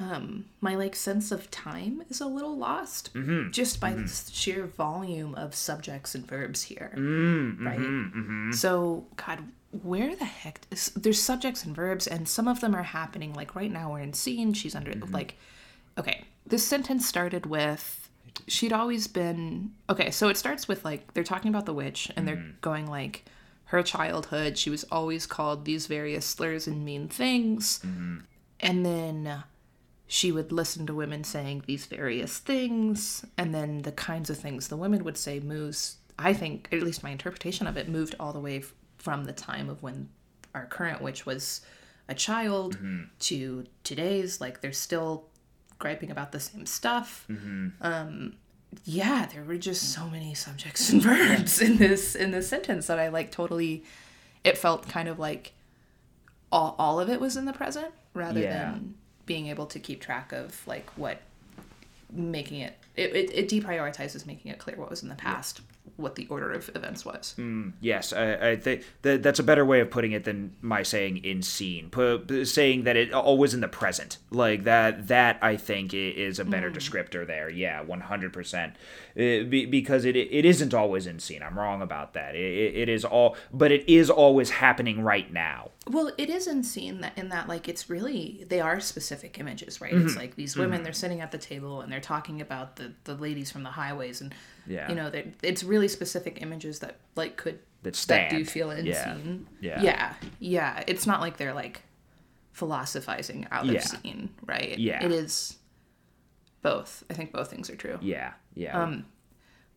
um 0.00 0.46
my 0.60 0.74
like 0.74 0.94
sense 0.96 1.30
of 1.32 1.50
time 1.50 2.02
is 2.08 2.20
a 2.20 2.26
little 2.26 2.56
lost 2.56 3.10
just 3.50 3.80
by 3.80 3.92
the 3.94 4.06
sheer 4.08 4.66
volume 4.66 5.34
of 5.34 5.54
subjects 5.54 6.14
and 6.14 6.26
verbs 6.26 6.62
here. 6.62 6.92
Right? 6.96 8.54
So 8.54 9.06
god 9.16 9.40
where 9.72 10.14
the 10.14 10.26
heck 10.26 10.60
is, 10.70 10.90
there's 10.90 11.20
subjects 11.20 11.64
and 11.64 11.74
verbs 11.74 12.06
and 12.06 12.28
some 12.28 12.46
of 12.46 12.60
them 12.60 12.74
are 12.74 12.82
happening 12.82 13.32
like 13.32 13.54
right 13.54 13.72
now 13.72 13.90
we're 13.90 14.00
in 14.00 14.12
scene 14.12 14.52
she's 14.52 14.74
under 14.74 14.92
mm-hmm. 14.92 15.12
like 15.12 15.34
okay 15.98 16.24
this 16.46 16.66
sentence 16.66 17.06
started 17.06 17.46
with 17.46 18.10
she'd 18.46 18.72
always 18.72 19.06
been 19.06 19.72
okay 19.88 20.10
so 20.10 20.28
it 20.28 20.36
starts 20.36 20.68
with 20.68 20.84
like 20.84 21.14
they're 21.14 21.24
talking 21.24 21.48
about 21.48 21.64
the 21.64 21.72
witch 21.72 22.10
and 22.16 22.28
they're 22.28 22.36
mm. 22.36 22.60
going 22.60 22.86
like 22.86 23.24
her 23.66 23.82
childhood 23.82 24.58
she 24.58 24.68
was 24.68 24.84
always 24.84 25.26
called 25.26 25.64
these 25.64 25.86
various 25.86 26.26
slurs 26.26 26.66
and 26.66 26.84
mean 26.84 27.08
things 27.08 27.80
mm-hmm. 27.84 28.18
and 28.60 28.84
then 28.84 29.42
she 30.06 30.30
would 30.30 30.52
listen 30.52 30.86
to 30.86 30.94
women 30.94 31.24
saying 31.24 31.62
these 31.66 31.86
various 31.86 32.36
things 32.38 33.24
and 33.38 33.54
then 33.54 33.80
the 33.82 33.92
kinds 33.92 34.28
of 34.28 34.36
things 34.36 34.68
the 34.68 34.76
women 34.76 35.02
would 35.02 35.16
say 35.16 35.40
moves 35.40 35.96
i 36.18 36.34
think 36.34 36.68
at 36.72 36.82
least 36.82 37.02
my 37.02 37.10
interpretation 37.10 37.66
of 37.66 37.78
it 37.78 37.88
moved 37.88 38.14
all 38.20 38.34
the 38.34 38.40
way 38.40 38.62
from 39.02 39.24
the 39.24 39.32
time 39.32 39.68
of 39.68 39.82
when 39.82 40.08
our 40.54 40.64
current 40.66 41.02
witch 41.02 41.26
was 41.26 41.60
a 42.08 42.14
child 42.14 42.78
to 43.18 43.64
today's 43.84 44.40
like 44.40 44.60
they're 44.60 44.72
still 44.72 45.24
griping 45.78 46.10
about 46.10 46.32
the 46.32 46.40
same 46.40 46.64
stuff. 46.66 47.26
Um 47.80 48.34
yeah 48.84 49.26
there 49.34 49.44
were 49.44 49.58
just 49.58 49.92
so 49.92 50.08
many 50.08 50.32
subjects 50.32 50.88
and 50.92 51.02
verbs 51.02 51.60
in 51.60 51.76
this 51.76 52.14
in 52.14 52.30
this 52.30 52.48
sentence 52.48 52.86
that 52.86 52.98
i 52.98 53.08
like 53.08 53.30
totally 53.30 53.84
it 54.44 54.56
felt 54.56 54.88
kind 54.88 55.08
of 55.08 55.18
like 55.18 55.52
all, 56.50 56.74
all 56.78 56.98
of 56.98 57.10
it 57.10 57.20
was 57.20 57.36
in 57.36 57.44
the 57.44 57.52
present 57.52 57.88
rather 58.14 58.40
Yeah. 58.40 58.70
than 58.72 58.94
being 59.26 59.48
able 59.48 59.66
to 59.66 59.78
keep 59.78 60.00
track 60.00 60.32
of 60.32 60.66
like 60.66 60.88
what 60.96 61.20
making 62.10 62.60
it 62.60 62.78
it, 62.96 63.14
it 63.14 63.30
it 63.34 63.48
deprioritizes 63.50 64.24
making 64.26 64.50
it 64.50 64.58
clear 64.58 64.76
what 64.76 64.88
was 64.88 65.02
in 65.02 65.10
the 65.10 65.14
past 65.16 65.60
what 65.96 66.14
the 66.14 66.26
order 66.28 66.50
of 66.52 66.70
events 66.74 67.04
was 67.04 67.34
mm, 67.38 67.72
Yes, 67.80 68.12
I, 68.12 68.50
I 68.50 68.56
think 68.56 68.84
that 69.02 69.22
that's 69.22 69.38
a 69.38 69.42
better 69.42 69.64
way 69.64 69.80
of 69.80 69.90
putting 69.90 70.12
it 70.12 70.24
than 70.24 70.54
my 70.60 70.82
saying 70.82 71.18
in 71.18 71.42
scene. 71.42 71.90
P- 71.90 72.44
saying 72.44 72.84
that 72.84 72.96
it 72.96 73.12
always 73.12 73.54
in 73.54 73.60
the 73.60 73.68
present, 73.68 74.18
like 74.30 74.64
that. 74.64 75.08
That 75.08 75.38
I 75.42 75.56
think 75.56 75.92
is 75.94 76.38
a 76.38 76.44
better 76.44 76.70
mm. 76.70 76.74
descriptor 76.74 77.26
there. 77.26 77.50
Yeah, 77.50 77.82
one 77.82 78.00
hundred 78.00 78.32
percent. 78.32 78.74
Uh, 79.16 79.44
because 79.44 80.04
it 80.04 80.16
it 80.16 80.44
isn't 80.44 80.72
always 80.72 81.06
in 81.06 81.18
scene. 81.18 81.42
I'm 81.42 81.58
wrong 81.58 81.82
about 81.82 82.14
that. 82.14 82.34
It, 82.34 82.76
it, 82.76 82.88
is 82.88 83.04
all, 83.04 83.36
but 83.52 83.70
it 83.70 83.88
is 83.88 84.08
always 84.08 84.50
happening 84.50 85.02
right 85.02 85.30
now. 85.32 85.70
Well, 85.86 86.12
it 86.16 86.30
is 86.30 86.46
in 86.46 86.62
scene 86.62 87.00
that 87.00 87.18
in 87.18 87.28
that 87.28 87.48
like 87.48 87.68
it's 87.68 87.90
really 87.90 88.44
they 88.48 88.60
are 88.60 88.80
specific 88.80 89.38
images, 89.38 89.80
right? 89.80 89.92
Mm-hmm. 89.92 90.06
It's 90.06 90.16
like 90.16 90.36
these 90.36 90.52
mm-hmm. 90.52 90.62
women 90.62 90.82
they're 90.82 90.92
sitting 90.92 91.20
at 91.20 91.32
the 91.32 91.38
table 91.38 91.80
and 91.80 91.92
they're 91.92 92.00
talking 92.00 92.40
about 92.40 92.76
the 92.76 92.92
the 93.04 93.14
ladies 93.14 93.50
from 93.50 93.64
the 93.64 93.70
highways 93.70 94.20
and 94.20 94.34
Yeah. 94.66 94.88
you 94.88 94.94
know 94.94 95.10
it's 95.42 95.64
really 95.64 95.88
specific 95.88 96.40
images 96.42 96.78
that 96.80 96.96
like 97.16 97.36
could 97.36 97.58
That 97.82 97.94
that 97.94 98.30
do 98.30 98.44
stand. 98.44 98.48
feel 98.50 98.70
in 98.70 98.86
Yeah. 98.86 99.16
Yeah. 99.60 99.82
yeah, 99.82 100.14
yeah. 100.38 100.84
It's 100.86 101.06
not 101.06 101.20
like 101.20 101.36
they're 101.36 101.54
like 101.54 101.82
philosophizing 102.52 103.46
out 103.50 103.66
Yeah. 103.66 103.78
of 103.78 103.82
scene, 103.84 104.30
right? 104.46 104.78
Yeah. 104.78 105.04
it 105.04 105.10
is 105.12 105.56
both. 106.62 107.02
I 107.10 107.14
think 107.14 107.32
both 107.32 107.50
things 107.50 107.68
are 107.70 107.76
true. 107.76 107.98
Yeah, 108.00 108.32
yeah. 108.54 108.80
Um, 108.80 109.06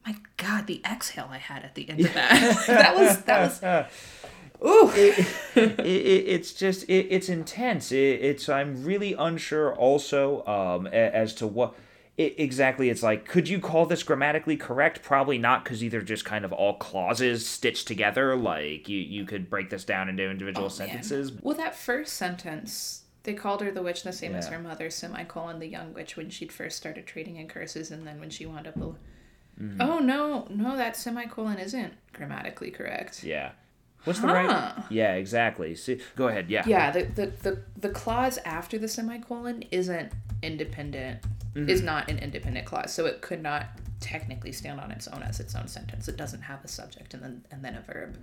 My 0.06 0.15
God, 0.38 0.67
the 0.67 0.82
exhale 0.86 1.30
I 1.32 1.38
had 1.39 1.63
at 1.63 1.74
the 1.74 1.89
end 1.89 2.02
of 2.02 2.13
that 2.13 2.63
that 2.67 2.95
was 2.95 3.24
that 3.24 3.41
was 3.41 3.62
it, 4.95 5.80
it, 5.80 5.84
it's 5.84 6.54
just 6.54 6.84
it, 6.84 7.08
it's 7.10 7.28
intense 7.28 7.91
it, 7.91 7.98
it's 8.21 8.48
i'm 8.48 8.84
really 8.86 9.13
unsure 9.13 9.76
also 9.76 10.45
um 10.48 10.88
as 10.88 11.34
to 11.36 11.45
what 11.45 11.76
it, 12.17 12.36
exactly 12.39 12.89
it's 12.89 13.04
like 13.04 13.25
could 13.28 13.49
you 13.49 13.60
call 13.60 13.86
this 13.86 14.04
grammatically 14.04 14.56
correct 14.56 15.01
probably 15.04 15.38
not 15.38 15.63
because 15.63 15.84
either 15.84 16.01
just 16.01 16.23
kind 16.23 16.45
of 16.45 16.54
all 16.54 16.75
clauses 16.75 17.45
stitched 17.45 17.88
together 17.88 18.36
like 18.36 18.88
you 18.88 18.99
you 18.99 19.25
could 19.25 19.49
break 19.49 19.69
this 19.69 19.84
down 19.84 20.08
into 20.08 20.23
individual 20.30 20.67
Oh, 20.67 20.69
man. 20.69 20.75
sentences 20.89 21.34
Well, 21.41 21.56
that 21.58 21.75
first 21.75 22.13
sentence, 22.13 23.04
they 23.23 23.34
called 23.34 23.62
her 23.62 23.71
the 23.71 23.82
witch 23.82 24.04
the 24.04 24.13
same 24.13 24.36
as 24.36 24.47
her 24.49 24.60
mother, 24.60 24.89
semicolon, 24.89 25.60
the 25.60 25.67
young 25.67 25.93
witch, 25.93 26.15
when 26.15 26.30
she'd 26.30 26.51
first 26.51 26.78
started 26.78 27.06
trading 27.08 27.38
in 27.38 27.47
curses, 27.47 27.89
and 27.91 28.06
then 28.08 28.19
when 28.19 28.30
she 28.30 28.45
wound 28.45 28.67
up. 28.67 28.78
A... 28.78 28.80
Mm-hmm. 28.80 29.82
Oh, 29.82 29.99
no, 29.99 30.47
no, 30.49 30.78
that 30.78 30.95
semicolon 30.95 31.58
isn't 31.58 31.93
grammatically 32.13 32.71
correct. 32.71 33.23
yeah 33.23 33.51
what's 34.04 34.19
the 34.19 34.28
right 34.28 34.49
Huh. 34.49 34.84
yeah 34.89 35.13
exactly 35.15 35.73
See, 35.75 35.99
go 36.15 36.28
ahead 36.28 36.49
yeah 36.51 36.63
Yeah, 36.67 36.91
the, 36.91 37.04
the, 37.04 37.25
the, 37.41 37.63
the 37.75 37.89
clause 37.89 38.38
after 38.45 38.78
the 38.78 38.88
semicolon 38.88 39.63
isn't 39.71 40.12
independent, 40.41 41.19
is 41.56 41.82
not 41.82 42.10
an 42.10 42.19
independent 42.19 42.65
clause, 42.65 42.93
so 42.93 43.06
it 43.06 43.21
could 43.21 43.41
not 43.41 43.67
technically 44.02 44.52
stand 44.52 44.80
on 44.80 44.91
its 44.91 45.08
own 45.08 45.24
as 45.24 45.39
its 45.39 45.56
own 45.56 45.67
sentence. 45.67 46.08
It 46.08 46.17
doesn't 46.17 46.41
have 46.41 46.63
a 46.63 46.67
subject 46.67 47.13
and 47.13 47.24
then 47.24 47.45
and 47.52 47.63
then 47.63 47.76
a 47.76 47.82
verb. 47.82 48.17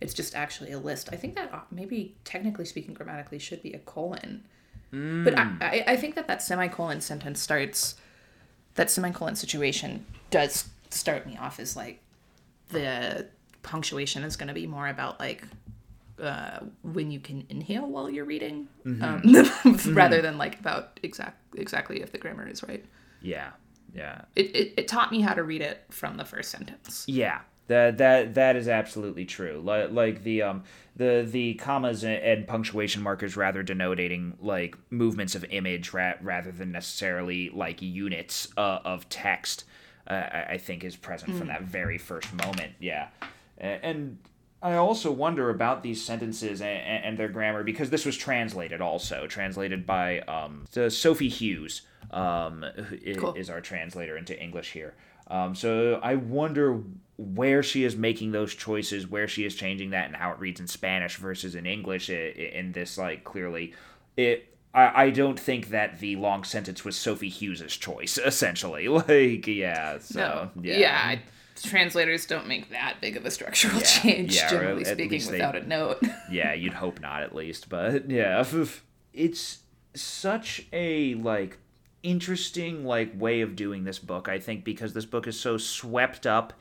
It's 0.00 0.14
just 0.14 0.34
actually 0.34 0.72
a 0.72 0.78
list. 0.78 1.08
I 1.12 1.16
think 1.16 1.36
that 1.36 1.52
uh, 1.52 1.60
maybe 1.70 2.16
technically 2.24 2.64
speaking, 2.64 2.92
grammatically 2.92 3.38
should 3.38 3.62
be 3.62 3.72
a 3.72 3.78
colon. 3.78 4.44
But 5.24 5.38
I, 5.38 5.46
I, 5.60 5.84
I 5.92 5.96
think 5.96 6.16
that 6.16 6.26
that 6.28 6.42
semicolon 6.42 7.00
sentence 7.00 7.40
starts, 7.40 7.94
that 8.74 8.90
semicolon 8.90 9.36
situation 9.36 10.04
does 10.30 10.68
start 10.90 11.26
me 11.26 11.38
off 11.38 11.58
as 11.58 11.76
like 11.76 12.00
the 12.68 13.26
punctuation 13.62 14.24
is 14.24 14.36
going 14.36 14.48
to 14.48 14.54
be 14.54 14.66
more 14.66 14.88
about 14.88 15.18
like 15.20 15.44
uh, 16.22 16.60
when 16.82 17.10
you 17.10 17.20
can 17.20 17.44
inhale 17.48 17.86
while 17.86 18.08
you're 18.08 18.24
reading, 18.24 18.68
um, 18.86 19.22
rather 19.88 20.22
than 20.22 20.38
like 20.38 20.58
about 20.60 20.98
exact 21.02 21.54
exactly 21.56 22.00
if 22.02 22.12
the 22.12 22.18
grammar 22.18 22.46
is 22.48 22.62
right. 22.62 22.84
yeah 23.20 23.50
yeah 23.94 24.22
It, 24.36 24.56
it 24.56 24.74
it 24.78 24.88
taught 24.88 25.10
me 25.12 25.20
how 25.20 25.34
to 25.34 25.42
read 25.42 25.60
it 25.60 25.84
from 25.90 26.16
the 26.16 26.24
first 26.24 26.50
sentence. 26.50 27.04
Yeah, 27.06 27.40
that 27.66 27.98
that 27.98 28.34
that 28.34 28.56
is 28.56 28.68
absolutely 28.68 29.24
true. 29.26 29.60
Like 29.62 29.90
like 29.90 30.22
the 30.22 30.42
um 30.42 30.64
the 30.96 31.26
the 31.30 31.54
commas 31.54 32.02
and, 32.04 32.22
and 32.22 32.46
punctuation 32.46 33.02
markers 33.02 33.36
rather 33.36 33.62
denoting 33.62 34.36
like 34.40 34.76
movements 34.90 35.34
of 35.34 35.44
image 35.50 35.92
ra- 35.92 36.14
rather 36.22 36.52
than 36.52 36.72
necessarily 36.72 37.50
like 37.50 37.82
units 37.82 38.48
uh, 38.56 38.78
of 38.84 39.08
text. 39.08 39.64
Uh, 40.06 40.14
I, 40.14 40.44
I 40.54 40.58
think 40.58 40.82
is 40.84 40.96
present 40.96 41.34
from 41.36 41.48
that 41.48 41.62
very 41.62 41.98
first 41.98 42.32
moment. 42.34 42.72
Yeah, 42.80 43.08
and. 43.58 44.18
I 44.62 44.74
also 44.76 45.10
wonder 45.10 45.50
about 45.50 45.82
these 45.82 46.04
sentences 46.04 46.60
and, 46.60 47.04
and 47.04 47.18
their 47.18 47.28
grammar 47.28 47.64
because 47.64 47.90
this 47.90 48.04
was 48.06 48.16
translated 48.16 48.80
also 48.80 49.26
translated 49.26 49.84
by 49.86 50.20
um, 50.20 50.64
Sophie 50.88 51.28
Hughes 51.28 51.82
um, 52.12 52.62
who 53.02 53.14
Cool. 53.16 53.34
is 53.34 53.50
our 53.50 53.60
translator 53.60 54.16
into 54.16 54.40
English 54.40 54.72
here. 54.72 54.94
Um, 55.28 55.54
so 55.54 55.98
I 56.02 56.14
wonder 56.16 56.80
where 57.16 57.62
she 57.62 57.84
is 57.84 57.96
making 57.96 58.32
those 58.32 58.54
choices, 58.54 59.06
where 59.06 59.26
she 59.28 59.44
is 59.44 59.54
changing 59.54 59.90
that, 59.90 60.06
and 60.06 60.16
how 60.16 60.32
it 60.32 60.38
reads 60.38 60.60
in 60.60 60.66
Spanish 60.66 61.16
versus 61.16 61.54
in 61.54 61.64
English. 61.66 62.10
In 62.10 62.72
this, 62.72 62.98
like 62.98 63.24
clearly, 63.24 63.72
it. 64.16 64.48
I, 64.74 65.04
I 65.04 65.10
don't 65.10 65.38
think 65.38 65.68
that 65.68 66.00
the 66.00 66.16
long 66.16 66.44
sentence 66.44 66.84
was 66.84 66.96
Sophie 66.96 67.28
Hughes's 67.28 67.76
choice. 67.76 68.18
Essentially, 68.24 68.88
like 68.88 69.46
yeah. 69.46 69.98
So 70.00 70.50
no, 70.54 70.62
yeah. 70.62 70.76
yeah, 70.76 71.00
I- 71.04 71.22
translators 71.62 72.26
don't 72.26 72.46
make 72.46 72.70
that 72.70 73.00
big 73.00 73.16
of 73.16 73.24
a 73.24 73.30
structural 73.30 73.80
change, 73.82 74.36
yeah, 74.36 74.50
generally 74.50 74.84
speaking, 74.84 75.10
least 75.10 75.26
they- 75.30 75.36
without 75.36 75.56
a 75.56 75.66
note. 75.66 76.02
yeah, 76.30 76.52
you'd 76.52 76.74
hope 76.74 77.00
not 77.00 77.22
at 77.22 77.34
least, 77.34 77.68
but 77.68 78.10
yeah, 78.10 78.44
it's 79.12 79.58
such 79.94 80.66
a 80.72 81.14
like 81.14 81.58
interesting 82.02 82.84
like 82.84 83.12
way 83.18 83.40
of 83.42 83.54
doing 83.56 83.84
this 83.84 83.98
book. 83.98 84.28
I 84.28 84.38
think 84.38 84.64
because 84.64 84.92
this 84.92 85.04
book 85.06 85.26
is 85.26 85.38
so 85.38 85.56
swept 85.56 86.26
up 86.26 86.52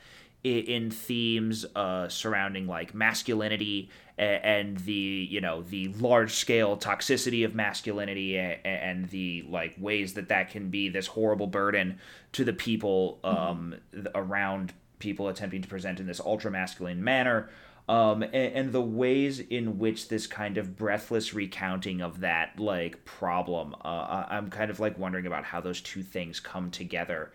in 0.44 0.90
themes 0.90 1.66
uh, 1.76 2.10
surrounding 2.10 2.66
like 2.66 2.96
masculinity 2.96 3.90
and 4.18 4.78
the 4.80 4.92
you 5.30 5.42
know 5.42 5.62
the 5.64 5.88
large 6.00 6.34
scale 6.34 6.78
toxicity 6.78 7.44
of 7.46 7.56
masculinity 7.56 8.38
and 8.38 9.10
the 9.10 9.44
like 9.50 9.76
ways 9.80 10.14
that 10.14 10.30
that 10.30 10.50
can 10.52 10.70
be 10.70 10.90
this 10.90 11.08
horrible 11.08 11.48
burden 11.48 12.00
to 12.32 12.44
the 12.44 12.54
people 12.54 13.20
um, 13.24 13.76
th- 13.94 14.08
around 14.14 14.74
people 15.02 15.28
attempting 15.28 15.62
to 15.62 15.68
present 15.68 16.00
in 16.00 16.08
this 16.08 16.22
ultra 16.22 16.50
masculine 16.50 17.04
manner 17.04 17.50
um, 17.90 18.22
and, 18.24 18.34
and 18.34 18.72
the 18.72 18.82
ways 18.82 19.40
in 19.40 19.78
which 19.78 20.08
this 20.08 20.28
kind 20.28 20.58
of 20.58 20.78
breathless 20.78 21.34
recounting 21.34 22.02
of 22.02 22.22
that 22.22 22.58
like 22.58 23.04
problem 23.04 23.76
uh, 23.84 24.26
i'm 24.30 24.50
kind 24.50 24.72
of 24.72 24.80
like 24.80 24.98
wondering 24.98 25.26
about 25.26 25.44
how 25.44 25.60
those 25.60 25.82
two 25.82 26.04
things 26.04 26.40
come 26.40 26.72
together 26.72 27.34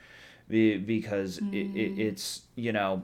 be- 0.48 0.78
because 0.78 1.38
it, 1.52 1.66
it, 1.74 2.00
it's 2.00 2.42
you 2.54 2.72
know 2.72 3.02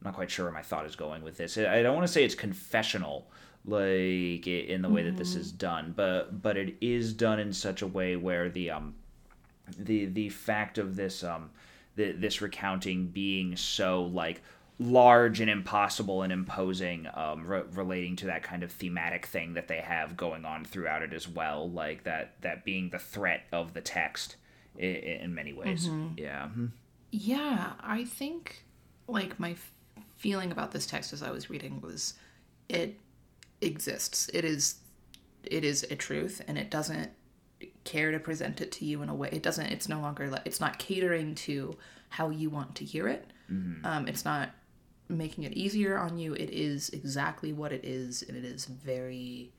I'm 0.00 0.06
not 0.06 0.14
quite 0.14 0.32
sure 0.32 0.46
where 0.46 0.52
my 0.52 0.62
thought 0.62 0.84
is 0.84 0.96
going 0.96 1.22
with 1.22 1.36
this. 1.36 1.56
I 1.56 1.80
don't 1.80 1.94
want 1.94 2.04
to 2.08 2.12
say 2.12 2.24
it's 2.24 2.34
confessional 2.34 3.28
like 3.64 4.46
in 4.46 4.82
the 4.82 4.88
way 4.88 5.04
that 5.04 5.16
this 5.16 5.36
is 5.36 5.52
done 5.52 5.92
but 5.96 6.42
but 6.42 6.56
it 6.56 6.74
is 6.80 7.12
done 7.12 7.38
in 7.38 7.52
such 7.52 7.82
a 7.82 7.86
way 7.86 8.16
where 8.16 8.48
the 8.48 8.70
um 8.70 8.94
the 9.78 10.06
the 10.06 10.28
fact 10.28 10.78
of 10.78 10.96
this 10.96 11.22
um 11.22 11.50
the, 11.96 12.12
this 12.12 12.40
recounting 12.40 13.08
being 13.08 13.56
so 13.56 14.02
like 14.04 14.42
large 14.78 15.40
and 15.40 15.50
impossible 15.50 16.22
and 16.22 16.32
imposing 16.32 17.06
um, 17.14 17.46
re- 17.46 17.62
relating 17.72 18.16
to 18.16 18.26
that 18.26 18.42
kind 18.42 18.62
of 18.62 18.72
thematic 18.72 19.26
thing 19.26 19.54
that 19.54 19.68
they 19.68 19.76
have 19.80 20.16
going 20.16 20.44
on 20.44 20.64
throughout 20.64 21.02
it 21.02 21.12
as 21.12 21.28
well 21.28 21.70
like 21.70 22.04
that 22.04 22.34
that 22.40 22.64
being 22.64 22.90
the 22.90 22.98
threat 22.98 23.44
of 23.52 23.74
the 23.74 23.80
text 23.80 24.36
in, 24.78 24.94
in 24.94 25.34
many 25.34 25.52
ways. 25.52 25.88
Yeah. 26.16 26.48
Yeah, 27.10 27.72
I 27.80 28.04
think 28.04 28.64
like 29.06 29.38
my 29.38 29.50
f- 29.50 29.72
feeling 30.16 30.50
about 30.50 30.72
this 30.72 30.86
text 30.86 31.12
as 31.12 31.22
I 31.22 31.30
was 31.30 31.50
reading 31.50 31.80
was 31.80 32.14
it 32.68 32.98
exists. 33.60 34.30
It 34.32 34.44
is 34.44 34.76
it 35.44 35.64
is 35.64 35.82
a 35.90 35.96
truth 35.96 36.40
and 36.48 36.56
it 36.56 36.70
doesn't 36.70 37.10
care 37.84 38.10
to 38.12 38.18
present 38.18 38.60
it 38.60 38.72
to 38.72 38.84
you 38.84 39.02
in 39.02 39.08
a 39.08 39.14
way. 39.14 39.28
It 39.32 39.42
doesn't 39.42 39.66
it's 39.66 39.88
no 39.88 40.00
longer 40.00 40.28
like 40.28 40.42
it's 40.44 40.60
not 40.60 40.78
catering 40.78 41.34
to 41.36 41.76
how 42.08 42.30
you 42.30 42.50
want 42.50 42.74
to 42.76 42.84
hear 42.84 43.08
it. 43.08 43.30
Um 43.84 44.08
it's 44.08 44.24
not 44.24 44.50
making 45.08 45.44
it 45.44 45.52
easier 45.52 45.98
on 45.98 46.18
you. 46.18 46.34
It 46.34 46.50
is 46.50 46.90
exactly 46.90 47.52
what 47.52 47.72
it 47.72 47.84
is 47.84 48.22
and 48.22 48.36
it 48.36 48.44
is 48.44 48.64
very 48.66 49.52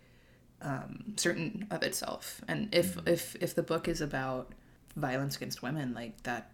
um 0.62 1.14
certain 1.18 1.68
of 1.72 1.84
itself. 1.84 2.42
And 2.48 2.74
if 2.74 2.98
if 3.08 3.36
if 3.42 3.56
the 3.56 3.64
book 3.64 3.88
is 3.88 4.02
about 4.02 4.54
violence 4.96 5.36
against 5.36 5.62
women 5.64 5.94
like 5.94 6.22
that 6.24 6.52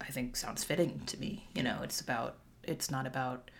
I 0.00 0.06
think 0.06 0.36
sounds 0.36 0.64
fitting 0.64 1.02
to 1.06 1.18
me. 1.18 1.48
You 1.54 1.62
know, 1.62 1.80
it's 1.82 2.00
about 2.00 2.36
it's 2.62 2.90
not 2.90 3.06
about 3.06 3.50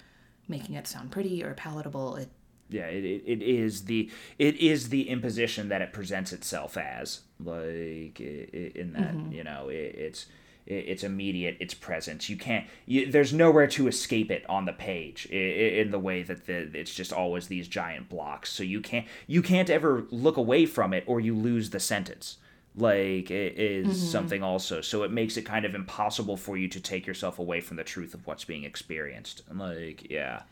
making 0.48 0.74
it 0.74 0.86
sound 0.86 1.10
pretty 1.10 1.42
or 1.42 1.54
palatable. 1.54 2.16
It 2.16 2.30
yeah 2.72 2.86
it, 2.86 3.22
it, 3.26 3.42
is 3.42 3.84
the 3.84 4.10
it 4.38 4.56
is 4.56 4.88
the 4.88 5.08
imposition 5.08 5.68
that 5.68 5.82
it 5.82 5.92
presents 5.92 6.32
itself 6.32 6.76
as 6.76 7.20
like 7.38 8.20
in 8.20 8.92
that 8.94 9.14
mm-hmm. 9.14 9.32
you 9.32 9.44
know 9.44 9.68
it, 9.68 9.94
it's 9.96 10.26
it, 10.66 10.84
it's 10.88 11.04
immediate 11.04 11.56
it's 11.60 11.74
presence 11.74 12.28
you 12.28 12.36
can't 12.36 12.66
you, 12.86 13.10
there's 13.10 13.32
nowhere 13.32 13.66
to 13.66 13.88
escape 13.88 14.30
it 14.30 14.48
on 14.48 14.64
the 14.64 14.72
page 14.72 15.26
in 15.26 15.90
the 15.90 15.98
way 15.98 16.22
that 16.22 16.46
the 16.46 16.70
it's 16.74 16.94
just 16.94 17.12
always 17.12 17.48
these 17.48 17.68
giant 17.68 18.08
blocks. 18.08 18.50
So 18.50 18.62
you 18.62 18.80
can't 18.80 19.06
you 19.26 19.42
can't 19.42 19.70
ever 19.70 20.06
look 20.10 20.36
away 20.36 20.66
from 20.66 20.92
it 20.92 21.04
or 21.06 21.20
you 21.20 21.36
lose 21.36 21.70
the 21.70 21.80
sentence. 21.80 22.38
Like 22.74 23.30
it 23.30 23.58
is 23.58 23.86
mm-hmm. 23.86 24.06
something 24.06 24.42
also. 24.42 24.80
So 24.80 25.02
it 25.02 25.10
makes 25.10 25.36
it 25.36 25.42
kind 25.42 25.64
of 25.64 25.74
impossible 25.74 26.36
for 26.36 26.56
you 26.56 26.68
to 26.68 26.80
take 26.80 27.06
yourself 27.06 27.38
away 27.38 27.60
from 27.60 27.76
the 27.76 27.84
truth 27.84 28.14
of 28.14 28.26
what's 28.26 28.44
being 28.44 28.64
experienced. 28.64 29.42
Like 29.52 30.10
yeah. 30.10 30.42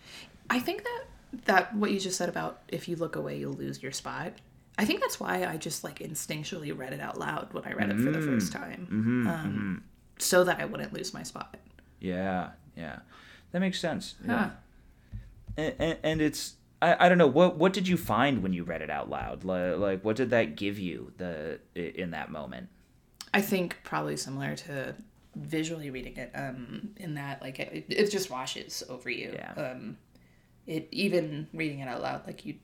I 0.49 0.61
think 0.61 0.85
that 0.85 1.05
that 1.47 1.75
what 1.75 1.90
you 1.90 2.01
just 2.01 2.16
said 2.19 2.29
about 2.29 2.61
if 2.69 2.88
you 2.88 2.97
look 2.97 3.16
away 3.16 3.38
you'll 3.38 3.53
lose 3.53 3.83
your 3.83 3.93
spot. 3.93 4.33
I 4.79 4.85
think 4.85 5.01
that's 5.01 5.21
why 5.21 5.45
I 5.45 5.57
just 5.59 5.85
like 5.85 5.99
instinctually 5.99 6.77
read 6.77 6.93
it 6.93 7.01
out 7.01 7.19
loud 7.19 7.53
when 7.53 7.64
I 7.64 7.73
read 7.73 7.90
it 7.90 8.01
for 8.01 8.11
the 8.11 8.21
first 8.21 8.51
time, 8.53 8.87
um, 9.29 9.85
so 10.19 10.43
that 10.45 10.59
I 10.59 10.64
wouldn't 10.64 10.93
lose 10.95 11.12
my 11.12 11.23
spot. 11.23 11.57
Yeah, 12.01 12.51
yeah, 12.77 13.01
that 13.53 13.61
makes 13.61 13.79
sense. 13.79 14.14
Yeah, 14.27 14.37
Huh. 14.38 14.51
and, 15.59 15.75
and, 15.79 15.99
and 16.03 16.21
it's 16.23 16.55
I, 16.81 17.07
I 17.07 17.09
don't 17.11 17.19
know 17.19 17.27
what 17.27 17.57
what 17.59 17.73
did 17.75 17.88
you 17.88 17.99
find 17.99 18.43
when 18.43 18.53
you 18.55 18.64
read 18.64 18.81
it 18.81 18.88
out 18.90 19.11
loud? 19.11 19.45
Like, 19.45 19.77
like 19.77 20.05
what 20.05 20.16
did 20.16 20.31
that 20.31 20.57
give 20.57 20.79
you 20.79 21.12
the 21.19 21.61
in 21.75 22.12
that 22.12 22.31
moment? 22.31 22.69
I 23.35 23.43
think 23.43 23.77
probably 23.85 24.16
similar 24.16 24.57
to 24.57 24.95
visually 25.37 25.90
reading 25.90 26.16
it 26.16 26.31
um 26.35 26.90
in 26.97 27.14
that 27.14 27.40
like 27.43 27.59
it, 27.61 27.85
it 27.88 28.11
just 28.11 28.31
washes 28.31 28.83
over 28.88 29.11
you 29.11 29.33
Yeah. 29.35 29.53
um 29.73 29.97
it 30.66 30.88
even 30.90 31.49
reading 31.53 31.81
it 31.81 31.88
out 31.88 32.03
loud 32.03 32.27
like 32.27 32.44
you 32.44 32.55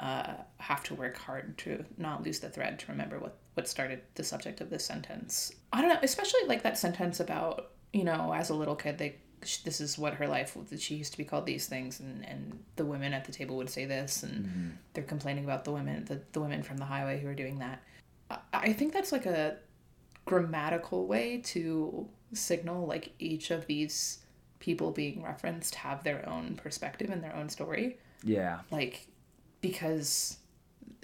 uh 0.00 0.34
have 0.58 0.82
to 0.84 0.94
work 0.94 1.16
hard 1.16 1.56
to 1.56 1.84
not 1.96 2.22
lose 2.22 2.40
the 2.40 2.48
thread 2.48 2.78
to 2.78 2.90
remember 2.90 3.18
what 3.18 3.36
what 3.54 3.66
started 3.66 4.02
the 4.16 4.22
subject 4.22 4.60
of 4.60 4.68
this 4.68 4.84
sentence. 4.84 5.52
I 5.72 5.80
don't 5.80 5.90
know 5.90 6.00
especially 6.02 6.40
like 6.46 6.62
that 6.62 6.76
sentence 6.76 7.20
about 7.20 7.70
you 7.92 8.04
know 8.04 8.32
as 8.34 8.50
a 8.50 8.54
little 8.54 8.76
kid 8.76 8.98
they 8.98 9.16
this 9.64 9.80
is 9.80 9.98
what 9.98 10.14
her 10.14 10.26
life 10.26 10.56
was 10.56 10.82
she 10.82 10.94
used 10.94 11.12
to 11.12 11.18
be 11.18 11.24
called 11.24 11.46
these 11.46 11.66
things 11.66 12.00
and 12.00 12.26
and 12.26 12.58
the 12.76 12.84
women 12.84 13.12
at 13.12 13.24
the 13.24 13.32
table 13.32 13.56
would 13.56 13.70
say 13.70 13.84
this 13.84 14.22
and 14.22 14.76
they're 14.92 15.04
complaining 15.04 15.44
about 15.44 15.64
the 15.64 15.72
women 15.72 16.04
the, 16.04 16.20
the 16.32 16.40
women 16.40 16.62
from 16.62 16.76
the 16.76 16.84
highway 16.84 17.20
who 17.20 17.28
are 17.28 17.34
doing 17.34 17.58
that. 17.58 17.82
I, 18.30 18.38
I 18.52 18.72
think 18.72 18.92
that's 18.92 19.12
like 19.12 19.26
a 19.26 19.56
grammatical 20.26 21.06
way 21.06 21.38
to 21.38 22.08
signal 22.32 22.86
like 22.86 23.12
each 23.18 23.50
of 23.50 23.66
these 23.66 24.18
people 24.58 24.90
being 24.90 25.22
referenced 25.22 25.74
have 25.76 26.02
their 26.04 26.28
own 26.28 26.56
perspective 26.56 27.10
and 27.10 27.22
their 27.22 27.34
own 27.36 27.48
story. 27.48 27.98
Yeah, 28.22 28.60
like 28.70 29.06
because 29.60 30.38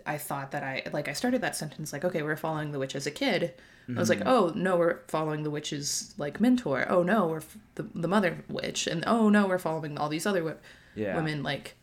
i 0.05 0.19
thought 0.19 0.51
that 0.51 0.63
i 0.65 0.83
like 0.93 1.07
i 1.07 1.13
started 1.13 1.41
that 1.41 1.55
sentence 1.55 1.93
like 1.93 2.05
okay 2.05 2.23
we're 2.23 2.37
following 2.37 2.73
the 2.73 2.79
witch 2.79 2.95
as 2.97 3.07
a 3.07 3.11
kid. 3.11 3.55
I 3.89 3.99
was 3.99 4.09
like 4.09 4.21
mm-hmm. 4.21 4.29
oh 4.29 4.53
no 4.55 4.77
we're 4.77 5.01
following 5.09 5.43
the 5.43 5.51
witch's 5.51 6.15
like 6.17 6.41
mentor. 6.41 6.87
Oh 6.89 7.03
no 7.03 7.27
we're 7.27 7.39
f- 7.39 7.59
the, 7.75 7.83
the 7.95 8.09
mother 8.09 8.45
witch. 8.49 8.87
And 8.87 9.05
oh 9.07 9.29
no 9.29 9.47
we're 9.47 9.59
following 9.59 9.99
all 9.99 10.09
these 10.09 10.25
other 10.25 10.57
Yeah. 10.95 11.17
women. 11.17 11.43
Like 11.43 11.75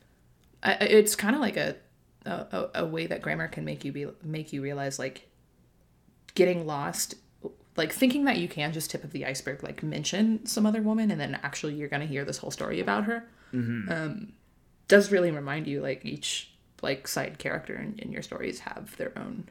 I, 0.64 0.74
it's 0.76 1.16
kind 1.16 1.36
of 1.36 1.42
like 1.42 1.58
a 1.58 1.76
a- 2.26 2.70
a 2.76 2.86
way 2.86 3.06
that 3.08 3.22
grammar 3.22 3.48
can 3.48 3.64
make 3.66 3.84
you 3.86 3.92
be 3.92 4.08
make 4.24 4.52
you 4.54 4.62
realize 4.62 4.98
like 4.98 5.28
getting 6.36 6.66
lost 6.66 7.16
like 7.80 7.92
thinking 7.92 8.26
that 8.26 8.38
you 8.38 8.48
can 8.48 8.72
just 8.72 8.92
tip 8.92 9.04
of 9.04 9.12
the 9.12 9.26
iceberg 9.26 9.64
like 9.64 9.82
mention 9.82 10.46
some 10.46 10.68
other 10.68 10.82
woman 10.84 11.10
and 11.10 11.20
then 11.20 11.40
actually 11.42 11.74
you're 11.74 11.90
gonna 11.90 12.06
hear 12.06 12.24
this 12.24 12.38
whole 12.38 12.52
story 12.52 12.80
about 12.80 13.06
her 13.06 13.28
um, 13.52 14.34
does 14.88 15.12
really 15.12 15.32
remind 15.32 15.66
you 15.66 15.82
like 15.82 16.06
each 16.06 16.52
like 16.82 17.08
side 17.08 17.40
character 17.40 17.76
in, 17.76 17.98
in 17.98 18.12
your 18.12 18.22
stories 18.22 18.60
have 18.60 18.96
their 18.98 19.18
own 19.18 19.48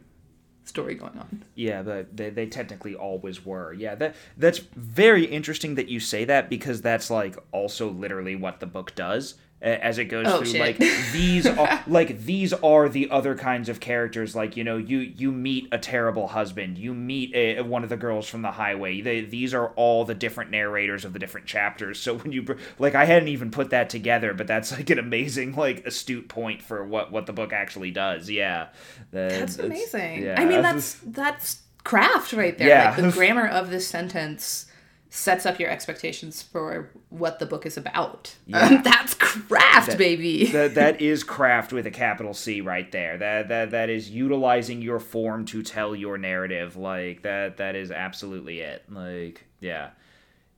story 0.65 0.95
going 0.95 1.19
on. 1.19 1.45
Yeah, 1.55 1.83
but 1.83 2.17
they, 2.17 2.31
they 2.31 2.47
technically 2.47 2.95
always 2.95 3.45
were. 3.45 3.73
Yeah, 3.73 3.95
that 3.97 4.15
that's 4.37 4.59
very 4.59 5.25
interesting 5.25 5.75
that 5.77 5.89
you 5.89 5.99
say 5.99 6.25
that 6.27 6.49
because 6.49 6.83
that's 6.83 7.11
like 7.11 7.37
also 7.53 7.91
literally 7.91 8.37
what 8.37 8.61
the 8.61 8.67
book 8.67 8.95
does 8.95 9.35
as 9.61 9.99
it 9.99 10.05
goes 10.05 10.25
Oh, 10.29 10.39
through 10.39 10.47
shit. 10.53 10.61
like 10.61 10.79
these 11.13 11.45
are 11.47 11.83
like 11.89 12.21
these 12.25 12.53
are 12.53 12.89
the 12.89 13.11
other 13.11 13.35
kinds 13.35 13.69
of 13.69 13.81
characters 13.81 14.37
like 14.37 14.57
you 14.57 14.63
know 14.63 14.77
you 14.77 14.99
you 14.99 15.33
meet 15.33 15.67
a 15.73 15.79
terrible 15.79 16.29
husband 16.29 16.79
you 16.79 16.95
meet 16.95 17.35
a, 17.35 17.61
one 17.63 17.83
of 17.83 17.89
the 17.89 17.97
girls 17.97 18.29
from 18.29 18.43
the 18.43 18.53
highway 18.53 19.01
they, 19.01 19.23
these 19.23 19.53
are 19.55 19.71
all 19.71 20.05
the 20.05 20.15
different 20.15 20.53
narrators 20.53 21.05
of 21.05 21.13
the 21.13 21.19
different 21.19 21.47
chapters 21.49 21.99
so 21.99 22.17
when 22.19 22.31
you 22.31 22.47
like 22.79 22.95
i 22.95 23.05
hadn't 23.05 23.29
even 23.29 23.51
put 23.51 23.71
that 23.71 23.91
together 23.91 24.33
but 24.33 24.47
that's 24.47 24.71
like 24.71 24.91
an 24.91 24.99
amazing 25.01 25.53
like 25.57 25.85
astute 25.87 26.29
point 26.29 26.63
for 26.63 26.85
what 26.85 27.11
what 27.11 27.27
the 27.27 27.33
book 27.33 27.53
actually 27.53 27.91
does 27.91 28.31
yeah 28.31 28.69
That- 29.11 29.31
that's 29.31 29.59
amazing 29.59 30.23
yeah, 30.23 30.37
i 30.41 30.45
mean 30.45 30.63
that's- 30.63 31.01
that's 31.05 31.15
that's 31.15 31.63
craft 31.85 32.33
right 32.35 32.57
there 32.59 32.69
Yeah. 32.69 32.91
like 32.91 32.97
the 33.03 33.11
grammar 33.19 33.47
of 33.49 33.71
this 33.71 33.87
sentence 33.89 34.67
sets 35.11 35.47
up 35.47 35.59
your 35.59 35.71
expectations 35.71 36.43
for 36.43 36.91
what 37.09 37.39
the 37.39 37.47
book 37.47 37.65
is 37.65 37.79
about 37.79 38.35
um, 38.53 38.83
that's 38.85 39.15
craft 39.15 39.97
baby 39.97 40.47
that 40.53 40.75
that 40.75 41.01
is 41.01 41.25
craft 41.25 41.73
with 41.73 41.87
a 41.87 41.91
capital 41.91 42.35
C 42.35 42.61
right 42.61 42.91
there. 42.93 43.17
That 43.17 43.49
that 43.49 43.71
that 43.71 43.89
is 43.91 44.11
utilizing 44.11 44.83
your 44.83 45.01
form 45.01 45.45
to 45.47 45.63
tell 45.63 45.95
your 45.97 46.19
narrative. 46.19 46.77
Like 46.77 47.23
that 47.23 47.57
that 47.57 47.75
is 47.75 47.91
absolutely 47.91 48.61
it. 48.61 48.85
Like 48.91 49.47
yeah. 49.61 49.91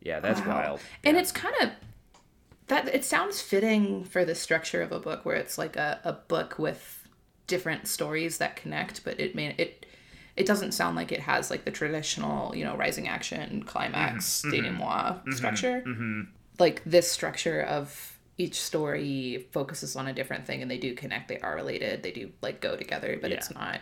Yeah, 0.02 0.20
that's 0.20 0.40
Wow. 0.40 0.46
wild. 0.48 0.80
And 1.04 1.16
it's 1.16 1.30
kind 1.30 1.54
of 1.62 1.70
that 2.68 2.88
it 2.88 3.04
sounds 3.04 3.40
fitting 3.42 4.04
for 4.04 4.24
the 4.24 4.34
structure 4.34 4.82
of 4.82 4.92
a 4.92 4.98
book 4.98 5.24
where 5.24 5.36
it's 5.36 5.58
like 5.58 5.76
a, 5.76 6.00
a 6.04 6.12
book 6.12 6.58
with 6.58 7.06
different 7.46 7.86
stories 7.86 8.38
that 8.38 8.56
connect, 8.56 9.04
but 9.04 9.18
it 9.20 9.34
may 9.34 9.54
it 9.58 9.86
it 10.40 10.46
doesn't 10.46 10.72
sound 10.72 10.96
like 10.96 11.12
it 11.12 11.20
has 11.20 11.50
like 11.50 11.66
the 11.66 11.70
traditional, 11.70 12.56
you 12.56 12.64
know, 12.64 12.74
rising 12.74 13.06
action, 13.08 13.62
climax, 13.62 14.38
mm-hmm. 14.40 14.48
Mm-hmm. 14.48 14.56
denouement 14.56 15.16
mm-hmm. 15.18 15.32
structure. 15.32 15.84
Like 16.58 16.82
this 16.84 17.10
structure 17.10 17.60
of 17.60 18.18
each 18.38 18.58
story 18.58 19.46
focuses 19.52 19.96
on 19.96 20.06
a 20.06 20.14
different 20.14 20.46
thing 20.46 20.62
and 20.62 20.70
they 20.70 20.78
do 20.78 20.94
connect, 20.94 21.28
they 21.28 21.38
are 21.40 21.54
related, 21.54 22.02
they 22.02 22.10
do 22.10 22.32
like 22.40 22.62
go 22.62 22.74
together, 22.74 23.18
but 23.20 23.30
it's 23.30 23.52
not 23.52 23.80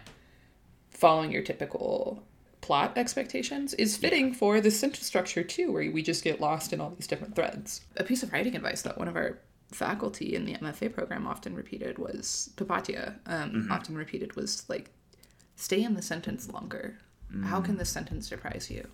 following 0.90 1.30
your 1.30 1.42
typical 1.42 2.24
plot 2.60 2.92
expectations 2.98 3.72
is 3.74 3.96
fitting 3.96 4.34
for 4.34 4.60
the 4.60 4.70
sentence 4.70 5.06
structure 5.06 5.44
too, 5.44 5.70
where 5.70 5.88
we 5.92 6.02
just 6.02 6.24
get 6.24 6.40
lost 6.40 6.72
in 6.72 6.80
all 6.80 6.90
these 6.90 7.06
different 7.06 7.36
threads. 7.36 7.82
A 7.96 8.02
piece 8.02 8.24
of 8.24 8.32
writing 8.32 8.56
advice 8.56 8.82
that 8.82 8.98
one 8.98 9.06
of 9.06 9.14
our 9.14 9.38
faculty 9.70 10.34
in 10.34 10.44
the 10.44 10.54
MFA 10.54 10.92
program 10.92 11.26
often 11.26 11.54
repeated 11.54 11.98
was 11.98 12.50
Papatia. 12.56 13.14
Um, 13.26 13.68
Often 13.70 13.96
repeated 13.96 14.34
was 14.34 14.64
like, 14.68 14.90
stay 15.58 15.82
in 15.82 15.94
the 15.94 16.02
sentence 16.02 16.50
longer. 16.50 16.98
How 17.44 17.60
can 17.60 17.76
this 17.76 17.90
sentence 17.90 18.26
surprise 18.26 18.70
you? 18.70 18.88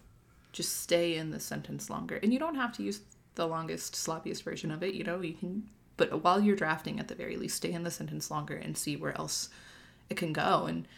Just 0.53 0.81
stay 0.81 1.17
in 1.17 1.31
the 1.31 1.39
sentence 1.39 1.89
longer, 1.89 2.19
and 2.23 2.33
you 2.33 2.39
don't 2.39 2.57
have 2.57 2.73
to 2.77 2.83
use 2.83 3.01
the 3.37 3.47
longest, 3.47 3.95
sloppiest 3.95 4.43
version 4.43 4.73
of 4.73 4.83
it. 4.83 4.95
You 4.95 5.05
know, 5.05 5.21
you 5.21 5.35
can. 5.35 5.69
But 5.97 6.25
while 6.25 6.41
you're 6.41 6.57
drafting, 6.57 6.99
at 6.99 7.07
the 7.07 7.15
very 7.15 7.37
least, 7.37 7.57
stay 7.57 7.73
in 7.73 7.85
the 7.85 7.91
sentence 7.91 8.31
longer 8.31 8.57
and 8.57 8.77
see 8.77 8.97
where 8.97 9.17
else 9.17 9.51
it 10.11 10.17
can 10.17 10.33
go. 10.33 10.67
And 10.67 10.89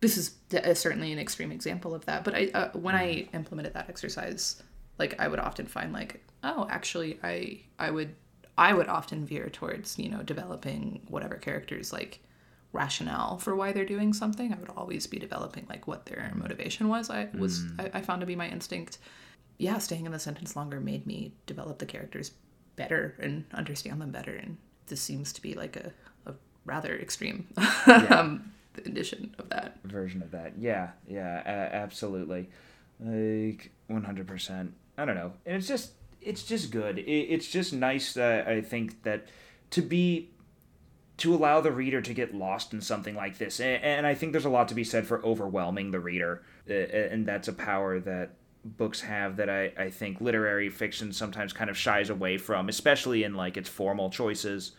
this 0.00 0.16
is 0.16 0.34
uh, 0.54 0.74
certainly 0.74 1.12
an 1.12 1.18
extreme 1.18 1.52
example 1.52 1.94
of 1.94 2.04
that 2.06 2.24
but 2.24 2.34
i 2.34 2.50
uh, 2.54 2.70
when 2.72 2.94
i 2.94 3.28
implemented 3.34 3.74
that 3.74 3.88
exercise 3.88 4.62
like 4.98 5.18
i 5.20 5.28
would 5.28 5.38
often 5.38 5.66
find 5.66 5.92
like 5.92 6.24
oh 6.42 6.66
actually 6.70 7.18
i 7.22 7.60
i 7.78 7.90
would 7.90 8.14
i 8.58 8.72
would 8.72 8.88
often 8.88 9.24
veer 9.24 9.48
towards 9.50 9.98
you 9.98 10.08
know 10.08 10.22
developing 10.22 11.00
whatever 11.08 11.36
characters 11.36 11.92
like 11.92 12.20
rationale 12.72 13.36
for 13.38 13.54
why 13.56 13.72
they're 13.72 13.84
doing 13.84 14.12
something 14.12 14.52
i 14.52 14.56
would 14.56 14.70
always 14.76 15.06
be 15.06 15.18
developing 15.18 15.66
like 15.68 15.86
what 15.88 16.06
their 16.06 16.30
motivation 16.36 16.88
was 16.88 17.10
i 17.10 17.28
was 17.36 17.64
I, 17.78 17.90
I 17.94 18.00
found 18.00 18.20
to 18.20 18.26
be 18.26 18.36
my 18.36 18.48
instinct 18.48 18.98
yeah 19.58 19.78
staying 19.78 20.06
in 20.06 20.12
the 20.12 20.18
sentence 20.18 20.54
longer 20.54 20.80
made 20.80 21.06
me 21.06 21.32
develop 21.46 21.78
the 21.78 21.86
characters 21.86 22.32
better 22.80 23.14
and 23.20 23.44
understand 23.52 24.00
them 24.00 24.10
better. 24.10 24.34
And 24.34 24.56
this 24.86 25.02
seems 25.02 25.32
to 25.34 25.42
be 25.42 25.52
like 25.54 25.76
a, 25.76 25.92
a 26.24 26.34
rather 26.64 26.96
extreme 26.96 27.46
um, 27.86 28.52
edition 28.86 29.34
of 29.38 29.50
that. 29.50 29.78
version 29.84 30.22
of 30.22 30.30
that. 30.30 30.54
Yeah, 30.58 30.90
yeah, 31.06 31.42
a- 31.44 31.74
absolutely. 31.74 32.48
Like 32.98 33.70
100%. 33.90 34.70
I 34.96 35.04
don't 35.04 35.14
know. 35.14 35.32
And 35.44 35.56
it's 35.56 35.68
just 35.68 35.92
it's 36.22 36.42
just 36.42 36.70
good. 36.70 36.98
It, 36.98 37.02
it's 37.10 37.48
just 37.48 37.72
nice 37.72 38.14
that 38.14 38.46
I 38.46 38.60
think 38.62 39.02
that 39.04 39.26
to 39.70 39.82
be 39.82 40.30
to 41.20 41.34
allow 41.34 41.60
the 41.60 41.70
reader 41.72 42.00
to 42.00 42.14
get 42.14 42.34
lost 42.34 42.72
in 42.72 42.80
something 42.80 43.14
like 43.14 43.38
this. 43.38 43.60
And, 43.60 43.82
and 43.82 44.06
I 44.06 44.14
think 44.14 44.32
there's 44.32 44.44
a 44.44 44.50
lot 44.50 44.68
to 44.68 44.74
be 44.74 44.84
said 44.84 45.06
for 45.06 45.24
overwhelming 45.24 45.90
the 45.90 46.00
reader. 46.00 46.42
Uh, 46.68 46.74
And 46.74 47.26
that's 47.26 47.48
a 47.48 47.52
power 47.52 48.00
that 48.00 48.30
books 48.64 49.00
have 49.02 49.36
that 49.36 49.48
I, 49.48 49.72
I 49.78 49.90
think 49.90 50.20
literary 50.20 50.68
fiction 50.68 51.12
sometimes 51.12 51.52
kind 51.52 51.70
of 51.70 51.76
shies 51.78 52.10
away 52.10 52.38
from, 52.38 52.68
especially 52.68 53.24
in 53.24 53.34
like 53.34 53.56
its 53.56 53.68
formal 53.68 54.10
choices. 54.10 54.72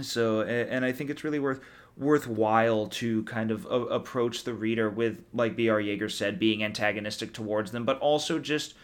So, 0.00 0.42
and 0.42 0.84
I 0.84 0.92
think 0.92 1.10
it's 1.10 1.24
really 1.24 1.38
worth 1.38 1.60
worthwhile 1.96 2.86
to 2.86 3.24
kind 3.24 3.50
of 3.50 3.64
a- 3.66 3.86
approach 3.86 4.44
the 4.44 4.54
reader 4.54 4.88
with, 4.88 5.24
like 5.32 5.56
B.R. 5.56 5.80
Yeager 5.80 6.10
said, 6.10 6.38
being 6.38 6.62
antagonistic 6.62 7.32
towards 7.32 7.72
them, 7.72 7.84
but 7.84 7.98
also 7.98 8.38
just 8.38 8.74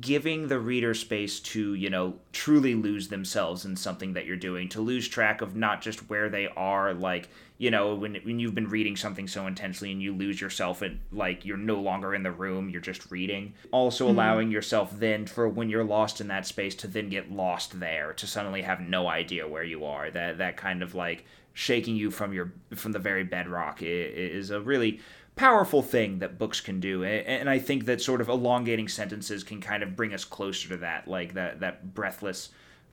giving 0.00 0.48
the 0.48 0.58
reader 0.58 0.94
space 0.94 1.38
to, 1.38 1.74
you 1.74 1.88
know, 1.88 2.14
truly 2.32 2.74
lose 2.74 3.08
themselves 3.08 3.64
in 3.64 3.76
something 3.76 4.14
that 4.14 4.26
you're 4.26 4.36
doing, 4.36 4.68
to 4.68 4.80
lose 4.80 5.06
track 5.06 5.40
of 5.40 5.54
not 5.54 5.80
just 5.80 6.10
where 6.10 6.28
they 6.28 6.48
are, 6.56 6.92
like, 6.92 7.28
you 7.58 7.70
know, 7.70 7.94
when, 7.94 8.16
when 8.24 8.40
you've 8.40 8.54
been 8.54 8.68
reading 8.68 8.96
something 8.96 9.28
so 9.28 9.46
intensely 9.46 9.92
and 9.92 10.02
you 10.02 10.12
lose 10.12 10.40
yourself 10.40 10.82
and, 10.82 10.98
like, 11.12 11.44
you're 11.44 11.56
no 11.56 11.80
longer 11.80 12.16
in 12.16 12.24
the 12.24 12.32
room, 12.32 12.68
you're 12.68 12.80
just 12.80 13.12
reading. 13.12 13.54
Also 13.70 14.06
hmm. 14.06 14.10
allowing 14.10 14.50
yourself 14.50 14.98
then, 14.98 15.24
for 15.24 15.48
when 15.48 15.70
you're 15.70 15.84
lost 15.84 16.20
in 16.20 16.28
that 16.28 16.46
space, 16.46 16.74
to 16.74 16.88
then 16.88 17.08
get 17.08 17.30
lost 17.30 17.78
there, 17.78 18.12
to 18.14 18.26
suddenly 18.26 18.62
have 18.62 18.80
no 18.80 19.06
idea 19.06 19.46
where 19.46 19.64
you 19.64 19.84
are. 19.84 20.10
That, 20.10 20.38
that 20.38 20.56
kind 20.56 20.82
of, 20.82 20.96
like, 20.96 21.24
shaking 21.54 21.96
you 21.96 22.10
from 22.10 22.34
your 22.34 22.52
from 22.74 22.92
the 22.92 22.98
very 22.98 23.24
bedrock 23.24 23.78
i- 23.80 23.86
i- 23.86 23.88
is 23.88 24.50
a 24.50 24.60
really 24.60 25.00
powerful 25.36 25.82
thing 25.82 26.18
that 26.18 26.38
books 26.38 26.60
can 26.60 26.80
do 26.80 27.04
and 27.04 27.48
i 27.48 27.58
think 27.58 27.84
that 27.84 28.00
sort 28.00 28.20
of 28.20 28.28
elongating 28.28 28.88
sentences 28.88 29.44
can 29.44 29.60
kind 29.60 29.82
of 29.82 29.94
bring 29.94 30.14
us 30.14 30.24
closer 30.24 30.68
to 30.68 30.76
that 30.78 31.06
like 31.06 31.34
that 31.34 31.60
that 31.60 31.94
breathless 31.94 32.48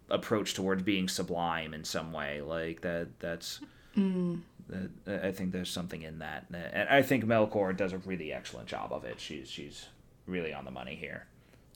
approach 0.09 0.53
towards 0.53 0.83
being 0.83 1.07
sublime 1.07 1.73
in 1.73 1.83
some 1.83 2.11
way 2.11 2.41
like 2.41 2.81
that 2.81 3.07
that's 3.19 3.61
mm. 3.97 4.39
that, 4.67 5.23
i 5.23 5.31
think 5.31 5.53
there's 5.53 5.69
something 5.69 6.01
in 6.01 6.19
that 6.19 6.45
and 6.51 6.89
i 6.89 7.01
think 7.01 7.25
melchor 7.25 7.75
does 7.75 7.93
a 7.93 7.97
really 7.99 8.33
excellent 8.33 8.67
job 8.67 8.91
of 8.91 9.05
it 9.05 9.19
she's 9.21 9.49
she's 9.49 9.87
really 10.27 10.53
on 10.53 10.65
the 10.65 10.71
money 10.71 10.95
here 10.95 11.25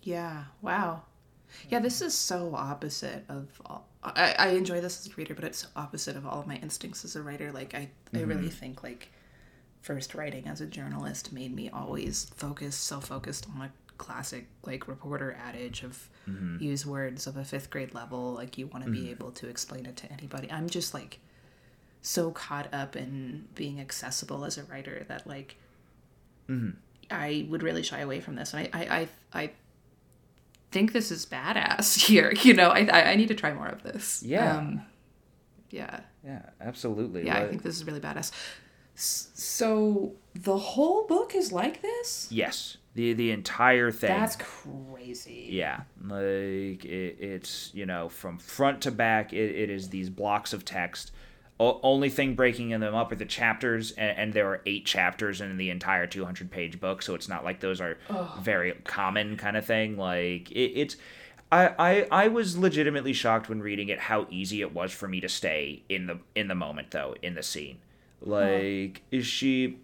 Yeah. 0.07 0.45
Wow. 0.61 1.03
Yeah, 1.69 1.79
this 1.79 2.01
is 2.01 2.13
so 2.13 2.55
opposite 2.55 3.25
of 3.27 3.47
all. 3.65 3.85
I, 4.01 4.35
I 4.39 4.47
enjoy 4.49 4.79
this 4.79 5.05
as 5.05 5.11
a 5.11 5.15
reader, 5.15 5.35
but 5.35 5.43
it's 5.43 5.67
opposite 5.75 6.15
of 6.15 6.25
all 6.25 6.39
of 6.39 6.47
my 6.47 6.55
instincts 6.55 7.03
as 7.03 7.17
a 7.17 7.21
writer. 7.21 7.51
Like 7.51 7.75
I, 7.75 7.89
I 8.13 8.19
really 8.19 8.43
mm-hmm. 8.43 8.47
think 8.47 8.83
like 8.83 9.09
first 9.87 10.13
writing 10.13 10.45
as 10.47 10.59
a 10.59 10.65
journalist 10.65 11.31
made 11.31 11.55
me 11.55 11.69
always 11.69 12.25
focus, 12.35 12.75
so 12.75 12.99
focused 12.99 13.47
on 13.55 13.61
a 13.61 13.71
classic 13.97 14.45
like 14.63 14.85
reporter 14.85 15.37
adage 15.41 15.81
of 15.81 16.09
mm-hmm. 16.29 16.61
use 16.61 16.85
words 16.85 17.25
of 17.25 17.37
a 17.37 17.45
fifth 17.45 17.69
grade 17.69 17.93
level. 17.93 18.33
Like 18.33 18.57
you 18.57 18.67
want 18.67 18.83
to 18.83 18.91
be 18.91 18.99
mm-hmm. 18.99 19.11
able 19.11 19.31
to 19.31 19.47
explain 19.47 19.85
it 19.85 19.95
to 19.95 20.11
anybody. 20.11 20.51
I'm 20.51 20.67
just 20.67 20.93
like 20.93 21.19
so 22.01 22.31
caught 22.31 22.67
up 22.73 22.97
in 22.97 23.47
being 23.55 23.79
accessible 23.79 24.43
as 24.43 24.57
a 24.57 24.65
writer 24.65 25.05
that 25.07 25.25
like 25.25 25.55
mm-hmm. 26.49 26.71
I 27.09 27.47
would 27.49 27.63
really 27.63 27.81
shy 27.81 27.99
away 27.99 28.19
from 28.19 28.35
this. 28.35 28.53
And 28.53 28.69
I, 28.73 28.79
I, 28.79 28.99
I, 28.99 29.07
I 29.41 29.51
think 30.69 30.91
this 30.91 31.11
is 31.11 31.25
badass 31.25 31.97
here. 32.07 32.33
You 32.41 32.53
know, 32.55 32.71
I, 32.71 33.11
I, 33.11 33.15
need 33.15 33.29
to 33.29 33.35
try 33.35 33.53
more 33.53 33.69
of 33.69 33.83
this. 33.83 34.21
Yeah. 34.21 34.57
Um, 34.57 34.81
yeah. 35.69 36.01
yeah 36.25 36.41
absolutely 36.59 37.25
Yeah. 37.25 37.39
I 37.39 37.47
think 37.47 37.63
this 37.63 37.77
is 37.77 37.85
really 37.85 38.01
badass. 38.01 38.31
So 38.99 40.13
the 40.33 40.57
whole 40.57 41.05
book 41.05 41.35
is 41.35 41.51
like 41.51 41.81
this? 41.81 42.27
yes 42.31 42.77
the 42.97 43.13
the 43.13 43.29
entire 43.31 43.91
thing 43.91 44.09
That's 44.09 44.35
crazy. 44.35 45.49
Yeah, 45.51 45.81
like 46.03 46.83
it, 46.83 47.17
it's 47.19 47.69
you 47.73 47.85
know 47.85 48.09
from 48.09 48.39
front 48.39 48.81
to 48.81 48.91
back, 48.91 49.31
it, 49.33 49.55
it 49.55 49.69
is 49.69 49.89
these 49.89 50.09
blocks 50.09 50.51
of 50.51 50.65
text. 50.65 51.11
O- 51.59 51.79
only 51.83 52.09
thing 52.09 52.33
breaking 52.33 52.69
them 52.69 52.95
up 52.95 53.11
are 53.11 53.15
the 53.15 53.25
chapters, 53.25 53.91
and, 53.91 54.17
and 54.17 54.33
there 54.33 54.47
are 54.47 54.61
eight 54.65 54.85
chapters 54.85 55.41
in 55.41 55.57
the 55.57 55.69
entire 55.69 56.07
200 56.07 56.49
page 56.49 56.79
book, 56.79 57.03
so 57.03 57.13
it's 57.13 57.29
not 57.29 57.43
like 57.43 57.59
those 57.59 57.79
are 57.79 57.97
very 58.41 58.71
common 58.83 59.37
kind 59.37 59.55
of 59.55 59.65
thing. 59.65 59.95
Like 59.95 60.51
it, 60.51 60.71
it's. 60.75 60.97
I, 61.49 61.67
I, 61.79 62.07
I 62.25 62.27
was 62.27 62.57
legitimately 62.57 63.13
shocked 63.13 63.47
when 63.47 63.61
reading 63.61 63.87
it 63.87 63.99
how 63.99 64.27
easy 64.29 64.59
it 64.61 64.73
was 64.73 64.91
for 64.91 65.07
me 65.07 65.21
to 65.21 65.29
stay 65.29 65.83
in 65.87 66.07
the 66.07 66.19
in 66.35 66.47
the 66.47 66.55
moment 66.55 66.91
though 66.91 67.15
in 67.21 67.35
the 67.35 67.43
scene 67.43 67.77
Uh-huh. 68.21 68.31
like 68.31 69.03
is 69.11 69.25
she 69.25 69.79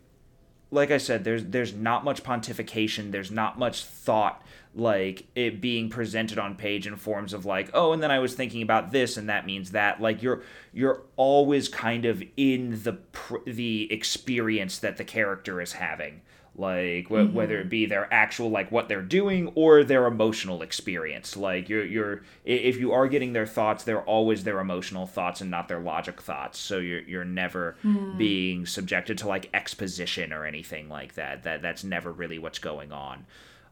like 0.74 0.89
I 0.89 0.98
said, 0.98 1.24
there's 1.24 1.46
there's 1.46 1.74
not 1.74 2.04
much 2.04 2.24
pontification. 2.24 3.12
There's 3.12 3.32
not 3.32 3.60
much 3.60 3.86
thought 3.86 4.41
like 4.76 5.28
it 5.36 5.62
being 5.62 5.88
presented 5.88 6.39
on 6.39 6.56
page 6.56 6.88
in 6.88 6.96
forms 6.96 7.32
of 7.32 7.46
like, 7.46 7.69
oh, 7.76 7.93
and 7.93 8.02
then 8.02 8.10
I 8.10 8.17
was 8.17 8.34
thinking 8.34 8.63
about 8.63 8.91
this, 8.91 9.15
and 9.15 9.30
that 9.30 9.46
means 9.46 9.72
that. 9.72 10.02
Like 10.02 10.24
you're 10.24 10.41
you're 10.74 11.04
always 11.15 11.69
kind 11.69 12.06
of 12.06 12.24
in 12.36 12.82
the 12.82 12.98
the 13.46 13.91
experience 13.93 14.80
that 14.80 14.98
the 14.98 15.04
character 15.04 15.62
is 15.62 15.74
having, 15.74 16.22
like 16.56 17.08
wh- 17.08 17.34
whether 17.34 17.56
mm-hmm. 17.56 17.68
it 17.68 17.70
be 17.70 17.86
their 17.86 18.12
actual 18.13 18.50
like 18.50 18.72
what 18.72 18.88
they're 18.88 19.02
doing 19.02 19.52
or 19.56 19.84
their 19.84 20.06
emotional 20.06 20.62
experience. 20.62 21.36
Like 21.36 21.68
you're 21.68 21.86
you're 21.86 22.22
if 22.46 22.78
you 22.78 22.92
are 22.92 23.08
getting 23.08 23.34
their 23.34 23.48
thoughts, 23.48 23.84
they're 23.84 24.04
always 24.04 24.44
their 24.44 24.60
emotional 24.60 25.08
thoughts 25.08 25.42
and 25.42 25.50
not 25.50 25.68
their 25.68 25.80
logic 25.80 26.22
thoughts. 26.22 26.60
So 26.60 26.78
you're 26.78 27.02
you're 27.02 27.26
never 27.26 27.76
hmm. 27.82 28.18
being 28.18 28.66
subjected 28.66 29.18
to 29.20 29.28
like 29.28 29.50
exposition 29.54 30.32
or 30.32 30.46
anything 30.46 30.89
like 30.89 31.16
that. 31.16 31.44
That 31.44 31.62
that's 31.62 31.84
never 31.84 32.12
really 32.12 32.38
what's 32.38 32.60
going 32.60 32.92
on. 32.92 33.26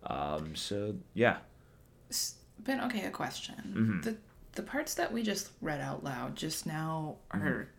Um, 0.03 0.55
so 0.55 0.95
yeah, 1.13 1.37
But 2.63 2.83
okay, 2.85 3.05
a 3.05 3.11
question. 3.11 3.55
Mm-hmm. 3.55 4.01
The 4.01 4.17
the 4.53 4.63
parts 4.63 4.95
that 4.95 5.13
we 5.13 5.21
just 5.21 5.51
read 5.61 5.81
out 5.81 6.03
loud 6.03 6.35
just 6.35 6.65
now 6.65 7.17
mm-hmm. 7.31 7.47
are 7.47 7.69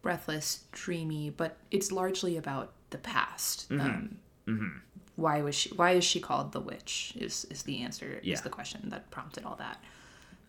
breathless, 0.00 0.64
dreamy, 0.72 1.28
but 1.28 1.58
it's 1.70 1.92
largely 1.92 2.38
about 2.38 2.72
the 2.90 2.98
past. 2.98 3.66
Um, 3.70 4.16
Why 5.16 5.42
was 5.42 5.54
she? 5.54 5.70
Why 5.70 5.92
is 5.92 6.04
she 6.04 6.20
called 6.20 6.52
the 6.52 6.60
witch? 6.60 7.12
Is 7.16 7.44
is 7.50 7.62
the 7.64 7.82
answer? 7.82 8.20
Yeah. 8.22 8.34
Is 8.34 8.40
the 8.42 8.48
question 8.50 8.88
that 8.90 9.10
prompted 9.10 9.44
all 9.44 9.56
that? 9.56 9.82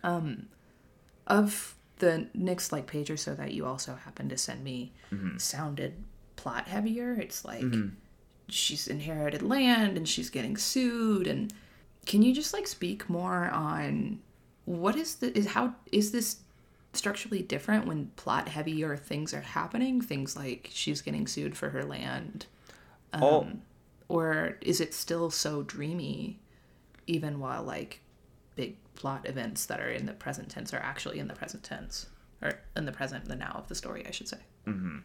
Um, 0.04 0.48
of 1.28 1.76
the 2.00 2.28
next 2.34 2.72
like 2.72 2.88
page 2.88 3.12
or 3.12 3.18
so 3.18 3.36
that 3.36 3.54
you 3.54 3.66
also 3.66 3.96
happened 3.96 4.30
to 4.32 4.38
send 4.38 4.64
me, 4.64 4.92
sounded 5.38 5.94
plot 6.36 6.68
heavier. 6.68 7.14
It's 7.14 7.46
like 7.46 7.64
she's 8.50 8.88
inherited 8.88 9.42
land 9.42 9.98
and 9.98 10.08
she's 10.10 10.30
getting 10.30 10.58
sued 10.58 11.28
and 11.28 11.54
can 12.06 12.22
you 12.22 12.34
just 12.34 12.54
like 12.54 12.68
speak 12.68 13.10
more 13.10 13.50
on 13.50 14.20
what 14.66 14.96
is 14.96 15.16
the 15.16 15.38
is 15.38 15.46
how 15.48 15.74
is 15.92 16.12
this 16.12 16.38
structurally 16.94 17.42
different 17.42 17.88
when 17.88 18.08
plot 18.16 18.50
heavier 18.50 18.98
things 18.98 19.34
are 19.34 19.42
happening. 19.42 20.02
Things 20.02 20.36
like 20.36 20.70
she's 20.72 21.02
getting 21.02 21.28
sued 21.28 21.56
for 21.56 21.70
her 21.70 21.84
land 21.84 22.46
oh. 23.14 23.42
Um, 23.42 23.62
or 24.08 24.58
is 24.62 24.82
it 24.82 24.94
still 24.94 25.30
so 25.30 25.64
dreamy 25.64 26.40
even 27.08 27.40
while 27.40 27.64
like 27.64 28.02
big 28.56 28.78
plot 28.96 29.28
events 29.28 29.66
that 29.66 29.80
are 29.80 29.90
in 29.90 30.06
the 30.06 30.14
present 30.14 30.50
tense 30.50 30.74
are 30.74 30.80
actually 30.80 31.20
in 31.20 31.28
the 31.28 31.34
present 31.34 31.64
tense? 31.64 32.08
Or 32.42 32.60
in 32.76 32.86
the 32.86 32.92
present 32.92 33.26
the 33.26 33.36
now 33.36 33.54
of 33.56 33.68
the 33.68 33.76
story 33.76 34.04
i 34.08 34.12
should 34.12 34.28
say. 34.28 34.40
Mm-hmm. 34.68 34.98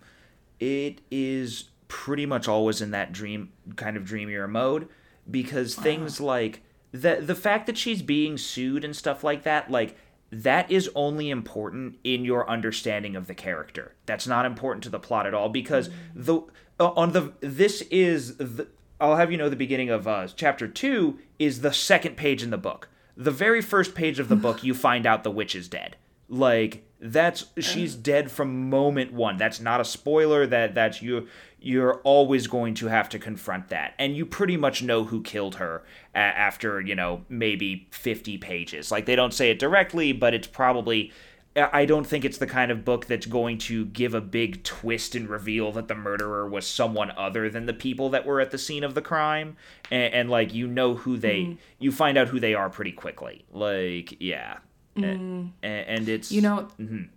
It 0.58 1.02
is 1.10 1.64
pretty 1.88 2.26
much 2.26 2.48
always 2.48 2.80
in 2.80 2.90
that 2.92 3.12
dream 3.12 3.52
kind 3.76 3.96
of 3.96 4.04
dreamier 4.04 4.48
mode 4.48 4.88
because 5.30 5.74
things 5.74 6.20
like 6.20 6.62
the 6.92 7.20
the 7.20 7.34
fact 7.34 7.66
that 7.66 7.76
she's 7.76 8.02
being 8.02 8.38
sued 8.38 8.84
and 8.84 8.96
stuff 8.96 9.22
like 9.22 9.42
that 9.42 9.70
like 9.70 9.96
that 10.30 10.70
is 10.70 10.90
only 10.94 11.30
important 11.30 11.98
in 12.02 12.24
your 12.24 12.48
understanding 12.48 13.16
of 13.16 13.26
the 13.26 13.34
character. 13.34 13.94
That's 14.06 14.26
not 14.26 14.46
important 14.46 14.82
to 14.84 14.90
the 14.90 14.98
plot 14.98 15.26
at 15.26 15.34
all 15.34 15.48
because 15.48 15.90
the 16.14 16.40
uh, 16.78 16.90
on 16.90 17.12
the 17.12 17.32
this 17.40 17.82
is 17.90 18.36
the 18.36 18.68
I'll 19.00 19.16
have 19.16 19.30
you 19.30 19.38
know 19.38 19.48
the 19.48 19.56
beginning 19.56 19.90
of 19.90 20.08
uh, 20.08 20.26
chapter 20.34 20.66
2 20.66 21.18
is 21.38 21.60
the 21.60 21.72
second 21.72 22.16
page 22.16 22.42
in 22.42 22.50
the 22.50 22.58
book. 22.58 22.88
The 23.16 23.30
very 23.30 23.62
first 23.62 23.94
page 23.94 24.18
of 24.18 24.28
the 24.28 24.36
book 24.36 24.62
you 24.64 24.74
find 24.74 25.06
out 25.06 25.24
the 25.24 25.30
witch 25.30 25.54
is 25.54 25.68
dead. 25.68 25.96
Like 26.28 26.84
that's 27.00 27.46
she's 27.58 27.94
dead 27.94 28.30
from 28.30 28.68
moment 28.68 29.12
one. 29.12 29.36
That's 29.36 29.60
not 29.60 29.80
a 29.80 29.84
spoiler. 29.84 30.46
That 30.46 30.74
that's 30.74 31.02
you 31.02 31.28
you're 31.58 31.94
always 32.04 32.46
going 32.46 32.74
to 32.74 32.86
have 32.86 33.08
to 33.08 33.18
confront 33.18 33.68
that 33.70 33.94
and 33.98 34.16
you 34.16 34.24
pretty 34.26 34.56
much 34.56 34.82
know 34.82 35.04
who 35.04 35.22
killed 35.22 35.56
her 35.56 35.82
a- 36.14 36.18
after 36.18 36.80
you 36.80 36.94
know 36.94 37.24
maybe 37.28 37.88
50 37.90 38.38
pages 38.38 38.90
like 38.92 39.06
they 39.06 39.16
don't 39.16 39.32
say 39.34 39.50
it 39.50 39.58
directly 39.58 40.12
but 40.12 40.34
it's 40.34 40.46
probably 40.46 41.12
I 41.58 41.86
don't 41.86 42.06
think 42.06 42.26
it's 42.26 42.36
the 42.36 42.46
kind 42.46 42.70
of 42.70 42.84
book 42.84 43.06
that's 43.06 43.24
going 43.24 43.56
to 43.60 43.86
give 43.86 44.12
a 44.12 44.20
big 44.20 44.62
twist 44.62 45.14
and 45.14 45.26
reveal 45.26 45.72
that 45.72 45.88
the 45.88 45.94
murderer 45.94 46.46
was 46.46 46.66
someone 46.66 47.10
other 47.12 47.48
than 47.48 47.64
the 47.64 47.72
people 47.72 48.10
that 48.10 48.26
were 48.26 48.42
at 48.42 48.50
the 48.50 48.58
scene 48.58 48.84
of 48.84 48.94
the 48.94 49.00
crime. 49.00 49.56
And, 49.90 50.12
and 50.12 50.30
like, 50.30 50.52
you 50.52 50.66
know 50.66 50.96
who 50.96 51.16
they, 51.16 51.56
you 51.78 51.92
find 51.92 52.18
out 52.18 52.28
who 52.28 52.40
they 52.40 52.52
are 52.52 52.68
pretty 52.68 52.92
quickly. 52.92 53.46
Like, 53.50 54.20
yeah. 54.20 54.58
and, 54.96 55.54
and 55.62 56.10
it's 56.10 56.30
You 56.30 56.42
know, 56.42 56.68
Mhm. 56.78 57.08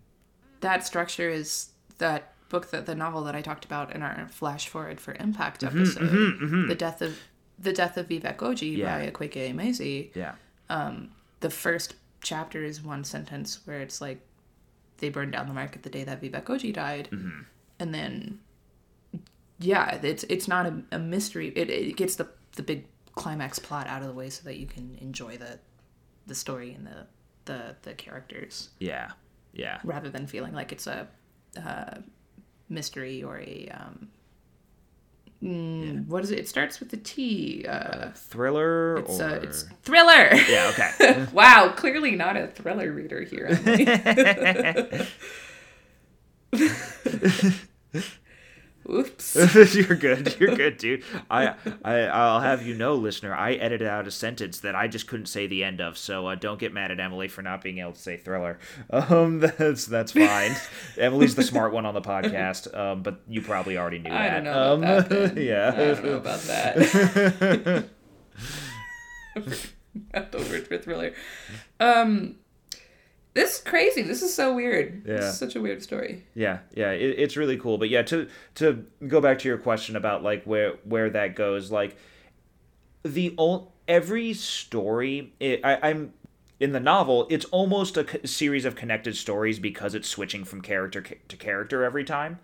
that 0.61 0.86
structure 0.88 1.30
is 1.30 1.72
that 1.97 2.32
book 2.50 2.72
that 2.72 2.86
the 2.86 2.95
novel 2.95 3.24
that 3.24 3.36
I 3.36 3.41
talked 3.41 3.64
about 3.66 3.93
in 3.95 4.02
our 4.02 4.28
flash 4.30 4.68
forward 4.68 5.00
for 5.00 5.16
impact 5.20 5.62
Mm-hmm, 5.62 5.78
episode, 5.80 6.68
the 6.68 6.76
death 6.76 7.02
of 7.02 7.18
the 7.58 7.74
death 7.74 7.97
of 7.97 8.08
Vivek 8.08 8.38
Oji 8.38 8.78
Yeah. 8.78 8.97
by 9.00 9.10
Akwaeke 9.12 9.54
Emezi. 9.54 10.12
yeah, 10.16 10.36
The 11.41 11.50
first 11.50 11.95
chapter 12.22 12.64
is 12.64 12.82
one 12.84 13.04
sentence 13.04 13.60
where 13.66 13.80
it's 13.82 14.02
like 14.02 14.20
they 14.97 15.10
burned 15.10 15.32
down 15.32 15.47
the 15.47 15.54
market 15.54 15.84
the 15.84 15.89
day 15.89 16.04
that 16.04 16.22
Vivek 16.22 16.43
Oji 16.45 16.74
died, 16.74 17.08
Mm-hmm. 17.12 17.41
and 17.80 17.93
then 17.93 18.39
yeah, 19.60 20.00
it's 20.02 20.24
it's 20.30 20.47
not 20.47 20.66
a, 20.66 20.82
a 20.93 21.00
mystery. 21.00 21.50
It 21.56 21.70
it 21.70 21.95
gets 21.97 22.16
the 22.16 22.28
the 22.56 22.64
big 22.64 22.86
climax 23.16 23.60
plot 23.60 23.88
out 23.88 24.02
of 24.02 24.08
the 24.08 24.14
way 24.14 24.30
so 24.30 24.43
that 24.45 24.56
you 24.58 24.66
can 24.66 24.97
enjoy 25.02 25.38
the 25.38 25.60
the 26.28 26.36
story 26.36 26.74
and 26.74 26.88
the 26.88 27.06
the 27.45 27.76
the 27.82 27.93
characters 27.93 28.70
yeah, 28.80 29.12
yeah. 29.54 29.80
rather 29.84 30.10
than 30.10 30.28
feeling 30.28 30.54
like 30.54 30.72
it's 30.72 30.88
a 30.88 31.08
uh, 31.58 31.95
mystery 32.70 33.24
or 33.24 33.39
a 33.39 33.70
um, 33.74 34.09
mm, 35.43 36.07
what 36.07 36.24
is 36.24 36.32
it? 36.32 36.39
It 36.39 36.47
starts 36.47 36.80
with 36.80 36.89
the 36.89 36.97
T. 36.97 37.65
Uh, 37.67 38.11
Thriller 38.11 38.97
it's 38.97 39.20
or 39.20 39.24
uh, 39.24 39.34
it's 39.36 39.65
thriller. 39.84 40.34
yeah, 40.47 40.72
okay. 40.74 41.26
wow, 41.34 41.74
clearly 41.76 42.15
not 42.15 42.38
a 42.38 42.47
thriller 42.47 42.91
reader 42.91 43.22
here. 43.24 43.49
Oops. 48.90 49.36
you're 49.76 49.96
good. 49.96 50.36
You're 50.40 50.56
good, 50.56 50.78
dude. 50.80 51.04
I, 51.30 51.54
I, 51.84 52.00
I'll 52.08 52.42
have 52.42 52.66
you 52.66 52.74
know, 52.74 52.96
listener. 52.96 53.34
I 53.34 53.54
edited 53.54 53.88
out 53.88 54.08
a 54.08 54.12
sentence 54.12 54.60
that 54.62 54.76
I 54.76 54.88
just 54.88 55.08
couldn't 55.08 55.28
say 55.28 55.48
the 55.48 55.64
end 55.64 55.80
of. 55.82 55.98
So 55.98 56.28
uh, 56.28 56.36
don't 56.36 56.60
get 56.60 56.74
mad 56.74 56.92
at 56.92 57.00
Emily 57.00 57.28
for 57.28 57.42
not 57.42 57.62
being 57.62 57.80
able 57.80 57.94
to 57.94 58.00
say 58.00 58.18
thriller. 58.18 58.60
Um, 58.92 59.40
that's 59.40 59.86
that's 59.86 60.12
fine. 60.12 60.56
Emily's 60.98 61.36
the 61.36 61.44
smart 61.44 61.74
one 61.74 61.86
on 61.86 61.94
the 61.94 62.02
podcast. 62.02 62.76
Um, 62.76 63.02
but 63.02 63.22
you 63.28 63.42
probably 63.42 63.78
already 63.78 64.00
knew 64.00 64.10
that. 64.10 64.20
I 64.20 64.30
that. 64.30 64.44
don't 64.44 64.54
know 64.54 64.74
um, 64.74 64.84
about 64.84 65.10
that. 65.10 65.38
yeah. 65.38 65.72
I 65.74 65.78
don't 65.78 66.04
know 66.06 66.18
about 66.18 66.40
that. 66.42 67.90
Not 70.14 70.32
the 70.32 70.38
word 70.38 70.68
for 70.68 70.78
thriller. 70.78 71.14
Um, 71.80 72.36
this 73.40 73.56
is 73.56 73.62
crazy. 73.62 74.02
This 74.02 74.22
is 74.22 74.34
so 74.34 74.54
weird. 74.54 75.04
This 75.06 75.22
Yeah. 75.22 75.30
is 75.30 75.38
such 75.38 75.56
a 75.56 75.62
weird 75.62 75.82
story. 75.82 76.24
Yeah, 76.36 76.60
yeah, 76.76 76.92
it, 76.92 77.16
it's 77.18 77.38
really 77.38 77.58
cool. 77.58 77.78
But 77.78 77.90
yeah, 77.90 78.02
to 78.04 78.28
to 78.56 78.86
go 79.08 79.22
back 79.22 79.40
to 79.40 79.48
your 79.48 79.58
question 79.58 79.96
about 79.96 80.24
like 80.24 80.44
where 80.44 80.74
where 80.84 81.10
that 81.10 81.36
goes, 81.36 81.72
like 81.72 81.96
the 83.04 83.34
ol- 83.38 83.74
every 83.88 84.34
story, 84.34 85.34
it, 85.40 85.62
I, 85.64 85.80
I'm 85.90 86.14
in 86.60 86.74
the 86.74 86.80
novel, 86.80 87.26
it's 87.30 87.46
almost 87.46 87.96
a 87.96 88.06
c- 88.08 88.28
series 88.28 88.66
of 88.66 88.76
connected 88.76 89.16
stories 89.16 89.60
because 89.60 89.96
it's 89.96 90.10
switching 90.10 90.44
from 90.44 90.62
character 90.62 91.02
ca- 91.02 91.16
to 91.30 91.38
character 91.38 91.84
every 91.84 92.04
time. 92.04 92.40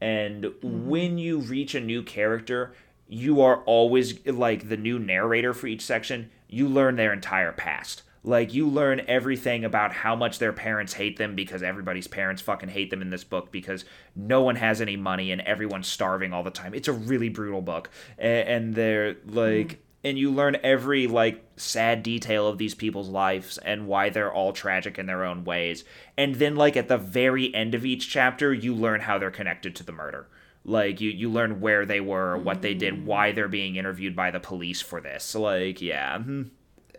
And 0.00 0.44
mm-hmm. 0.44 0.88
when 0.88 1.18
you 1.18 1.38
reach 1.40 1.74
a 1.74 1.80
new 1.80 2.02
character, 2.02 2.74
you 3.08 3.40
are 3.40 3.62
always 3.64 4.24
like 4.26 4.68
the 4.68 4.76
new 4.76 4.98
narrator 4.98 5.52
for 5.52 5.66
each 5.66 5.82
section. 5.82 6.30
You 6.48 6.68
learn 6.68 6.94
their 6.96 7.12
entire 7.12 7.52
past. 7.52 8.02
Like 8.26 8.52
you 8.52 8.66
learn 8.66 9.02
everything 9.06 9.64
about 9.64 9.92
how 9.92 10.16
much 10.16 10.40
their 10.40 10.52
parents 10.52 10.92
hate 10.94 11.16
them 11.16 11.36
because 11.36 11.62
everybody's 11.62 12.08
parents 12.08 12.42
fucking 12.42 12.70
hate 12.70 12.90
them 12.90 13.00
in 13.00 13.10
this 13.10 13.22
book 13.22 13.52
because 13.52 13.84
no 14.16 14.42
one 14.42 14.56
has 14.56 14.80
any 14.80 14.96
money 14.96 15.30
and 15.30 15.40
everyone's 15.42 15.86
starving 15.86 16.32
all 16.32 16.42
the 16.42 16.50
time. 16.50 16.74
It's 16.74 16.88
a 16.88 16.92
really 16.92 17.28
brutal 17.28 17.62
book, 17.62 17.88
and, 18.18 18.48
and 18.48 18.74
they're 18.74 19.14
like, 19.26 19.68
mm. 19.68 19.76
and 20.02 20.18
you 20.18 20.32
learn 20.32 20.56
every 20.64 21.06
like 21.06 21.44
sad 21.54 22.02
detail 22.02 22.48
of 22.48 22.58
these 22.58 22.74
people's 22.74 23.08
lives 23.08 23.58
and 23.58 23.86
why 23.86 24.10
they're 24.10 24.32
all 24.32 24.52
tragic 24.52 24.98
in 24.98 25.06
their 25.06 25.24
own 25.24 25.44
ways. 25.44 25.84
And 26.18 26.34
then 26.34 26.56
like 26.56 26.76
at 26.76 26.88
the 26.88 26.98
very 26.98 27.54
end 27.54 27.76
of 27.76 27.86
each 27.86 28.10
chapter, 28.10 28.52
you 28.52 28.74
learn 28.74 29.02
how 29.02 29.18
they're 29.18 29.30
connected 29.30 29.76
to 29.76 29.84
the 29.84 29.92
murder. 29.92 30.26
Like 30.64 31.00
you, 31.00 31.10
you 31.10 31.30
learn 31.30 31.60
where 31.60 31.86
they 31.86 32.00
were, 32.00 32.36
what 32.36 32.60
they 32.60 32.74
did, 32.74 32.94
mm. 32.94 33.04
why 33.04 33.30
they're 33.30 33.46
being 33.46 33.76
interviewed 33.76 34.16
by 34.16 34.32
the 34.32 34.40
police 34.40 34.82
for 34.82 35.00
this. 35.00 35.36
Like, 35.36 35.80
yeah. 35.80 36.18
Ki- 36.18 36.50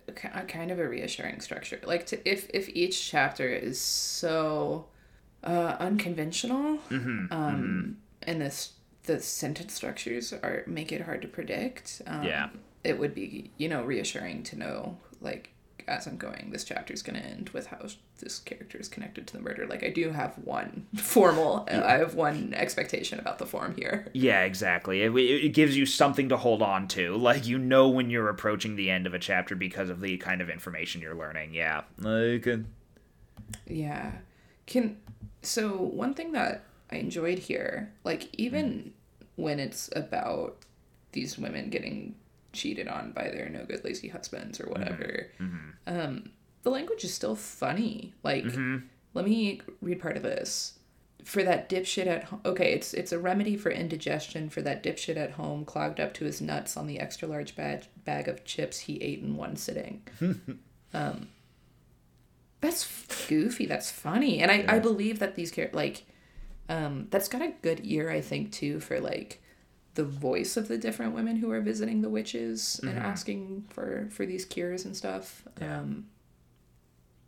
a 0.08 0.41
kind 0.43 0.72
of 0.72 0.80
a 0.80 0.88
reassuring 0.88 1.39
structure. 1.41 1.80
Like 1.86 2.05
to, 2.08 2.30
if 2.30 2.49
if 2.53 2.70
each 2.70 3.10
chapter 3.10 3.47
is 3.47 3.80
so 3.80 4.86
uh, 5.43 5.76
unconventional, 5.80 6.80
um, 6.89 7.97
and 8.24 8.41
this 8.41 8.74
the 9.03 9.20
sentence 9.20 9.74
structures 9.74 10.34
are 10.34 10.64
make 10.68 10.91
it 10.91 11.01
hard 11.01 11.22
to 11.22 11.28
predict. 11.28 12.01
Um, 12.08 12.24
Yeah. 12.26 12.49
it 12.84 12.97
would 12.99 13.14
be 13.14 13.51
you 13.58 13.70
know 13.70 13.84
reassuring 13.84 14.43
to 14.43 14.58
know 14.58 14.97
like 15.22 15.49
as 15.88 16.05
I'm 16.05 16.17
going, 16.17 16.49
this 16.51 16.63
chapter 16.63 16.93
is 16.93 17.01
going 17.01 17.19
to 17.19 17.25
end 17.25 17.49
with 17.49 17.67
how 17.67 17.79
this 18.19 18.39
character 18.39 18.77
is 18.77 18.89
connected 18.89 19.25
to 19.27 19.33
the 19.33 19.41
murder. 19.41 19.65
Like 19.65 19.83
I 19.83 19.89
do 19.89 20.11
have 20.11 20.35
one 20.43 20.88
formal, 20.95 21.67
I 21.71 21.93
have 21.93 22.13
one 22.13 22.53
expectation 22.53 23.19
about 23.19 23.38
the 23.38 23.45
form 23.45 23.75
here. 23.75 24.07
Yeah, 24.13 24.43
exactly. 24.43 25.03
It, 25.03 25.15
it 25.15 25.53
gives 25.53 25.77
you 25.77 25.85
something 25.85 26.29
to 26.29 26.38
hold 26.38 26.61
on 26.61 26.88
to. 26.89 27.15
Like 27.15 27.47
you 27.47 27.57
know 27.57 27.88
when 27.88 28.09
you're 28.09 28.29
approaching 28.29 28.75
the 28.75 28.89
end 28.89 29.07
of 29.07 29.13
a 29.13 29.19
chapter 29.19 29.55
because 29.55 29.89
of 29.89 30.01
the 30.01 30.17
kind 30.17 30.41
of 30.41 30.49
information 30.49 31.01
you're 31.01 31.15
learning. 31.15 31.53
Yeah. 31.53 31.81
Like 31.99 32.47
uh, 32.47 32.57
Yeah. 33.65 34.11
Can 34.65 34.97
so 35.41 35.69
one 35.69 36.13
thing 36.13 36.33
that 36.33 36.63
I 36.91 36.97
enjoyed 36.97 37.39
here, 37.39 37.93
like 38.03 38.29
even 38.33 38.93
when 39.35 39.59
it's 39.59 39.89
about 39.95 40.57
these 41.11 41.38
women 41.38 41.69
getting 41.69 42.15
cheated 42.58 42.88
on 42.88 43.12
by 43.12 43.30
their 43.30 43.47
no 43.49 43.64
good 43.66 43.84
lazy 43.86 44.08
husbands 44.10 44.60
or 44.60 44.66
whatever, 44.66 45.28
um, 45.86 46.32
the 46.64 46.70
language 46.72 47.03
is 47.05 47.14
still 47.14 47.36
funny. 47.36 48.14
Like, 48.24 48.43
let 49.14 49.26
me 49.26 49.62
read 49.82 50.01
part 50.01 50.18
of 50.18 50.24
this. 50.24 50.74
For 51.24 51.43
that 51.43 51.70
dipshit 51.70 52.08
at 52.08 52.24
home, 52.26 52.41
okay, 52.45 52.72
it's 52.74 52.93
it's 52.93 53.12
a 53.12 53.20
remedy 53.20 53.58
for 53.58 53.70
indigestion 53.70 54.49
for 54.49 54.62
that 54.62 54.82
dipshit 54.82 55.18
at 55.18 55.32
home 55.32 55.66
clogged 55.66 55.99
up 55.99 56.14
to 56.16 56.26
his 56.26 56.39
nuts 56.41 56.78
on 56.78 56.88
the 56.88 56.99
extra 56.99 57.28
large 57.28 57.53
bag 57.55 57.84
bag 58.05 58.28
of 58.30 58.45
chips 58.45 58.80
he 58.80 59.01
ate 59.01 59.22
in 59.22 59.36
one 59.36 59.55
sitting. 59.58 60.01
um, 60.93 61.28
that's 62.62 63.05
goofy. 63.28 63.66
That's 63.66 63.91
funny, 63.91 64.41
and 64.41 64.49
I, 64.51 64.66
I 64.76 64.80
believe 64.80 65.20
that 65.20 65.36
these 65.36 65.51
char- 65.51 65.70
like, 65.74 66.05
um, 66.70 67.08
that's 67.10 67.28
got 67.28 67.41
a 67.41 67.53
good 67.62 67.82
ear. 67.84 68.10
I 68.10 68.22
think 68.22 68.51
too 68.53 68.80
for 68.80 68.99
like 69.01 69.41
the 69.98 70.06
voice 70.06 70.58
of 70.58 70.68
the 70.68 70.78
different 70.78 71.16
women 71.16 71.36
who 71.36 71.50
are 71.52 71.60
visiting 71.60 72.04
the 72.04 72.10
witches 72.10 72.80
and 72.84 72.98
asking 73.00 73.66
for 73.72 74.08
for 74.12 74.28
these 74.28 74.45
cures 74.45 74.86
and 74.86 74.95
stuff. 74.95 75.43
Yeah. 75.60 75.80
Um, 75.80 76.06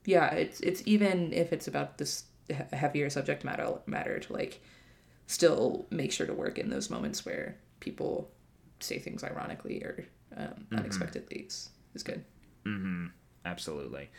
yeah, 0.05 0.27
it's 0.33 0.59
it's 0.61 0.83
even 0.85 1.33
if 1.33 1.51
it's 1.51 1.67
about 1.67 1.97
this 1.97 2.25
heavier 2.71 3.09
subject 3.09 3.43
matter 3.43 3.79
matter 3.87 4.19
to 4.19 4.33
like 4.33 4.61
still 5.25 5.87
make 5.89 6.11
sure 6.11 6.27
to 6.27 6.33
work 6.33 6.59
in 6.59 6.69
those 6.69 6.91
moments 6.91 7.25
where 7.25 7.57
people 7.79 8.29
say 8.79 8.99
things 8.99 9.23
ironically 9.23 9.83
or 9.83 10.05
um, 10.37 10.67
unexpectedly 10.71 11.39
is, 11.47 11.69
is 11.95 12.03
good. 12.03 12.23
absolutely. 13.45 14.09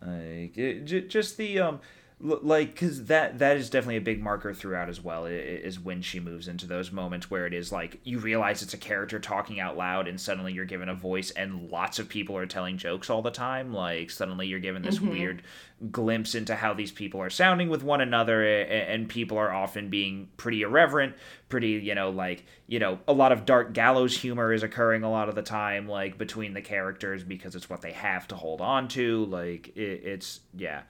Like 0.00 0.56
it, 0.56 0.84
j- 0.84 1.08
just 1.08 1.36
the 1.38 1.58
um 1.58 1.80
like 2.18 2.72
because 2.72 3.04
that 3.06 3.38
that 3.38 3.58
is 3.58 3.68
definitely 3.68 3.98
a 3.98 4.00
big 4.00 4.22
marker 4.22 4.54
throughout 4.54 4.88
as 4.88 5.02
well 5.02 5.26
is 5.26 5.78
when 5.78 6.00
she 6.00 6.18
moves 6.18 6.48
into 6.48 6.66
those 6.66 6.90
moments 6.90 7.30
where 7.30 7.46
it 7.46 7.52
is 7.52 7.70
like 7.70 8.00
you 8.04 8.18
realize 8.18 8.62
it's 8.62 8.72
a 8.72 8.78
character 8.78 9.18
talking 9.18 9.60
out 9.60 9.76
loud 9.76 10.08
and 10.08 10.18
suddenly 10.18 10.50
you're 10.50 10.64
given 10.64 10.88
a 10.88 10.94
voice 10.94 11.30
and 11.32 11.70
lots 11.70 11.98
of 11.98 12.08
people 12.08 12.34
are 12.34 12.46
telling 12.46 12.78
jokes 12.78 13.10
all 13.10 13.20
the 13.20 13.30
time 13.30 13.70
like 13.74 14.08
suddenly 14.08 14.46
you're 14.46 14.58
given 14.58 14.80
this 14.80 14.96
mm-hmm. 14.96 15.10
weird 15.10 15.42
glimpse 15.90 16.34
into 16.34 16.54
how 16.54 16.72
these 16.72 16.90
people 16.90 17.20
are 17.20 17.28
sounding 17.28 17.68
with 17.68 17.82
one 17.82 18.00
another 18.00 18.42
and 18.46 19.10
people 19.10 19.36
are 19.36 19.52
often 19.52 19.90
being 19.90 20.26
pretty 20.38 20.62
irreverent 20.62 21.14
pretty 21.50 21.72
you 21.72 21.94
know 21.94 22.08
like 22.08 22.46
you 22.66 22.78
know 22.78 22.98
a 23.06 23.12
lot 23.12 23.30
of 23.30 23.44
dark 23.44 23.74
gallows 23.74 24.16
humor 24.16 24.54
is 24.54 24.62
occurring 24.62 25.02
a 25.02 25.10
lot 25.10 25.28
of 25.28 25.34
the 25.34 25.42
time 25.42 25.86
like 25.86 26.16
between 26.16 26.54
the 26.54 26.62
characters 26.62 27.22
because 27.22 27.54
it's 27.54 27.68
what 27.68 27.82
they 27.82 27.92
have 27.92 28.26
to 28.26 28.34
hold 28.34 28.62
on 28.62 28.88
to 28.88 29.26
like 29.26 29.68
it, 29.76 30.00
it's 30.02 30.40
yeah 30.56 30.80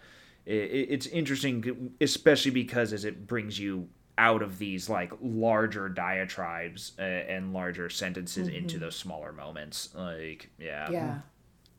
it's 0.47 1.07
interesting 1.07 1.93
especially 2.01 2.53
because 2.53 2.93
as 2.93 3.05
it 3.05 3.27
brings 3.27 3.59
you 3.59 3.89
out 4.19 4.43
of 4.43 4.59
these 4.59 4.89
like 4.89 5.13
larger 5.21 5.89
diatribes 5.89 6.93
uh, 6.99 7.03
and 7.03 7.53
larger 7.53 7.91
sentences 7.91 8.49
into 8.49 8.79
those 8.79 8.97
smaller 8.97 9.33
moments 9.33 9.91
like 9.95 10.49
yeah 10.59 10.91
Yeah, 10.91 11.19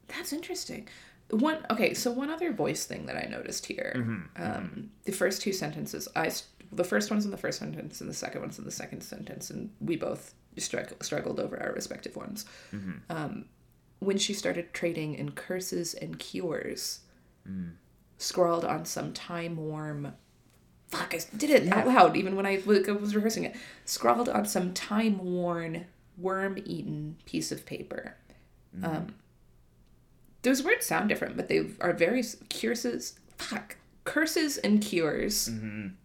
that's 0.07 0.34
interesting. 0.34 0.88
One 1.30 1.65
okay, 1.72 1.93
so 1.93 2.11
one 2.11 2.30
other 2.30 2.53
voice 2.53 2.86
thing 2.86 3.05
that 3.07 3.18
I 3.18 3.28
noticed 3.30 3.65
here. 3.65 3.91
Um, 4.38 4.91
the 5.05 5.11
first 5.11 5.41
two 5.41 5.51
sentences, 5.51 6.07
I 6.15 6.32
the 6.72 6.84
first 6.84 7.09
one's 7.09 7.26
in 7.26 7.32
the 7.32 7.38
first 7.38 7.59
sentence, 7.59 8.01
and 8.01 8.09
the 8.09 8.13
second 8.13 8.41
one's 8.41 8.59
in 8.59 8.65
the 8.65 8.72
second 8.72 9.01
sentence, 9.01 9.49
and 9.49 9.70
we 9.82 9.95
both 9.95 10.34
strugg- 10.57 11.01
struggled 11.03 11.39
over 11.39 11.61
our 11.61 11.74
respective 11.74 12.15
ones. 12.15 12.45
Um, 13.09 13.45
when 13.99 14.18
she 14.18 14.34
started 14.34 14.74
trading 14.74 15.15
in 15.15 15.32
curses 15.32 15.93
and 15.95 16.20
cures, 16.20 16.99
scrawled 18.18 18.65
on 18.65 18.86
some 18.86 19.13
time 19.13 19.57
warm. 19.57 20.13
Fuck, 20.89 21.13
I 21.13 21.20
did 21.36 21.49
it 21.49 21.72
out 21.72 21.88
loud 21.88 22.15
even 22.15 22.36
when 22.36 22.45
I 22.45 22.61
was 22.65 22.88
was 22.88 23.15
rehearsing 23.15 23.43
it. 23.43 23.55
Scrawled 23.86 24.30
on 24.30 24.45
some 24.45 24.74
time 24.74 25.18
worn, 25.24 25.86
worm 26.18 26.57
eaten 26.65 27.18
piece 27.26 27.51
of 27.51 27.65
paper. 27.65 28.15
Um, 28.84 29.15
those 30.43 30.63
words 30.63 30.86
sound 30.86 31.09
different, 31.09 31.36
but 31.36 31.47
they 31.47 31.65
are 31.82 31.93
very 31.93 32.24
curses. 32.49 33.20
Fuck. 33.38 33.76
Curses 34.05 34.57
and 34.57 34.82
cures. 34.82 35.49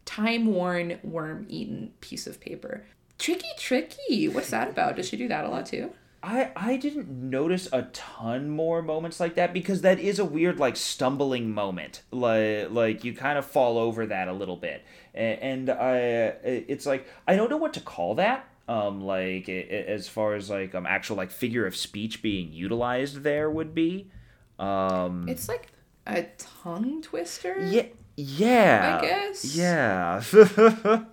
Time 0.05 0.47
worn, 0.47 0.99
worm 1.05 1.47
eaten 1.49 1.93
piece 2.01 2.27
of 2.27 2.41
paper. 2.41 2.85
Tricky, 3.19 3.47
tricky. 3.57 4.29
What's 4.29 4.51
that 4.51 4.69
about? 4.69 4.97
Does 4.97 5.09
she 5.09 5.17
do 5.17 5.29
that 5.29 5.45
a 5.45 5.49
lot 5.49 5.67
too? 5.67 5.93
I 6.23 6.53
I 6.55 6.77
didn't 6.77 7.09
notice 7.09 7.69
a 7.73 7.83
ton 7.93 8.49
more 8.49 8.81
moments 8.83 9.19
like 9.19 9.35
that 9.35 9.53
because 9.53 9.81
that 9.83 9.99
is 9.99 10.19
a 10.19 10.25
weird 10.25 10.59
like 10.61 10.77
stumbling 10.77 11.51
moment. 11.53 12.03
Like 12.11 12.71
like 12.71 13.05
you 13.05 13.15
kind 13.15 13.39
of 13.39 13.45
fall 13.47 13.77
over 13.79 14.07
that 14.07 14.29
a 14.29 14.33
little 14.33 14.57
bit, 14.57 14.85
and, 15.15 15.69
and 15.69 15.71
I 15.71 15.97
it's 16.45 16.87
like 16.87 17.07
I 17.27 17.35
don't 17.37 17.51
know 17.51 17.57
what 17.57 17.75
to 17.75 17.81
call 17.81 18.15
that. 18.17 18.47
Um, 18.69 19.01
like 19.01 19.49
as 19.49 20.07
far 20.09 20.35
as 20.35 20.49
like 20.49 20.75
um 20.75 20.87
actual 20.87 21.17
like 21.17 21.31
figure 21.33 21.67
of 21.67 21.75
speech 21.75 22.23
being 22.23 22.53
utilized 22.53 23.23
there 23.23 23.51
would 23.51 23.75
be. 23.75 24.11
Um, 24.59 25.29
It's 25.29 25.49
like 25.49 25.73
a 26.07 26.29
tongue 26.39 27.03
twister. 27.03 27.59
yeah. 27.67 27.87
Yeah. 28.15 28.99
I 29.01 29.05
guess. 29.07 29.57
Yeah. 29.57 30.23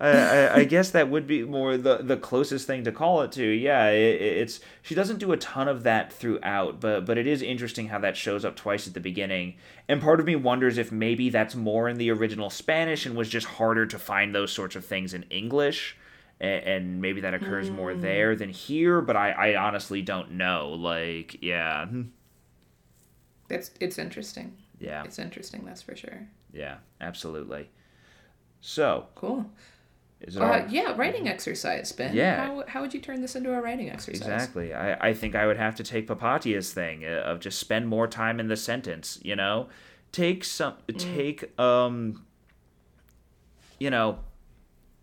I, 0.00 0.08
I, 0.10 0.54
I 0.56 0.64
guess 0.64 0.90
that 0.90 1.08
would 1.10 1.26
be 1.26 1.42
more 1.44 1.76
the 1.76 1.98
the 1.98 2.16
closest 2.16 2.66
thing 2.66 2.84
to 2.84 2.92
call 2.92 3.22
it 3.22 3.32
to. 3.32 3.44
Yeah, 3.44 3.88
it, 3.88 4.20
it's 4.20 4.60
she 4.82 4.94
doesn't 4.94 5.18
do 5.18 5.32
a 5.32 5.36
ton 5.36 5.68
of 5.68 5.82
that 5.82 6.12
throughout, 6.12 6.80
but 6.80 7.04
but 7.04 7.18
it 7.18 7.26
is 7.26 7.42
interesting 7.42 7.88
how 7.88 7.98
that 8.00 8.16
shows 8.16 8.44
up 8.44 8.56
twice 8.56 8.86
at 8.86 8.94
the 8.94 9.00
beginning. 9.00 9.56
And 9.88 10.00
part 10.00 10.20
of 10.20 10.26
me 10.26 10.36
wonders 10.36 10.78
if 10.78 10.92
maybe 10.92 11.30
that's 11.30 11.54
more 11.54 11.88
in 11.88 11.98
the 11.98 12.10
original 12.10 12.50
Spanish 12.50 13.06
and 13.06 13.16
was 13.16 13.28
just 13.28 13.46
harder 13.46 13.86
to 13.86 13.98
find 13.98 14.34
those 14.34 14.52
sorts 14.52 14.76
of 14.76 14.84
things 14.84 15.14
in 15.14 15.24
English. 15.30 15.96
And, 16.40 16.64
and 16.64 17.00
maybe 17.00 17.20
that 17.20 17.34
occurs 17.34 17.70
more 17.70 17.92
mm. 17.92 18.00
there 18.00 18.34
than 18.34 18.48
here, 18.50 19.00
but 19.00 19.16
I, 19.16 19.30
I 19.30 19.56
honestly 19.56 20.02
don't 20.02 20.32
know. 20.32 20.70
Like, 20.70 21.40
yeah, 21.40 21.86
It's 23.48 23.70
it's 23.80 23.98
interesting. 23.98 24.56
yeah, 24.80 25.04
It's 25.04 25.18
interesting, 25.18 25.64
that's 25.64 25.82
for 25.82 25.94
sure. 25.94 26.26
yeah, 26.52 26.78
absolutely. 27.00 27.70
So, 28.60 29.06
Coal. 29.14 29.46
Is 30.26 30.36
it 30.36 30.42
Uh, 30.42 30.46
our- 30.46 30.66
yeah, 30.68 30.94
writing 30.96 31.28
exercise, 31.28 31.92
Ben. 31.92 32.14
Yeah. 32.14 32.46
How, 32.46 32.64
how 32.66 32.80
would 32.80 32.94
you 32.94 33.00
turn 33.00 33.20
this 33.20 33.34
into 33.36 33.52
a 33.52 33.60
writing 33.60 33.90
exercise? 33.90 34.20
Exactly. 34.20 34.72
I, 34.74 35.08
I 35.08 35.14
think 35.14 35.34
I 35.34 35.46
would 35.46 35.56
have 35.56 35.74
to 35.76 35.84
take 35.84 36.06
Papatia's 36.06 36.72
thing 36.72 37.04
uh, 37.04 37.22
of 37.24 37.40
just 37.40 37.58
spend 37.58 37.88
more 37.88 38.06
time 38.06 38.38
in 38.40 38.48
the 38.48 38.56
sentence, 38.56 39.18
you 39.22 39.36
know? 39.36 39.68
Take 40.12 40.44
some 40.44 40.74
take 40.98 41.58
um 41.58 42.24
you 43.78 43.90
know, 43.90 44.18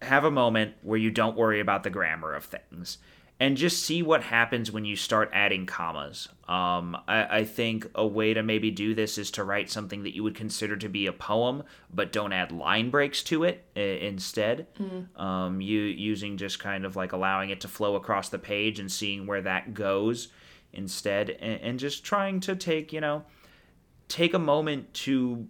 have 0.02 0.24
a 0.24 0.32
moment 0.32 0.76
where 0.84 0.98
you 0.98 1.12
don't 1.12 1.36
worry 1.36 1.60
about 1.60 1.84
the 1.84 1.90
grammar 1.90 2.34
of 2.34 2.46
things 2.46 2.98
and 3.40 3.56
just 3.56 3.84
see 3.84 4.04
what 4.04 4.22
happens 4.24 4.70
when 4.70 4.84
you 4.84 4.98
start 4.98 5.30
adding 5.32 5.66
commas. 5.66 6.28
Um, 6.48 6.98
I, 7.08 7.40
I 7.40 7.44
think 7.46 7.90
a 7.96 8.06
way 8.06 8.34
to 8.34 8.44
maybe 8.44 8.70
do 8.70 8.94
this 8.94 9.18
is 9.18 9.32
to 9.32 9.46
write 9.46 9.70
something 9.70 10.04
that 10.04 10.14
you 10.14 10.24
would 10.24 10.36
consider 10.36 10.76
to 10.76 10.90
be 10.90 11.06
a 11.06 11.14
poem, 11.14 11.64
but 11.94 12.12
don't 12.12 12.34
add 12.34 12.52
line 12.52 12.90
breaks 12.90 13.24
to 13.24 13.46
it 13.46 13.66
uh, 13.78 13.80
instead. 13.80 14.68
Um, 15.16 15.62
you 15.62 15.80
using 15.82 16.36
just 16.36 16.60
kind 16.60 16.86
of 16.86 16.98
like 16.98 17.14
allowing 17.14 17.50
it 17.50 17.62
to 17.62 17.70
flow 17.70 17.96
across 17.96 18.28
the 18.28 18.40
page 18.40 18.80
and 18.80 18.92
seeing 18.92 19.26
where 19.26 19.42
that 19.42 19.74
goes 19.74 20.28
instead, 20.74 21.30
and, 21.30 21.62
and 21.62 21.80
just 21.80 22.04
trying 22.04 22.42
to 22.42 22.56
take 22.56 22.92
you 22.92 23.00
know 23.00 23.24
take 24.10 24.34
a 24.34 24.40
moment 24.40 24.94
to 24.94 25.48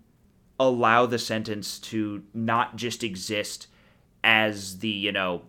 allow 0.60 1.06
the 1.06 1.18
sentence 1.18 1.80
to 1.80 2.22
not 2.34 2.76
just 2.76 3.04
exist 3.04 3.68
as 4.24 4.80
the 4.80 4.90
you 4.90 5.12
know 5.12 5.42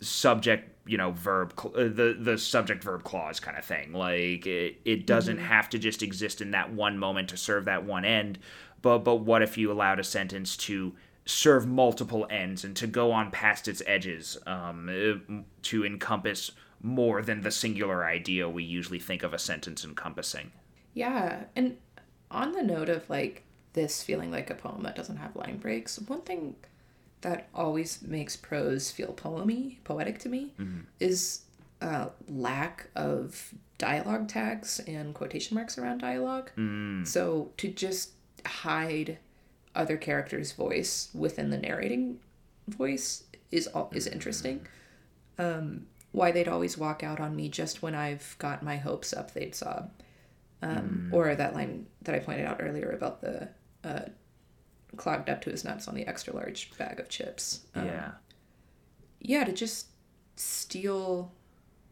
subject 0.00 0.75
you 0.86 0.96
know 0.96 1.10
verb 1.12 1.52
cl- 1.58 1.74
uh, 1.76 1.88
the 1.88 2.16
the 2.18 2.38
subject 2.38 2.82
verb 2.82 3.04
clause 3.04 3.40
kind 3.40 3.56
of 3.56 3.64
thing. 3.64 3.92
Like 3.92 4.46
it, 4.46 4.80
it 4.84 5.06
doesn't 5.06 5.38
have 5.38 5.68
to 5.70 5.78
just 5.78 6.02
exist 6.02 6.40
in 6.40 6.52
that 6.52 6.72
one 6.72 6.98
moment 6.98 7.28
to 7.30 7.36
serve 7.36 7.64
that 7.66 7.84
one 7.84 8.04
end 8.04 8.38
but 8.86 8.98
but 8.98 9.16
what 9.16 9.42
if 9.42 9.58
you 9.58 9.72
allowed 9.72 9.98
a 9.98 10.04
sentence 10.04 10.56
to 10.56 10.94
serve 11.24 11.66
multiple 11.66 12.26
ends 12.30 12.64
and 12.64 12.76
to 12.76 12.86
go 12.86 13.10
on 13.10 13.32
past 13.32 13.66
its 13.66 13.82
edges 13.84 14.38
um, 14.46 14.88
uh, 14.88 15.42
to 15.62 15.84
encompass 15.84 16.52
more 16.80 17.20
than 17.20 17.40
the 17.40 17.50
singular 17.50 18.04
idea 18.04 18.48
we 18.48 18.62
usually 18.62 19.00
think 19.00 19.24
of 19.24 19.34
a 19.34 19.38
sentence 19.38 19.84
encompassing? 19.84 20.52
Yeah, 20.94 21.44
and 21.56 21.78
on 22.30 22.52
the 22.52 22.62
note 22.62 22.88
of 22.88 23.10
like 23.10 23.42
this 23.72 24.02
feeling 24.04 24.30
like 24.30 24.50
a 24.50 24.54
poem 24.54 24.82
that 24.84 24.94
doesn't 24.94 25.16
have 25.16 25.34
line 25.34 25.56
breaks, 25.56 25.98
one 25.98 26.22
thing 26.22 26.54
that 27.22 27.48
always 27.54 28.02
makes 28.02 28.36
prose 28.36 28.90
feel 28.90 29.12
poemy, 29.12 29.78
poetic 29.84 30.18
to 30.20 30.28
me, 30.28 30.52
is 31.00 31.42
uh, 31.80 32.06
lack 32.28 32.88
of 32.94 33.52
dialogue 33.78 34.28
tags 34.28 34.80
and 34.86 35.14
quotation 35.14 35.54
marks 35.54 35.76
around 35.78 35.98
dialogue. 35.98 36.50
So 37.04 37.50
to 37.58 37.68
just 37.68 38.10
hide 38.46 39.18
other 39.74 39.96
characters' 39.96 40.52
voice 40.52 41.10
within 41.14 41.50
the 41.50 41.58
narrating 41.58 42.18
voice 42.68 43.24
is 43.50 43.66
all 43.68 43.90
is 43.92 44.06
interesting. 44.06 44.66
Um, 45.38 45.86
why 46.12 46.32
they'd 46.32 46.48
always 46.48 46.78
walk 46.78 47.02
out 47.02 47.20
on 47.20 47.36
me 47.36 47.48
just 47.50 47.82
when 47.82 47.94
I've 47.94 48.36
got 48.38 48.62
my 48.62 48.76
hopes 48.76 49.12
up, 49.12 49.34
they'd 49.34 49.54
sob 49.54 49.90
um, 50.62 51.10
or 51.12 51.34
that 51.34 51.54
line 51.54 51.86
that 52.02 52.14
I 52.14 52.18
pointed 52.20 52.46
out 52.46 52.56
earlier 52.60 52.90
about 52.90 53.20
the 53.20 53.48
uh, 53.84 54.06
clogged 54.96 55.28
up 55.28 55.40
to 55.42 55.50
his 55.50 55.64
nuts 55.64 55.88
on 55.88 55.94
the 55.94 56.06
extra 56.06 56.34
large 56.34 56.76
bag 56.78 56.98
of 56.98 57.08
chips. 57.08 57.60
Um, 57.74 57.86
yeah 57.86 58.10
yeah, 59.20 59.44
to 59.44 59.52
just 59.52 59.88
steal 60.36 61.32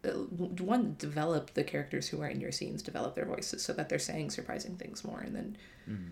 uh, 0.04 0.10
one 0.10 0.94
develop 0.98 1.54
the 1.54 1.64
characters 1.64 2.08
who 2.08 2.20
are 2.22 2.28
in 2.28 2.40
your 2.40 2.52
scenes, 2.52 2.82
develop 2.82 3.14
their 3.14 3.24
voices 3.24 3.62
so 3.62 3.72
that 3.72 3.88
they're 3.88 3.98
saying 3.98 4.30
surprising 4.30 4.76
things 4.76 5.04
more, 5.04 5.20
and 5.20 5.34
then 5.34 5.56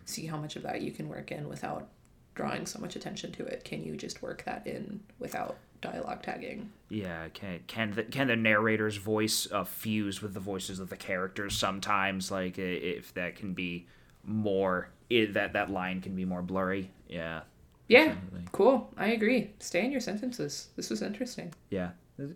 see 0.05 0.27
how 0.27 0.37
much 0.37 0.57
of 0.57 0.63
that 0.63 0.83
you 0.83 0.93
can 0.93 1.09
work 1.09 1.31
in 1.31 1.49
without 1.49 1.89
drawing 2.35 2.67
so 2.67 2.79
much 2.79 2.97
attention 2.97 3.31
to 3.33 3.45
it. 3.45 3.65
Can 3.65 3.83
you 3.83 3.97
just 3.97 4.23
work 4.23 4.45
that 4.45 4.67
in 4.67 5.01
without 5.19 5.57
dialogue 5.81 6.23
tagging? 6.23 6.71
Yeah, 6.89 7.29
can 7.33 7.61
can 7.67 7.93
the 7.93 8.05
can 8.05 8.29
the 8.29 8.37
narrator's 8.37 8.97
voice 8.97 9.47
uh, 9.53 9.65
fuse 9.65 10.23
with 10.23 10.35
the 10.35 10.41
voices 10.41 10.81
of 10.81 10.91
the 10.91 10.97
characters 10.97 11.57
sometimes? 11.57 12.31
Like 12.31 12.59
if 12.59 13.15
that 13.15 13.37
can 13.37 13.55
be 13.55 13.87
more, 14.25 14.89
i 15.13 15.33
that 15.33 15.53
that 15.53 15.71
line 15.71 16.01
can 16.01 16.15
be 16.17 16.25
more 16.25 16.43
blurry. 16.43 16.91
Yeah, 17.09 17.43
Yeah, 17.89 18.07
Definitely. 18.07 18.45
cool. 18.53 18.93
I 18.97 19.09
agree. 19.09 19.53
Stay 19.59 19.85
in 19.85 19.91
your 19.93 20.01
sentences. 20.01 20.69
This 20.77 20.89
was 20.91 21.03
interesting. 21.03 21.53
yeah, 21.71 21.91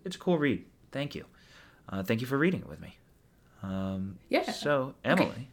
it's 0.04 0.16
a 0.16 0.18
cool 0.18 0.38
read. 0.38 0.64
Thank 0.92 1.14
you, 1.14 1.24
uh, 1.88 2.02
thank 2.02 2.20
you 2.20 2.26
for 2.26 2.38
reading 2.38 2.60
it 2.60 2.68
with 2.68 2.80
me. 2.80 2.96
Um, 3.62 4.18
Yeah. 4.28 4.50
So 4.52 4.94
Emily, 5.04 5.48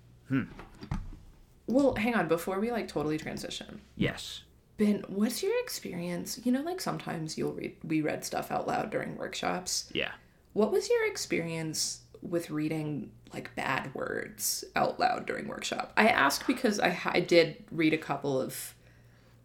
Well, 1.68 1.96
hang 1.96 2.16
on. 2.16 2.28
Before 2.28 2.60
we 2.60 2.72
like 2.72 2.88
totally 2.88 3.18
transition, 3.18 3.82
yes, 3.96 4.44
Ben, 4.78 5.04
what's 5.08 5.42
your 5.42 5.58
experience? 5.64 6.40
You 6.44 6.52
know, 6.52 6.62
like 6.62 6.82
sometimes 6.82 7.38
you'll 7.38 7.54
read 7.54 7.76
we 7.84 8.02
read 8.02 8.26
stuff 8.26 8.52
out 8.52 8.68
loud 8.68 8.90
during 8.92 9.16
workshops. 9.18 9.90
yeah. 9.94 10.12
What 10.54 10.72
was 10.72 10.88
your 10.90 11.08
experience 11.08 12.02
with 12.24 12.50
reading 12.50 13.12
like 13.34 13.56
bad 13.56 13.94
words 13.94 14.64
out 14.76 15.00
loud 15.00 15.26
during 15.26 15.48
workshop? 15.48 15.94
I 15.98 16.08
ask 16.08 16.46
because 16.48 16.80
I 16.80 16.98
I 17.06 17.20
did 17.20 17.64
read 17.72 17.94
a 17.94 17.98
couple 17.98 18.40
of 18.42 18.74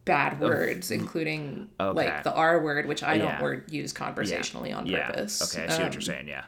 bad 0.04 0.40
words, 0.40 0.90
including 0.90 1.68
Okay. 1.78 1.96
like 1.96 2.24
the 2.24 2.32
R 2.32 2.62
word, 2.62 2.86
which 2.86 3.02
I 3.02 3.18
don't 3.18 3.40
word 3.42 3.70
use 3.70 3.92
conversationally 3.92 4.72
on 4.72 4.86
yeah. 4.86 5.08
purpose. 5.08 5.54
Okay, 5.54 5.64
I 5.66 5.68
see 5.68 5.78
what 5.82 5.86
Um, 5.88 5.92
you're 5.92 6.00
saying. 6.00 6.28
Yeah. 6.28 6.44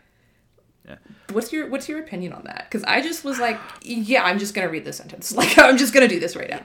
What's 1.33 1.53
your 1.53 1.69
What's 1.69 1.89
your 1.89 2.01
opinion 2.01 2.33
on 2.33 2.43
that? 2.45 2.65
Because 2.69 2.83
I 2.85 3.01
just 3.01 3.23
was 3.25 3.39
like, 3.39 3.59
yeah, 3.83 4.25
I'm 4.25 4.39
just 4.39 4.55
gonna 4.55 4.69
read 4.69 4.85
this 4.85 4.97
sentence. 4.97 5.33
Like, 5.37 5.57
I'm 5.59 5.77
just 5.77 5.93
gonna 5.95 6.09
do 6.09 6.19
this 6.19 6.35
right 6.35 6.51
now. 6.51 6.63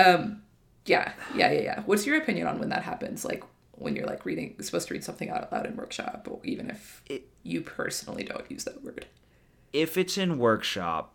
Um, 0.00 0.42
yeah, 0.86 1.12
yeah, 1.34 1.50
yeah, 1.50 1.60
yeah. 1.60 1.82
What's 1.86 2.06
your 2.06 2.16
opinion 2.18 2.46
on 2.46 2.58
when 2.58 2.68
that 2.68 2.82
happens? 2.82 3.24
Like 3.24 3.42
when 3.76 3.96
you're 3.96 4.06
like 4.06 4.24
reading, 4.24 4.54
supposed 4.60 4.88
to 4.88 4.94
read 4.94 5.04
something 5.04 5.30
out 5.30 5.50
loud 5.52 5.66
in 5.66 5.76
workshop, 5.76 6.26
or 6.30 6.40
even 6.44 6.70
if 6.70 7.02
It- 7.06 7.28
you 7.42 7.60
personally 7.60 8.24
don't 8.24 8.50
use 8.50 8.64
that 8.64 8.82
word. 8.82 9.06
if 9.72 9.96
it's 9.96 10.16
in 10.16 10.38
workshop, 10.38 11.14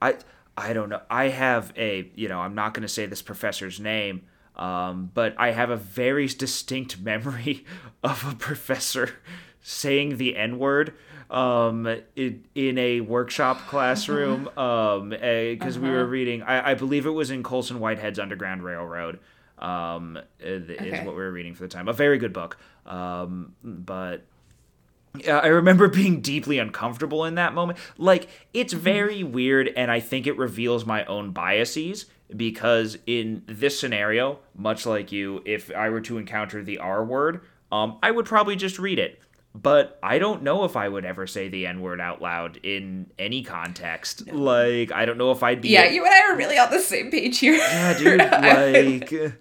I 0.00 0.16
I 0.56 0.72
don't 0.74 0.88
know. 0.90 1.00
I 1.10 1.28
have 1.28 1.72
a 1.76 2.10
you 2.14 2.28
know 2.28 2.40
I'm 2.40 2.54
not 2.54 2.74
going 2.74 2.82
to 2.82 2.88
say 2.88 3.06
this 3.06 3.22
professor's 3.22 3.78
name, 3.80 4.22
um, 4.56 5.10
but 5.14 5.34
I 5.38 5.52
have 5.52 5.70
a 5.70 5.76
very 5.76 6.26
distinct 6.26 7.00
memory 7.12 7.64
of 8.02 8.24
a 8.30 8.34
professor 8.34 9.16
saying 9.60 10.16
the 10.16 10.36
N 10.36 10.58
word 10.58 10.94
um 11.30 11.86
in, 12.16 12.44
in 12.54 12.76
a 12.76 13.00
workshop 13.00 13.56
classroom 13.68 14.48
um 14.58 15.10
because 15.10 15.78
we 15.78 15.88
were 15.88 16.04
reading 16.04 16.42
I, 16.42 16.72
I 16.72 16.74
believe 16.74 17.06
it 17.06 17.10
was 17.10 17.30
in 17.30 17.42
colson 17.42 17.78
whitehead's 17.80 18.18
underground 18.18 18.62
railroad 18.64 19.18
um 19.62 20.18
is 20.40 20.68
Okay. 20.68 21.04
what 21.06 21.14
we 21.16 21.22
were 21.22 21.32
reading 21.32 21.54
for 21.54 21.62
the 21.62 21.68
time 21.68 21.88
a 21.88 21.92
very 21.94 22.18
good 22.18 22.32
book 22.34 22.58
um 22.84 23.54
but 23.64 24.24
yeah, 25.18 25.38
I 25.38 25.48
remember 25.48 25.88
being 26.02 26.20
deeply 26.22 26.58
uncomfortable 26.58 27.26
in 27.26 27.34
that 27.34 27.52
moment. 27.52 27.78
Like, 27.98 28.28
it's 28.54 28.72
very 28.72 29.22
weird, 29.22 29.68
and 29.76 29.90
I 29.90 30.00
think 30.00 30.26
it 30.26 30.38
reveals 30.38 30.86
my 30.86 31.04
own 31.04 31.32
biases 31.32 32.06
because 32.34 32.96
in 33.06 33.42
this 33.46 33.78
scenario, 33.78 34.38
much 34.56 34.86
like 34.86 35.12
you, 35.12 35.42
if 35.44 35.70
I 35.76 35.90
were 35.90 36.00
to 36.00 36.16
encounter 36.16 36.62
the 36.64 36.78
R 36.78 37.04
word, 37.04 37.42
um, 37.70 37.98
I 38.02 38.10
would 38.10 38.24
probably 38.24 38.56
just 38.56 38.78
read 38.78 38.98
it. 38.98 39.20
but 39.54 39.98
I 40.02 40.18
don't 40.18 40.42
know 40.42 40.64
if 40.64 40.76
I 40.78 40.88
would 40.88 41.04
ever 41.04 41.26
say 41.26 41.50
the 41.50 41.66
N 41.66 41.82
word 41.82 42.00
out 42.00 42.22
loud 42.22 42.56
in 42.62 43.10
any 43.18 43.42
context. 43.42 44.32
Like, 44.32 44.92
I 44.92 45.04
don't 45.04 45.18
know 45.18 45.30
if 45.30 45.42
I'd 45.42 45.60
be. 45.60 45.68
Yeah, 45.68 45.90
you 45.90 46.06
and 46.06 46.14
I 46.14 46.20
are 46.32 46.36
really 46.38 46.56
on 46.56 46.70
the 46.70 46.80
same 46.80 47.10
page 47.10 47.38
here. 47.38 47.52
Yeah, 47.56 47.98
dude. 47.98 48.18
Like, 48.18 49.34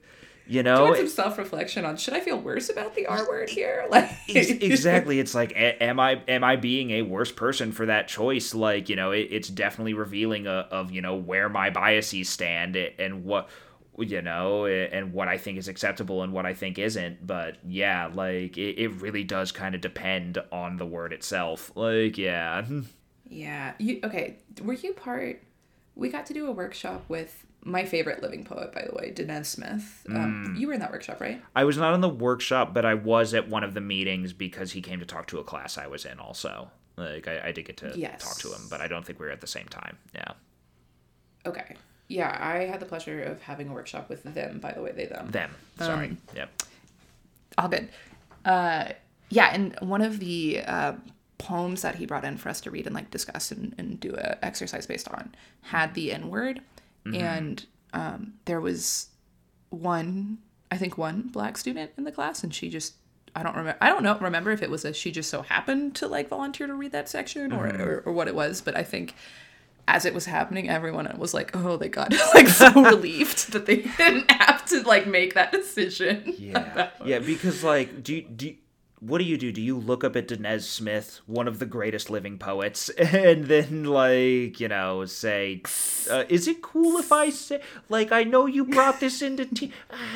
you 0.52 0.64
know. 0.64 0.88
Doing 0.88 1.08
some 1.08 1.08
self 1.08 1.38
reflection 1.38 1.86
on 1.86 1.96
should 1.96 2.14
I 2.14 2.20
feel 2.20 2.38
worse 2.38 2.70
about 2.70 2.94
the 2.94 3.06
R 3.08 3.28
word 3.28 3.50
here? 3.50 3.88
Like, 3.92 4.10
exactly. 4.28 5.20
It's 5.20 5.34
like, 5.34 5.54
am 5.56 6.00
I 6.00 6.22
am 6.28 6.44
I 6.44 6.56
being 6.56 6.92
a 6.92 7.02
worse 7.02 7.32
person 7.32 7.72
for 7.72 7.86
that 7.86 8.08
choice? 8.08 8.54
Like, 8.54 8.90
you 8.90 8.96
know, 8.96 9.12
it, 9.12 9.30
it's 9.32 9.50
definitely 9.50 9.94
revealing 9.94 10.48
a, 10.48 10.68
of 10.72 10.92
you 10.92 11.02
know 11.02 11.16
where 11.16 11.50
my 11.50 11.70
biases 11.70 12.30
stand 12.30 12.76
and 12.76 13.24
what 13.24 13.50
you 13.98 14.22
know 14.22 14.66
and 14.66 15.14
what 15.14 15.28
I 15.28 15.38
think 15.38 15.58
is 15.58 15.68
acceptable 15.68 16.24
and 16.24 16.34
what 16.34 16.46
I 16.46 16.54
think 16.54 16.80
isn't. 16.80 17.26
But 17.26 17.58
yeah, 17.66 18.10
like 18.14 18.58
it, 18.58 18.78
it 18.78 18.90
really 19.02 19.24
does 19.24 19.52
kind 19.52 19.74
of 19.74 19.82
depend 19.82 20.38
on 20.52 20.78
the 20.78 20.86
word 20.86 21.14
itself. 21.14 21.72
Like, 21.76 22.18
yeah. 22.18 22.66
Yeah. 23.34 23.76
You 23.80 24.02
okay? 24.04 24.40
Were 24.62 24.74
you 24.74 24.92
part? 24.92 25.42
We 25.96 26.10
got 26.10 26.26
to 26.26 26.34
do 26.34 26.48
a 26.48 26.52
workshop 26.52 27.06
with 27.08 27.46
my 27.64 27.86
favorite 27.86 28.22
living 28.24 28.44
poet, 28.44 28.74
by 28.74 28.86
the 28.90 28.96
way, 28.96 29.12
Danez 29.16 29.46
Smith. 29.46 30.06
Um, 30.10 30.56
You 30.58 30.68
were 30.68 30.74
in 30.74 30.80
that 30.80 30.92
workshop, 30.92 31.22
right? 31.22 31.42
I 31.56 31.64
was 31.64 31.78
not 31.78 31.94
in 31.94 32.02
the 32.02 32.10
workshop, 32.10 32.74
but 32.74 32.86
I 32.86 32.96
was 32.96 33.34
at 33.34 33.48
one 33.50 33.64
of 33.64 33.74
the 33.74 33.82
meetings 33.82 34.34
because 34.34 34.72
he 34.72 34.82
came 34.82 35.00
to 35.00 35.06
talk 35.06 35.28
to 35.28 35.40
a 35.40 35.44
class 35.44 35.78
I 35.78 35.88
was 35.88 36.06
in 36.06 36.20
also. 36.20 36.72
Like 36.98 37.28
I, 37.28 37.48
I 37.48 37.52
did 37.52 37.66
get 37.66 37.78
to 37.78 37.94
Yes. 37.96 38.22
talk 38.24 38.38
to 38.40 38.48
him, 38.56 38.68
but 38.70 38.82
I 38.82 38.88
don't 38.88 39.06
think 39.06 39.20
we 39.20 39.26
were 39.26 39.32
at 39.32 39.42
the 39.42 39.48
same 39.48 39.68
time. 39.68 39.98
Yeah. 40.14 40.34
Okay. 41.46 41.76
Yeah, 42.08 42.38
I 42.42 42.66
had 42.66 42.80
the 42.80 42.86
pleasure 42.86 43.22
of 43.24 43.42
having 43.42 43.70
a 43.70 43.74
workshop 43.74 44.10
with 44.10 44.24
them. 44.24 44.60
By 44.60 44.74
the 44.74 44.82
way, 44.82 44.92
they 44.92 45.06
them. 45.06 45.30
Them. 45.32 45.52
Sorry. 45.80 46.08
Um, 46.10 46.18
yep. 46.36 46.50
all 47.58 47.70
good. 47.70 47.90
Uh, 48.44 48.90
yeah, 49.30 49.52
and 49.54 49.76
one 49.80 50.02
of 50.02 50.20
the 50.20 50.62
uh, 50.66 50.94
poems 51.38 51.82
that 51.84 51.96
he 51.96 52.06
brought 52.06 52.26
in 52.26 52.38
for 52.38 52.50
us 52.50 52.60
to 52.62 52.72
read 52.72 52.86
and 52.86 52.94
like 52.94 53.10
discuss 53.12 53.52
and, 53.52 53.74
and 53.78 54.00
do 54.00 54.14
a 54.16 54.44
exercise 54.44 54.86
based 54.86 55.08
on 55.08 55.34
had 55.62 55.94
the 55.94 56.12
N 56.12 56.30
word, 56.30 56.62
and 57.06 57.66
um, 57.94 58.34
there 58.46 58.62
was 58.62 59.08
one, 59.70 60.38
I 60.70 60.78
think 60.78 60.98
one 60.98 61.24
black 61.24 61.58
student 61.58 61.92
in 61.98 62.04
the 62.04 62.12
class, 62.12 62.44
and 62.44 62.54
she 62.54 62.70
just. 62.70 62.96
I 63.34 63.44
don't 63.44 63.56
remember. 63.56 63.78
I 63.80 63.88
don't 63.88 64.04
know. 64.04 64.18
Remember 64.20 64.52
if 64.52 64.62
it 64.62 64.70
was 64.70 64.84
a 64.84 64.92
she 64.94 65.10
just 65.10 65.30
so 65.30 65.42
happened 65.42 65.96
to 65.96 66.08
like 66.08 66.28
volunteer 66.28 66.68
to 66.68 66.74
read 66.74 66.92
that 66.92 67.08
section 67.08 67.54
or, 67.54 67.66
or, 67.66 68.04
or 68.06 68.12
what 68.12 68.28
it 68.28 68.36
was. 68.36 68.60
But 68.60 68.76
I 68.76 68.84
think 68.84 69.16
as 69.88 70.04
it 70.06 70.14
was 70.14 70.26
happening, 70.26 70.70
everyone 70.70 71.10
was 71.18 71.34
like, 71.34 71.56
"Oh, 71.56 71.78
they 71.78 71.88
got 71.88 72.14
like 72.34 72.50
so 72.50 72.70
relieved 72.84 73.54
that 73.54 73.66
they 73.66 73.78
didn't 73.98 74.30
have 74.32 74.66
to 74.66 74.82
like 74.82 75.08
make 75.08 75.34
that 75.36 75.54
decision." 75.54 76.36
Yeah. 76.38 76.90
yeah, 77.06 77.20
because 77.20 77.64
like 77.64 78.04
do 78.04 78.16
you, 78.16 78.22
do 78.24 78.48
you- 78.48 78.58
what 79.02 79.18
do 79.18 79.24
you 79.24 79.36
do? 79.36 79.52
Do 79.52 79.62
you 79.62 79.78
look 79.78 80.04
up 80.04 80.16
at 80.16 80.28
Danez 80.28 80.62
Smith, 80.62 81.22
one 81.26 81.48
of 81.48 81.58
the 81.58 81.66
greatest 81.66 82.12
living 82.12 82.38
poets, 82.38 82.88
and 82.98 83.46
then 83.46 83.84
like, 83.84 84.60
you 84.60 84.68
know, 84.68 85.06
say 85.06 85.64
uh, 86.10 86.24
is 86.30 86.48
it 86.48 86.62
cool 86.62 86.98
if 87.00 87.12
I 87.12 87.32
say 87.32 87.62
like 87.90 88.12
I 88.12 88.24
know 88.24 88.46
you 88.46 88.64
brought 88.64 89.00
this 89.00 89.22
into 89.24 89.46
tea 89.46 89.72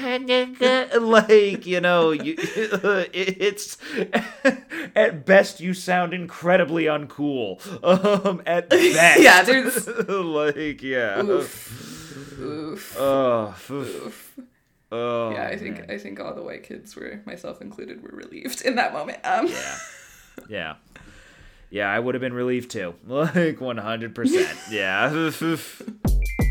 like, 0.99 1.65
you 1.65 1.81
know, 1.81 2.11
you 2.11 2.35
it's 2.37 3.77
at 4.95 5.25
best 5.25 5.59
you 5.59 5.73
sound 5.73 6.13
incredibly 6.13 6.83
uncool. 6.85 7.59
Um 7.83 8.41
at 8.45 8.69
best. 8.69 9.19
Yeah, 9.21 9.41
there's- 9.41 9.87
like 10.07 10.81
yeah. 10.83 11.21
Oof. 11.23 12.39
Oof. 12.39 12.95
Oh, 12.99 13.55
oof. 13.71 13.71
Oof. 13.71 14.39
Oh. 14.91 15.31
Yeah, 15.31 15.47
I 15.47 15.57
think 15.57 15.79
man. 15.79 15.91
I 15.91 15.97
think 15.97 16.19
all 16.19 16.33
the 16.33 16.41
white 16.43 16.63
kids 16.63 16.95
were, 16.95 17.21
myself 17.25 17.61
included, 17.61 18.01
were 18.03 18.15
relieved 18.15 18.61
in 18.61 18.75
that 18.75 18.93
moment. 18.93 19.19
Um, 19.23 19.47
Yeah. 19.47 19.77
Yeah. 20.49 20.75
Yeah, 21.71 21.91
I 21.91 21.99
would 21.99 22.15
have 22.15 22.21
been 22.21 22.33
relieved 22.33 22.71
too. 22.71 22.95
Like 23.07 23.57
100%. 23.59 24.71
Yeah. 24.71 25.31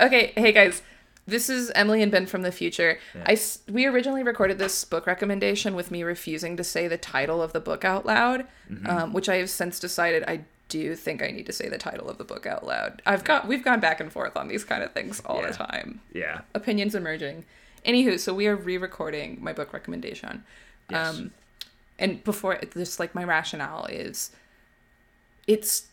Okay, 0.00 0.32
hey 0.34 0.50
guys, 0.50 0.82
this 1.26 1.48
is 1.48 1.70
Emily 1.76 2.02
and 2.02 2.10
Ben 2.10 2.26
from 2.26 2.42
the 2.42 2.50
future. 2.50 2.98
I 3.24 3.38
we 3.70 3.86
originally 3.86 4.24
recorded 4.24 4.58
this 4.58 4.84
book 4.84 5.06
recommendation 5.06 5.76
with 5.76 5.92
me 5.92 6.02
refusing 6.02 6.56
to 6.56 6.64
say 6.64 6.88
the 6.88 6.96
title 6.96 7.40
of 7.40 7.52
the 7.52 7.60
book 7.60 7.84
out 7.84 8.04
loud, 8.04 8.46
um, 8.86 9.12
which 9.12 9.28
I 9.28 9.36
have 9.36 9.48
since 9.48 9.78
decided 9.78 10.24
I 10.26 10.44
do 10.68 10.78
you 10.78 10.96
think 10.96 11.22
I 11.22 11.30
need 11.30 11.46
to 11.46 11.52
say 11.52 11.68
the 11.68 11.78
title 11.78 12.08
of 12.08 12.18
the 12.18 12.24
book 12.24 12.46
out 12.46 12.64
loud. 12.66 13.02
I've 13.04 13.24
got 13.24 13.46
we've 13.46 13.64
gone 13.64 13.80
back 13.80 14.00
and 14.00 14.10
forth 14.10 14.36
on 14.36 14.48
these 14.48 14.64
kind 14.64 14.82
of 14.82 14.92
things 14.92 15.20
all 15.26 15.42
Yeah. 15.42 15.50
the 15.50 15.54
time. 15.56 16.00
yeah. 16.12 16.40
Opinions 16.54 16.94
emerging. 16.94 17.44
Anywho, 17.84 18.18
so 18.18 18.32
we 18.32 18.46
are 18.46 18.56
re-recording 18.56 19.38
my 19.42 19.52
book 19.52 19.72
recommendation. 19.72 20.44
Yes. 20.88 21.18
Um, 21.18 21.32
and 21.98 22.22
before 22.24 22.58
just 22.74 22.98
like 23.00 23.14
my 23.14 23.24
rationale 23.24 23.84
is 23.86 24.30
it's 25.46 25.86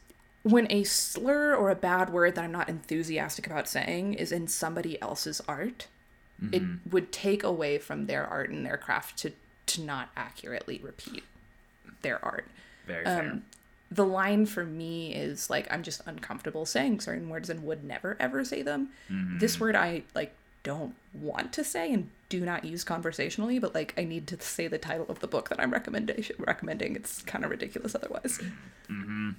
when 0.43 0.71
a 0.71 0.83
slur 0.83 1.53
or 1.53 1.69
a 1.69 1.75
bad 1.75 2.11
word 2.11 2.35
that 2.35 2.43
I'm 2.45 2.51
not 2.51 2.69
enthusiastic 2.69 3.45
about 3.47 3.67
saying 3.67 4.13
is 4.13 4.31
in 4.31 4.47
somebody 4.47 5.01
else's 5.01 5.41
art, 5.47 5.87
it 6.53 6.61
would 6.89 7.11
take 7.11 7.43
away 7.43 7.77
from 7.79 8.05
their 8.05 8.25
art 8.25 8.49
and 8.49 8.65
their 8.65 8.77
craft 8.77 9.17
to 9.19 9.33
to 9.65 9.81
not 9.81 10.09
accurately 10.15 10.79
repeat 10.81 11.23
their 12.01 12.23
art. 12.23 12.45
Very 12.87 13.03
fair. 13.03 13.41
The 13.91 14.05
line 14.05 14.45
for 14.45 14.65
me 14.65 15.13
is 15.13 15.49
like 15.49 15.67
I'm 15.71 15.83
just 15.83 16.01
uncomfortable 16.05 16.65
saying 16.65 16.99
certain 16.99 17.29
words 17.29 17.49
and 17.49 17.63
would 17.63 17.83
never 17.83 18.17
ever 18.19 18.43
say 18.45 18.61
them. 18.61 18.89
This 19.39 19.55
mm-hmm. 19.55 19.63
word 19.63 19.75
I 19.75 20.03
like 20.13 20.35
don't 20.63 20.95
want 21.13 21.53
to 21.53 21.63
say 21.63 21.91
and 21.93 22.09
do 22.27 22.41
not 22.41 22.65
use 22.65 22.83
conversationally, 22.83 23.59
but 23.59 23.73
like 23.73 23.93
I 23.97 24.03
need 24.03 24.27
to 24.27 24.39
say 24.39 24.67
the 24.67 24.77
title 24.77 25.07
of 25.09 25.19
the 25.19 25.27
book 25.27 25.49
that 25.49 25.59
I'm 25.59 25.71
recommendation 25.71 26.35
recommending. 26.39 26.95
It's 26.95 27.21
kind 27.23 27.43
of 27.43 27.49
ridiculous 27.49 27.95
otherwise. 27.95 28.39
Mm-hmm. 28.89 29.31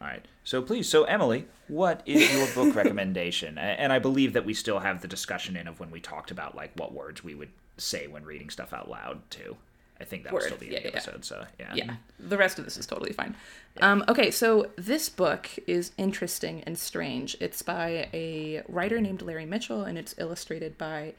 All 0.00 0.06
right. 0.06 0.24
So 0.44 0.62
please, 0.62 0.88
so 0.88 1.04
Emily, 1.04 1.46
what 1.68 2.02
is 2.06 2.32
your 2.32 2.46
book 2.54 2.74
recommendation? 2.82 3.58
And 3.58 3.92
I 3.92 3.98
believe 3.98 4.32
that 4.32 4.46
we 4.46 4.54
still 4.54 4.78
have 4.78 5.02
the 5.02 5.08
discussion 5.08 5.56
in 5.56 5.68
of 5.68 5.78
when 5.78 5.90
we 5.90 6.00
talked 6.00 6.30
about 6.30 6.54
like 6.54 6.72
what 6.76 6.94
words 6.94 7.22
we 7.22 7.34
would 7.34 7.50
say 7.76 8.06
when 8.06 8.24
reading 8.24 8.48
stuff 8.48 8.72
out 8.72 8.88
loud 8.88 9.20
too. 9.30 9.56
I 10.00 10.04
think 10.04 10.24
that 10.24 10.32
Word. 10.32 10.44
still 10.44 10.56
be 10.56 10.66
in 10.68 10.72
Yeah, 10.72 10.78
the 10.78 10.84
yeah, 10.84 10.90
yeah. 10.92 10.96
episode. 10.98 11.24
So 11.24 11.44
yeah. 11.58 11.74
yeah 11.74 11.94
the 12.18 12.36
rest 12.36 12.58
of 12.58 12.64
this 12.64 12.76
is 12.76 12.86
totally 12.86 13.12
fine 13.12 13.34
um, 13.80 14.04
okay 14.08 14.30
so 14.30 14.70
this 14.76 15.08
book 15.08 15.48
is 15.66 15.92
interesting 15.96 16.62
and 16.66 16.76
strange 16.78 17.36
it's 17.40 17.62
by 17.62 18.08
a 18.12 18.62
writer 18.68 19.00
named 19.00 19.22
larry 19.22 19.46
mitchell 19.46 19.84
and 19.84 19.96
it's 19.96 20.14
illustrated 20.18 20.76
by 20.76 21.12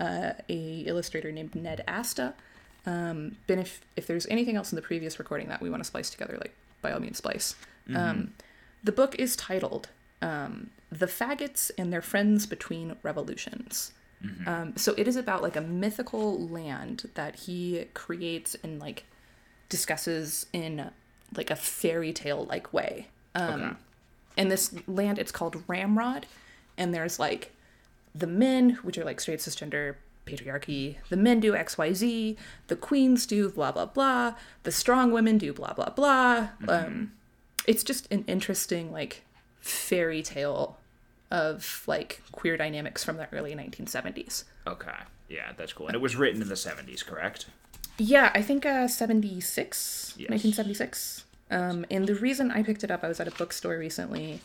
uh, 0.00 0.32
a 0.48 0.80
illustrator 0.86 1.30
named 1.32 1.54
ned 1.54 1.84
asta 1.86 2.34
um, 2.86 3.36
ben 3.46 3.58
if, 3.58 3.80
if 3.96 4.06
there's 4.06 4.26
anything 4.28 4.56
else 4.56 4.72
in 4.72 4.76
the 4.76 4.82
previous 4.82 5.18
recording 5.18 5.48
that 5.48 5.60
we 5.60 5.68
want 5.68 5.80
to 5.80 5.84
splice 5.86 6.08
together 6.10 6.36
like 6.40 6.54
by 6.82 6.90
all 6.92 7.00
means 7.00 7.18
splice 7.18 7.54
um, 7.94 8.32
the 8.82 8.92
book 8.92 9.14
is 9.16 9.36
titled 9.36 9.88
um, 10.22 10.70
the 10.90 11.06
faggots 11.06 11.70
and 11.76 11.92
their 11.92 12.02
friends 12.02 12.46
between 12.46 12.96
revolutions 13.02 13.92
um, 14.46 14.76
so 14.76 14.94
it 14.96 15.06
is 15.08 15.16
about 15.16 15.42
like 15.42 15.56
a 15.56 15.60
mythical 15.60 16.38
land 16.48 17.10
that 17.14 17.36
he 17.40 17.86
creates 17.94 18.54
and 18.62 18.78
like 18.80 19.04
discusses 19.68 20.46
in 20.52 20.90
like 21.36 21.50
a 21.50 21.56
fairy 21.56 22.12
tale 22.12 22.44
like 22.46 22.72
way. 22.72 23.08
Um, 23.34 23.62
Okay. 23.62 23.74
In 24.36 24.48
this 24.48 24.74
land, 24.86 25.18
it's 25.18 25.32
called 25.32 25.62
Ramrod, 25.66 26.26
and 26.76 26.94
there's 26.94 27.18
like 27.18 27.52
the 28.14 28.26
men, 28.26 28.78
which 28.82 28.98
are 28.98 29.04
like 29.04 29.18
straight 29.18 29.38
cisgender 29.38 29.94
patriarchy. 30.26 30.96
The 31.08 31.16
men 31.16 31.40
do 31.40 31.54
X 31.56 31.78
Y 31.78 31.94
Z. 31.94 32.36
The 32.66 32.76
queens 32.76 33.24
do 33.24 33.48
blah 33.48 33.72
blah 33.72 33.86
blah. 33.86 34.34
The 34.64 34.72
strong 34.72 35.10
women 35.10 35.38
do 35.38 35.54
blah 35.54 35.72
blah 35.72 35.88
blah. 35.88 36.48
Um, 36.68 37.12
it's 37.66 37.82
just 37.82 38.12
an 38.12 38.24
interesting 38.26 38.92
like 38.92 39.22
fairy 39.60 40.22
tale 40.22 40.76
of 41.30 41.82
like 41.86 42.22
queer 42.32 42.56
dynamics 42.56 43.02
from 43.04 43.16
the 43.16 43.28
early 43.32 43.54
1970s. 43.54 44.44
Okay. 44.66 44.90
Yeah, 45.28 45.52
that's 45.56 45.72
cool. 45.72 45.86
And 45.88 45.94
it 45.96 46.00
was 46.00 46.14
written 46.16 46.40
in 46.40 46.48
the 46.48 46.54
70s, 46.54 47.04
correct? 47.04 47.46
Yeah, 47.98 48.30
I 48.34 48.42
think 48.42 48.64
uh, 48.66 48.86
76, 48.88 50.14
Yes. 50.18 50.28
1976. 50.30 51.24
Um, 51.50 51.86
and 51.90 52.06
the 52.06 52.14
reason 52.14 52.50
I 52.50 52.62
picked 52.62 52.84
it 52.84 52.90
up, 52.90 53.02
I 53.04 53.08
was 53.08 53.20
at 53.20 53.28
a 53.28 53.30
bookstore 53.32 53.78
recently, 53.78 54.40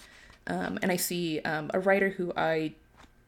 um, 0.48 0.80
and 0.82 0.92
I 0.92 0.96
see 0.96 1.40
um, 1.42 1.70
a 1.74 1.80
writer 1.80 2.10
who 2.10 2.32
I 2.36 2.74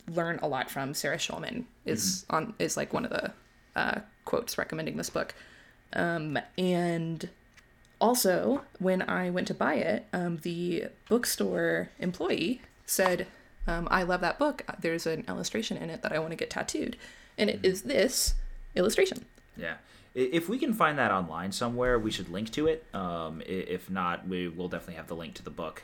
learn 0.07 0.39
a 0.41 0.47
lot 0.47 0.69
from, 0.69 0.93
Sarah 0.93 1.17
Schulman, 1.17 1.65
is 1.85 2.25
on 2.29 2.53
is 2.59 2.77
like 2.77 2.93
one 2.93 3.05
of 3.05 3.11
the 3.11 3.31
uh, 3.75 3.99
quotes 4.25 4.57
recommending 4.57 4.97
this 4.97 5.09
book. 5.09 5.33
Um, 5.93 6.37
and 6.57 7.29
also, 7.99 8.63
when 8.79 9.01
I 9.03 9.29
went 9.29 9.47
to 9.47 9.53
buy 9.53 9.75
it, 9.75 10.05
um, 10.13 10.37
the 10.43 10.85
bookstore 11.09 11.89
employee 11.99 12.61
said, 12.85 13.27
um, 13.67 13.87
"I 13.91 14.03
love 14.03 14.21
that 14.21 14.37
book. 14.39 14.63
There's 14.79 15.05
an 15.07 15.23
illustration 15.27 15.77
in 15.77 15.89
it 15.89 16.01
that 16.01 16.11
I 16.11 16.19
want 16.19 16.31
to 16.31 16.35
get 16.37 16.49
tattooed, 16.49 16.97
and 17.37 17.49
it 17.49 17.59
is 17.63 17.83
this 17.83 18.35
illustration." 18.75 19.25
Yeah. 19.57 19.75
If 20.15 20.47
we 20.47 20.57
can 20.59 20.73
find 20.73 20.97
that 20.99 21.11
online 21.11 21.51
somewhere, 21.51 21.97
we 21.97 22.11
should 22.11 22.29
link 22.29 22.51
to 22.51 22.67
it. 22.67 22.85
Um, 22.93 23.41
if 23.47 23.89
not, 23.89 24.27
we 24.27 24.47
will 24.47 24.67
definitely 24.67 24.95
have 24.95 25.07
the 25.07 25.15
link 25.15 25.33
to 25.35 25.43
the 25.43 25.49
book 25.49 25.81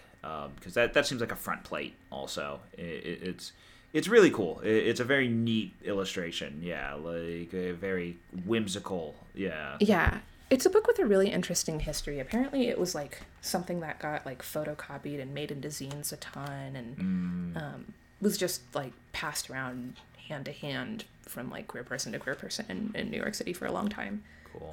because 0.56 0.74
that, 0.76 0.94
that 0.94 1.08
seems 1.08 1.20
like 1.22 1.32
a 1.32 1.36
front 1.36 1.64
plate. 1.64 1.96
Also, 2.12 2.60
I- 2.78 2.82
i- 2.82 2.86
it's 3.32 3.54
it's 3.92 4.08
really 4.08 4.30
cool. 4.30 4.62
I- 4.64 4.68
It's 4.68 5.00
a 5.00 5.04
very 5.04 5.28
neat 5.28 5.74
illustration. 5.84 6.62
Yeah, 6.62 6.94
like 6.94 7.52
a 7.56 7.72
very 7.72 8.18
whimsical. 8.46 9.16
Yeah. 9.34 9.78
Yeah. 9.80 10.20
It's 10.50 10.66
a 10.66 10.70
book 10.70 10.88
with 10.88 10.98
a 11.00 11.06
really 11.06 11.30
interesting 11.30 11.80
history. 11.82 12.20
Apparently, 12.20 12.68
it 12.70 12.80
was 12.80 12.96
like 12.96 13.22
something 13.42 13.82
that 13.82 14.00
got 14.00 14.26
like 14.26 14.42
photocopied 14.42 15.22
and 15.22 15.34
made 15.34 15.52
into 15.52 15.68
zines 15.68 16.12
a 16.12 16.18
ton, 16.18 16.76
and 16.76 17.56
um, 17.58 17.94
was 18.20 18.38
just 18.38 18.62
like 18.74 18.94
passed 19.14 19.50
around 19.50 19.96
hand 20.28 20.46
to 20.46 20.52
hand 20.52 21.06
from 21.22 21.50
like 21.52 21.68
queer 21.68 21.84
person 21.84 22.12
to 22.14 22.20
queer 22.20 22.36
person 22.36 22.66
in, 22.70 22.92
in 22.96 23.12
New 23.12 23.18
York 23.18 23.36
City 23.36 23.54
for 23.54 23.66
a 23.68 23.72
long 23.72 23.90
time. 23.90 24.24
Cool. 24.52 24.72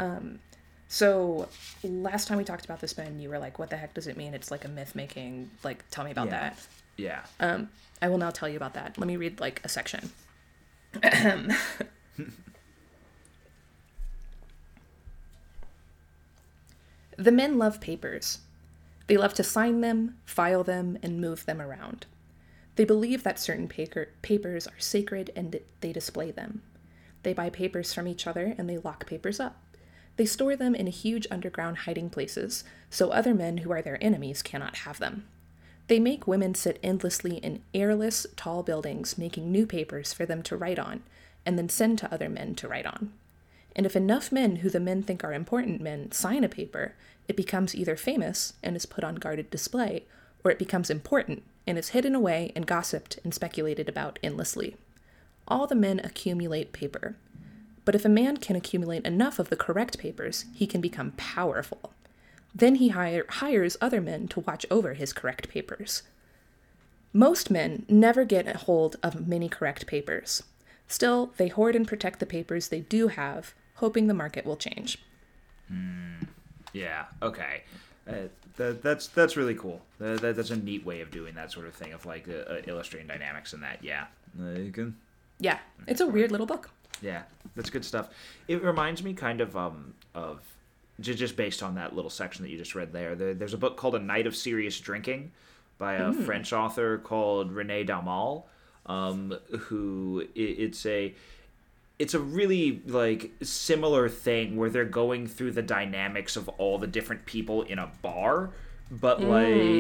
So 0.89 1.49
last 1.83 2.29
time 2.29 2.39
we 2.39 2.45
talked 2.45 2.65
about 2.65 2.81
this, 2.81 2.93
Ben, 2.93 3.19
you 3.19 3.29
were 3.29 3.39
like, 3.41 3.59
"What 3.59 3.71
the 3.71 3.77
heck 3.77 3.93
does 3.93 4.07
it 4.07 4.17
mean?" 4.17 4.35
It's 4.35 4.51
like 4.53 4.65
a 4.65 4.69
myth 4.69 4.95
making. 4.95 5.51
Like, 5.65 5.85
tell 5.91 6.05
me 6.05 6.11
about 6.13 6.27
Yeah. 6.29 6.31
that. 6.41 6.67
yeah. 6.97 7.23
Um, 7.41 7.69
I 8.01 8.09
will 8.09 8.19
now 8.19 8.31
tell 8.31 8.49
you 8.49 8.57
about 8.57 8.75
that. 8.75 8.97
Let 8.97 9.07
me 9.09 9.17
read 9.17 9.41
like 9.41 9.61
a 9.65 9.69
section. 9.69 10.11
the 17.17 17.33
men 17.33 17.59
love 17.59 17.81
papers. 17.81 18.41
They 19.07 19.17
love 19.17 19.35
to 19.35 19.43
sign 19.43 19.81
them, 19.81 20.17
file 20.25 20.65
them, 20.65 20.99
and 21.03 21.21
move 21.21 21.47
them 21.47 21.61
around. 21.61 22.07
They 22.77 22.85
believe 22.85 23.23
that 23.23 23.39
certain 23.39 23.69
paper- 23.69 24.09
papers 24.23 24.67
are 24.67 24.79
sacred 24.79 25.31
and 25.35 25.59
they 25.81 25.93
display 25.93 26.31
them. 26.31 26.63
They 27.23 27.33
buy 27.33 27.51
papers 27.51 27.95
from 27.95 28.07
each 28.07 28.27
other 28.27 28.55
and 28.59 28.69
they 28.69 28.79
lock 28.79 29.07
papers 29.07 29.41
up. 29.41 29.63
They 30.17 30.27
store 30.27 30.57
them 30.57 30.75
in 30.75 30.87
huge 30.87 31.27
underground 31.31 31.79
hiding 31.79 32.11
places 32.11 32.65
so 32.91 33.11
other 33.11 33.35
men 33.35 33.59
who 33.59 33.73
are 33.73 33.83
their 33.83 34.03
enemies 34.03 34.43
cannot 34.43 34.77
have 34.79 34.99
them. 34.99 35.27
They 35.89 36.01
make 36.01 36.27
women 36.27 36.55
sit 36.55 36.79
endlessly 36.83 37.37
in 37.37 37.63
airless, 37.73 38.27
tall 38.37 38.63
buildings, 38.63 39.17
making 39.17 39.53
new 39.53 39.67
papers 39.67 40.13
for 40.13 40.27
them 40.27 40.43
to 40.45 40.57
write 40.57 40.79
on, 40.79 41.03
and 41.45 41.57
then 41.57 41.69
send 41.69 41.99
to 42.01 42.13
other 42.13 42.29
men 42.29 42.55
to 42.57 42.69
write 42.69 42.87
on. 42.87 43.13
And 43.77 43.85
if 43.85 43.95
enough 43.95 44.33
men 44.33 44.57
who 44.57 44.71
the 44.71 44.81
men 44.81 45.03
think 45.03 45.23
are 45.23 45.35
important 45.35 45.83
men 45.83 46.11
sign 46.11 46.43
a 46.43 46.49
paper, 46.49 46.95
it 47.29 47.37
becomes 47.37 47.75
either 47.75 47.95
famous 47.95 48.55
and 48.63 48.75
is 48.75 48.87
put 48.87 49.05
on 49.05 49.17
guarded 49.17 49.51
display, 49.51 50.07
or 50.43 50.51
it 50.51 50.59
becomes 50.59 50.89
important 50.89 51.43
and 51.67 51.77
is 51.77 51.91
hidden 51.91 52.15
away 52.15 52.53
and 52.57 52.67
gossiped 52.67 53.19
and 53.23 53.35
speculated 53.35 53.87
about 53.87 54.19
endlessly. 54.23 54.77
All 55.47 55.67
the 55.67 55.75
men 55.75 56.01
accumulate 56.03 56.73
paper. 56.73 57.17
But 57.85 57.95
if 57.95 58.05
a 58.07 58.09
man 58.09 58.39
can 58.39 58.57
accumulate 58.57 59.05
enough 59.05 59.39
of 59.39 59.51
the 59.51 59.57
correct 59.57 59.99
papers, 59.99 60.47
he 60.55 60.67
can 60.67 60.81
become 60.81 61.13
powerful. 61.13 61.93
Then 62.55 62.77
he 62.77 62.89
hire, 62.89 63.27
hires 63.29 63.77
other 63.83 64.01
men 64.01 64.27
to 64.29 64.41
watch 64.41 64.65
over 64.71 64.95
his 64.95 65.13
correct 65.13 65.51
papers. 65.51 66.03
Most 67.13 67.51
men 67.51 67.85
never 67.91 68.25
get 68.25 68.49
a 68.49 68.57
hold 68.57 68.97
of 69.03 69.29
many 69.29 69.51
correct 69.51 69.87
papers. 69.87 70.43
Still, 70.89 71.35
they 71.37 71.49
hoard 71.49 71.77
and 71.77 71.87
protect 71.87 72.21
the 72.21 72.27
papers 72.27 72.69
they 72.69 72.81
do 72.81 73.09
have, 73.09 73.55
hoping 73.77 74.07
the 74.07 74.15
market 74.15 74.45
will 74.45 74.57
change. 74.57 74.99
Yeah. 76.73 77.07
Okay. 77.23 77.63
Uh, 78.09 78.29
that, 78.57 78.83
that's 78.83 79.09
that's 79.09 79.37
really 79.37 79.55
cool. 79.55 79.81
Uh, 80.01 80.17
that, 80.17 80.37
that's 80.37 80.51
a 80.51 80.57
neat 80.57 80.85
way 80.85 81.01
of 81.01 81.11
doing 81.11 81.35
that 81.35 81.51
sort 81.51 81.67
of 81.67 81.75
thing 81.75 81.93
of 81.93 82.07
like 82.07 82.29
uh, 82.29 82.53
uh, 82.53 82.61
illustrating 82.67 83.09
dynamics 83.09 83.53
and 83.53 83.63
that. 83.63 83.83
Yeah. 83.83 84.07
Uh, 84.41 84.59
you 84.59 84.71
can. 84.71 84.97
Yeah, 85.39 85.59
it's 85.87 86.01
a 86.01 86.07
weird 86.07 86.31
little 86.31 86.47
book. 86.47 86.71
Yeah, 87.03 87.23
that's 87.55 87.69
good 87.69 87.85
stuff. 87.85 88.09
It 88.49 88.63
reminds 88.63 89.03
me 89.03 89.13
kind 89.13 89.41
of 89.41 89.57
um 89.57 89.95
of 90.15 90.41
ju- 91.01 91.15
just 91.15 91.37
based 91.37 91.63
on 91.63 91.75
that 91.75 91.95
little 91.95 92.11
section 92.11 92.43
that 92.45 92.51
you 92.51 92.57
just 92.57 92.75
read 92.75 92.93
there. 92.93 93.15
there 93.15 93.35
there's 93.35 93.55
a 93.55 93.59
book 93.59 93.77
called 93.77 93.95
A 93.95 93.99
Night 93.99 94.27
of 94.27 94.35
Serious 94.37 94.79
Drinking 94.81 95.33
by 95.79 95.95
a 95.95 96.13
French 96.13 96.55
author 96.55 96.97
called 96.97 97.53
Rene 97.53 97.85
Daumal, 97.85 98.45
um, 98.87 99.37
who 99.59 100.23
i 100.25 100.29
it's 100.35 100.87
a 100.87 101.15
it's 101.99 102.15
a 102.15 102.21
really 102.21 102.83
like 102.87 103.33
similar 103.43 104.09
thing 104.09 104.57
where 104.57 104.71
they're 104.71 104.85
going 104.85 105.27
through 105.27 105.53
the 105.53 105.63
dynamics 105.63 106.37
of 106.37 106.49
all 106.51 106.79
the 106.79 106.87
different 106.87 107.25
people 107.27 107.63
in 107.63 107.79
a 107.79 107.91
bar 108.03 108.51
but 108.91 109.21
mm. 109.21 109.29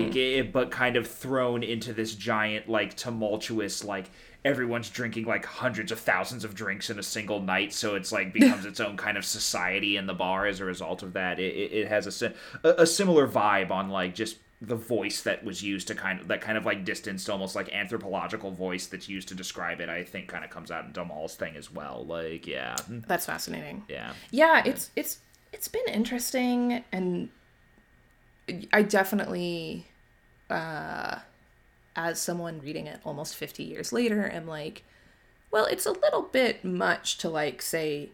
like 0.07 0.17
it, 0.17 0.53
but 0.53 0.71
kind 0.71 0.97
of 0.97 1.07
thrown 1.07 1.63
into 1.63 1.93
this 1.93 2.15
giant 2.15 2.69
like 2.69 2.97
tumultuous 2.97 3.85
like 3.85 4.11
everyone's 4.45 4.89
drinking 4.89 5.25
like 5.25 5.45
hundreds 5.45 5.91
of 5.91 5.99
thousands 5.99 6.45
of 6.45 6.55
drinks 6.55 6.89
in 6.89 6.99
a 6.99 7.03
single 7.03 7.41
night 7.41 7.73
so 7.73 7.97
it's 7.97 8.13
like 8.13 8.33
becomes 8.33 8.65
its 8.65 8.81
own 8.81 8.97
kind 8.97 9.17
of 9.17 9.25
society 9.25 9.97
in 9.97 10.07
the 10.07 10.15
bar 10.15 10.47
as 10.47 10.61
a 10.61 10.65
result 10.65 11.03
of 11.03 11.13
that. 11.15 11.39
It, 11.39 11.55
it, 11.55 11.73
it 11.73 11.89
has 11.89 12.23
a, 12.23 12.33
a 12.63 12.83
a 12.83 12.87
similar 12.87 13.27
vibe 13.27 13.71
on 13.71 13.89
like 13.89 14.15
just 14.15 14.39
the 14.61 14.77
voice 14.77 15.23
that 15.23 15.45
was 15.45 15.63
used 15.63 15.87
to 15.89 15.95
kind 15.95 16.21
of 16.21 16.29
that 16.29 16.41
kind 16.41 16.57
of 16.57 16.65
like 16.65 16.85
distanced 16.85 17.29
almost 17.29 17.55
like 17.55 17.71
anthropological 17.75 18.51
voice 18.51 18.87
that's 18.87 19.07
used 19.07 19.29
to 19.29 19.35
describe 19.35 19.83
it 19.83 19.91
i 19.91 20.03
think 20.03 20.29
kind 20.29 20.45
of 20.45 20.51
comes 20.51 20.71
out 20.71 20.87
in 20.87 20.93
Daumal's 20.93 21.35
thing 21.35 21.57
as 21.57 21.71
well 21.71 22.05
like 22.07 22.47
yeah. 22.47 22.77
That's 22.89 23.27
fascinating. 23.27 23.85
yeah. 23.89 24.13
Yeah, 24.31 24.63
it's 24.65 24.91
it's 24.97 25.19
it's 25.53 25.69
been 25.69 25.87
interesting 25.89 26.85
and 26.93 27.29
I 28.73 28.83
definitely 28.83 29.87
uh 30.51 31.19
as 31.95 32.21
someone 32.21 32.61
reading 32.61 32.87
it 32.87 33.01
almost 33.05 33.37
50 33.37 33.63
years 33.63 33.93
later 33.93 34.29
am 34.29 34.47
like 34.47 34.85
well, 35.51 35.67
it's 35.67 35.87
a 35.87 35.93
little 35.93 36.23
bit 36.23 36.65
much 36.65 37.19
to 37.19 37.31
like 37.31 37.63
say, 37.63 38.11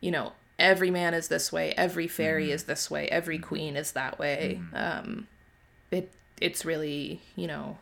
you 0.00 0.10
know, 0.10 0.32
every 0.58 0.90
man 0.90 1.14
is 1.14 1.28
this 1.28 1.52
way, 1.52 1.72
every 1.76 2.08
fairy 2.08 2.50
is 2.50 2.64
this 2.64 2.90
way, 2.90 3.06
every 3.08 3.38
queen 3.38 3.76
is 3.76 3.92
that 3.92 4.18
way. 4.18 4.60
Um 4.72 5.28
it 5.94 6.12
it's 6.40 6.64
really, 6.64 7.20
you 7.36 7.46
know, 7.46 7.78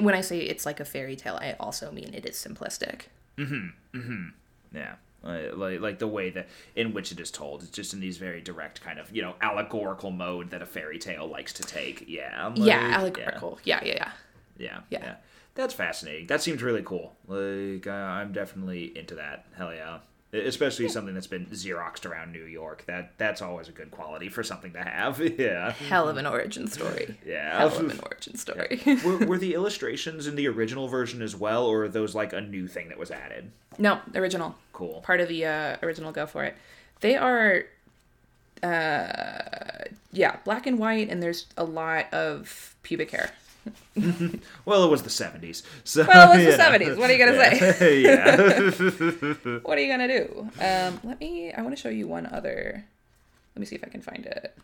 when 0.00 0.14
I 0.14 0.20
say 0.20 0.38
it's 0.40 0.64
like 0.66 0.80
a 0.80 0.84
fairy 0.84 1.16
tale, 1.16 1.36
I 1.40 1.56
also 1.60 1.90
mean 1.90 2.14
it 2.14 2.24
is 2.26 2.36
simplistic. 2.36 3.02
Mm-hmm. 3.36 3.98
Mhm. 3.98 4.32
Yeah, 4.74 4.94
like 5.22 5.80
like 5.80 5.98
the 5.98 6.08
way 6.08 6.30
that 6.30 6.48
in 6.74 6.92
which 6.94 7.12
it 7.12 7.20
is 7.20 7.30
told, 7.30 7.62
it's 7.62 7.70
just 7.70 7.92
in 7.94 8.00
these 8.00 8.16
very 8.18 8.40
direct 8.40 8.80
kind 8.80 8.98
of 8.98 9.14
you 9.14 9.22
know 9.22 9.34
allegorical 9.40 10.10
mode 10.10 10.50
that 10.50 10.62
a 10.62 10.66
fairy 10.66 10.98
tale 10.98 11.26
likes 11.26 11.52
to 11.54 11.62
take. 11.62 12.04
Yeah, 12.08 12.46
like, 12.48 12.66
yeah, 12.66 12.96
allegorical. 12.98 13.58
Yeah, 13.64 13.80
yeah, 13.84 13.94
yeah. 13.94 14.10
Yeah, 14.56 14.80
Yeah. 14.88 14.98
yeah, 15.02 15.14
That's 15.56 15.74
fascinating. 15.74 16.28
That 16.28 16.40
seems 16.42 16.62
really 16.62 16.82
cool. 16.82 17.14
Like 17.26 17.86
uh, 17.86 17.90
I'm 17.90 18.32
definitely 18.32 18.96
into 18.96 19.16
that. 19.16 19.46
Hell 19.56 19.74
yeah. 19.74 19.98
Especially 20.34 20.88
something 20.88 21.14
that's 21.14 21.26
been 21.26 21.46
xeroxed 21.46 22.04
around 22.04 22.32
New 22.32 22.44
York. 22.44 22.84
That 22.86 23.12
that's 23.18 23.40
always 23.40 23.68
a 23.68 23.72
good 23.72 23.90
quality 23.90 24.28
for 24.28 24.42
something 24.42 24.72
to 24.72 24.82
have. 24.82 25.20
yeah. 25.38 25.72
Hell 25.72 26.08
of 26.08 26.16
an 26.16 26.26
origin 26.26 26.66
story. 26.66 27.16
Yeah. 27.24 27.58
Hell 27.58 27.68
of 27.68 27.90
an 27.90 28.00
origin 28.02 28.36
story. 28.36 28.82
were, 29.04 29.26
were 29.26 29.38
the 29.38 29.54
illustrations 29.54 30.26
in 30.26 30.36
the 30.36 30.48
original 30.48 30.88
version 30.88 31.22
as 31.22 31.36
well, 31.36 31.66
or 31.66 31.84
are 31.84 31.88
those 31.88 32.14
like 32.14 32.32
a 32.32 32.40
new 32.40 32.66
thing 32.66 32.88
that 32.88 32.98
was 32.98 33.10
added? 33.10 33.50
no, 33.78 34.00
original. 34.14 34.54
Cool. 34.72 35.00
Part 35.00 35.20
of 35.20 35.28
the 35.28 35.46
uh, 35.46 35.76
original. 35.82 36.12
Go 36.12 36.26
for 36.26 36.44
it. 36.44 36.56
They 37.00 37.16
are, 37.16 37.64
uh, 38.62 39.84
yeah, 40.12 40.36
black 40.44 40.66
and 40.66 40.78
white, 40.78 41.10
and 41.10 41.22
there's 41.22 41.46
a 41.56 41.64
lot 41.64 42.12
of 42.12 42.74
pubic 42.82 43.10
hair. 43.10 43.30
Well, 44.64 44.84
it 44.84 44.90
was 44.90 45.02
the 45.02 45.10
'70s. 45.10 45.62
So, 45.84 46.04
Well, 46.06 46.32
it 46.32 46.44
was 46.44 46.56
the 46.56 46.62
know. 46.62 46.70
70s. 46.78 46.96
What 46.98 47.10
are 47.10 47.12
you 47.12 47.18
gonna 47.24 47.56
say? 47.72 48.00
yeah. 48.02 49.60
What 49.62 49.78
are 49.78 49.80
you 49.80 49.88
gonna 49.90 50.08
do? 50.08 50.48
Um, 50.60 51.00
let 51.04 51.20
me. 51.20 51.52
I 51.52 51.62
want 51.62 51.76
to 51.76 51.80
show 51.80 51.88
you 51.88 52.06
one 52.06 52.26
other. 52.26 52.84
Let 53.54 53.60
me 53.60 53.66
see 53.66 53.76
if 53.76 53.84
I 53.84 53.88
can 53.88 54.02
find 54.02 54.26
it. 54.26 54.56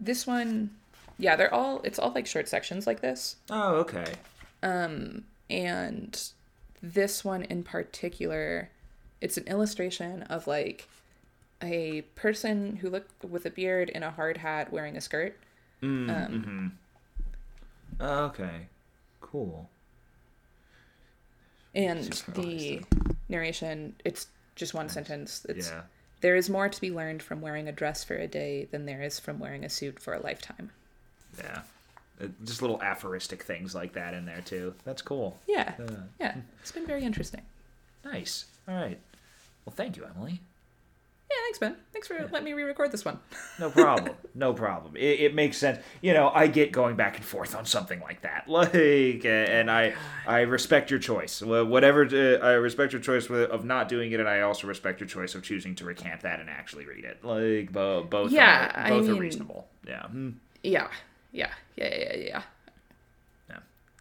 This 0.00 0.26
one, 0.26 0.70
yeah, 1.18 1.36
they're 1.36 1.52
all. 1.54 1.80
It's 1.84 1.98
all 1.98 2.10
like 2.12 2.26
short 2.26 2.48
sections 2.48 2.86
like 2.86 3.00
this. 3.00 3.36
oh, 3.50 3.76
okay. 3.76 4.14
and 4.62 6.30
this 6.82 7.24
one 7.24 7.42
in 7.42 7.62
particular 7.62 8.68
it's 9.20 9.36
an 9.36 9.44
illustration 9.48 10.22
of 10.24 10.46
like 10.46 10.88
a 11.62 12.02
person 12.14 12.76
who 12.76 12.90
looked 12.90 13.24
with 13.24 13.46
a 13.46 13.50
beard 13.50 13.90
and 13.94 14.04
a 14.04 14.10
hard 14.10 14.36
hat 14.38 14.72
wearing 14.72 14.96
a 14.96 15.00
skirt 15.00 15.36
Oh, 15.82 16.70
okay. 18.00 18.66
Cool. 19.20 19.68
and 21.74 22.04
the 22.34 22.82
narration 23.28 23.94
it's 24.04 24.26
just 24.54 24.74
one 24.74 24.88
sentence 24.88 25.44
it's 25.48 25.68
Yeah. 25.70 25.82
there 26.20 26.36
is 26.36 26.48
more 26.48 26.68
to 26.68 26.80
be 26.80 26.90
learned 26.90 27.22
from 27.22 27.40
wearing 27.40 27.68
a 27.68 27.72
dress 27.72 28.04
for 28.04 28.14
a 28.16 28.26
day 28.26 28.64
than 28.70 28.86
there 28.86 29.02
is 29.02 29.18
from 29.20 29.38
wearing 29.38 29.64
a 29.64 29.68
suit 29.68 30.00
for 30.00 30.14
a 30.14 30.20
lifetime 30.20 30.70
Yeah. 31.38 31.62
Uh, 32.18 32.28
Just 32.44 32.62
little 32.62 32.80
aphoristic 32.82 33.42
things 33.42 33.74
like 33.74 33.92
that 33.92 34.14
in 34.14 34.24
there 34.24 34.40
too. 34.40 34.74
That's 34.84 35.02
cool. 35.02 35.38
yeah 35.46 35.74
Uh, 35.78 36.02
yeah 36.20 36.36
it's 36.60 36.72
been 36.72 36.86
very 36.86 37.04
interesting 37.04 37.42
nice. 38.04 38.44
All 38.68 38.74
right. 38.74 39.00
Well, 39.64 39.74
thank 39.74 39.96
you, 39.96 40.04
Emily. 40.04 40.40
Yeah 41.30 41.36
thanks 41.44 41.58
ben 41.58 41.76
thanks 41.92 42.06
for 42.08 42.14
letting 42.32 42.44
me 42.44 42.52
re-record 42.52 42.90
this 42.92 43.04
one 43.04 43.18
No 43.58 43.70
problem. 43.70 44.14
no 44.34 44.52
problem. 44.52 44.96
It, 44.96 45.20
it 45.20 45.34
makes 45.34 45.56
sense. 45.56 45.78
You 46.02 46.12
know, 46.12 46.30
I 46.34 46.46
get 46.46 46.72
going 46.72 46.94
back 46.94 47.16
and 47.16 47.24
forth 47.24 47.54
on 47.54 47.64
something 47.64 48.00
like 48.00 48.20
that. 48.22 48.44
Like, 48.56 49.24
uh, 49.24 49.28
and 49.28 49.70
I 49.70 49.94
I 50.26 50.40
respect 50.40 50.90
your 50.90 51.00
choice. 51.00 51.40
Whatever. 51.42 52.04
Uh, 52.04 52.44
I 52.44 52.52
respect 52.52 52.92
your 52.92 53.00
choice 53.02 53.28
of 53.30 53.64
not 53.64 53.88
doing 53.88 54.12
it, 54.12 54.20
and 54.20 54.28
I 54.28 54.40
also 54.42 54.66
respect 54.66 55.00
your 55.00 55.08
choice 55.08 55.34
of 55.34 55.42
choosing 55.42 55.74
to 55.76 55.84
recant 55.84 56.20
that 56.22 56.40
and 56.40 56.48
actually 56.50 56.84
read 56.86 57.04
it. 57.04 57.24
Like, 57.24 57.72
bo- 57.72 58.04
both. 58.04 58.30
Yeah, 58.30 58.66
are, 58.74 58.86
I 58.86 58.88
both 58.90 59.08
are 59.08 59.14
reasonable. 59.14 59.66
Yeah. 59.86 60.02
Hmm. 60.06 60.30
yeah 60.62 60.88
yeah 61.32 61.50
yeah 61.76 61.88
yeah 61.88 61.96
yeah, 61.98 62.16
yeah. 62.16 62.26
Yeah. 62.26 62.42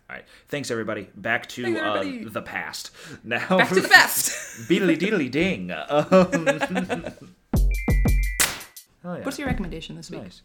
All 0.09 0.15
right. 0.15 0.25
Thanks, 0.49 0.69
everybody. 0.69 1.09
Back 1.15 1.47
to 1.49 1.63
Thanks, 1.63 1.81
uh, 1.81 2.29
the 2.29 2.41
past. 2.41 2.91
Now, 3.23 3.57
Back 3.57 3.69
to 3.69 3.81
the 3.81 3.87
best. 3.87 4.29
Beedly 4.69 4.97
deedly 4.97 5.31
ding. 5.31 5.71
Um, 5.71 5.87
oh, 9.03 9.15
yeah. 9.15 9.23
What's 9.23 9.39
your 9.39 9.47
recommendation 9.47 9.95
this 9.95 10.11
week? 10.11 10.21
Nice. 10.23 10.41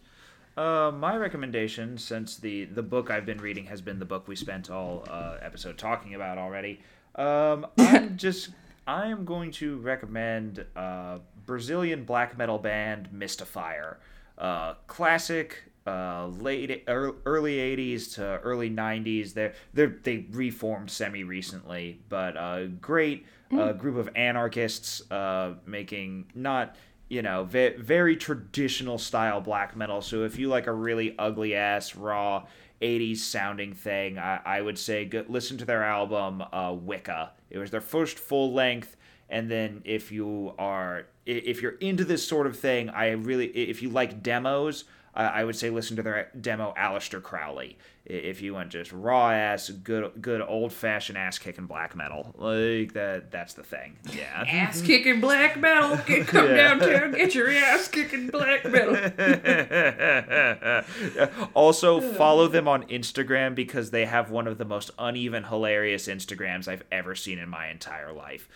Uh, 0.56 0.90
my 0.90 1.16
recommendation, 1.16 1.96
since 1.98 2.36
the 2.36 2.64
the 2.64 2.82
book 2.82 3.10
I've 3.10 3.24
been 3.24 3.38
reading 3.38 3.66
has 3.66 3.80
been 3.80 3.98
the 3.98 4.04
book 4.04 4.26
we 4.28 4.34
spent 4.36 4.70
all 4.70 5.04
uh, 5.08 5.36
episode 5.40 5.78
talking 5.78 6.14
about 6.14 6.38
already, 6.38 6.80
um, 7.14 7.66
I'm 7.78 8.16
just 8.16 8.50
I 8.86 9.06
am 9.06 9.24
going 9.24 9.52
to 9.52 9.78
recommend 9.78 10.64
uh, 10.74 11.18
Brazilian 11.46 12.04
black 12.04 12.36
metal 12.36 12.58
band 12.58 13.10
Mystifier, 13.14 13.96
uh, 14.38 14.74
classic. 14.86 15.64
Uh, 15.90 16.28
late 16.38 16.84
ear- 16.88 17.14
early 17.26 17.56
'80s 17.56 18.14
to 18.14 18.38
early 18.38 18.70
'90s. 18.70 19.34
They're 19.34 19.54
they 19.74 19.86
they 19.86 20.26
reformed 20.30 20.90
semi 20.90 21.24
recently, 21.24 22.00
but 22.08 22.36
uh, 22.36 22.66
great 22.80 23.26
uh, 23.52 23.72
group 23.72 23.96
of 23.96 24.08
anarchists 24.14 25.10
uh, 25.10 25.54
making 25.66 26.26
not 26.34 26.76
you 27.10 27.22
know, 27.22 27.42
ve- 27.42 27.74
very 27.76 28.16
traditional 28.16 28.96
style 28.96 29.40
black 29.40 29.76
metal. 29.76 30.00
So 30.00 30.22
if 30.22 30.38
you 30.38 30.48
like 30.48 30.68
a 30.68 30.72
really 30.72 31.16
ugly 31.18 31.56
ass, 31.56 31.96
raw, 31.96 32.46
80s 32.80 33.18
sounding 33.18 33.74
thing, 33.74 34.16
I, 34.16 34.40
I 34.46 34.60
would 34.62 34.78
say 34.78 35.04
go, 35.04 35.24
listen 35.28 35.58
to 35.58 35.64
their 35.64 35.82
album, 35.82 36.40
uh, 36.52 36.72
Wicca. 36.72 37.32
It 37.50 37.58
was 37.58 37.72
their 37.72 37.80
first 37.80 38.18
full 38.18 38.52
length. 38.52 38.96
And 39.28 39.50
then 39.50 39.82
if 39.84 40.12
you 40.12 40.54
are, 40.56 41.06
if 41.26 41.60
you're 41.60 41.76
into 41.78 42.04
this 42.04 42.26
sort 42.26 42.46
of 42.46 42.56
thing, 42.56 42.88
I 42.90 43.10
really, 43.10 43.46
if 43.48 43.82
you 43.82 43.90
like 43.90 44.22
demos, 44.22 44.84
uh, 45.14 45.30
I 45.32 45.44
would 45.44 45.56
say 45.56 45.70
listen 45.70 45.96
to 45.96 46.02
their 46.02 46.30
demo, 46.40 46.72
Aleister 46.78 47.22
Crowley. 47.22 47.76
If 48.06 48.40
you 48.42 48.54
want 48.54 48.70
just 48.70 48.90
raw 48.92 49.30
ass, 49.30 49.68
good, 49.70 50.12
good 50.20 50.40
old 50.40 50.72
fashioned 50.72 51.16
ass 51.18 51.38
kicking 51.38 51.66
black 51.66 51.94
metal, 51.94 52.34
like 52.38 52.92
that, 52.94 53.30
that's 53.30 53.54
the 53.54 53.62
thing. 53.62 53.98
Yeah. 54.12 54.44
Ass 54.48 54.82
kicking 54.82 55.20
black 55.20 55.56
metal. 55.58 55.96
Get, 56.06 56.26
come 56.26 56.46
Yeah. 56.48 56.74
downtown, 56.74 57.12
get 57.12 57.34
your 57.36 57.50
ass 57.50 57.86
kicking 57.88 58.28
black 58.28 58.64
metal. 58.64 58.96
also, 61.54 62.00
follow 62.00 62.48
them 62.48 62.66
on 62.66 62.82
Instagram 62.88 63.54
because 63.54 63.90
they 63.90 64.06
have 64.06 64.30
one 64.30 64.48
of 64.48 64.58
the 64.58 64.64
most 64.64 64.90
uneven, 64.98 65.44
hilarious 65.44 66.08
Instagrams 66.08 66.66
I've 66.66 66.84
ever 66.90 67.14
seen 67.14 67.38
in 67.38 67.48
my 67.48 67.68
entire 67.68 68.12
life. 68.12 68.48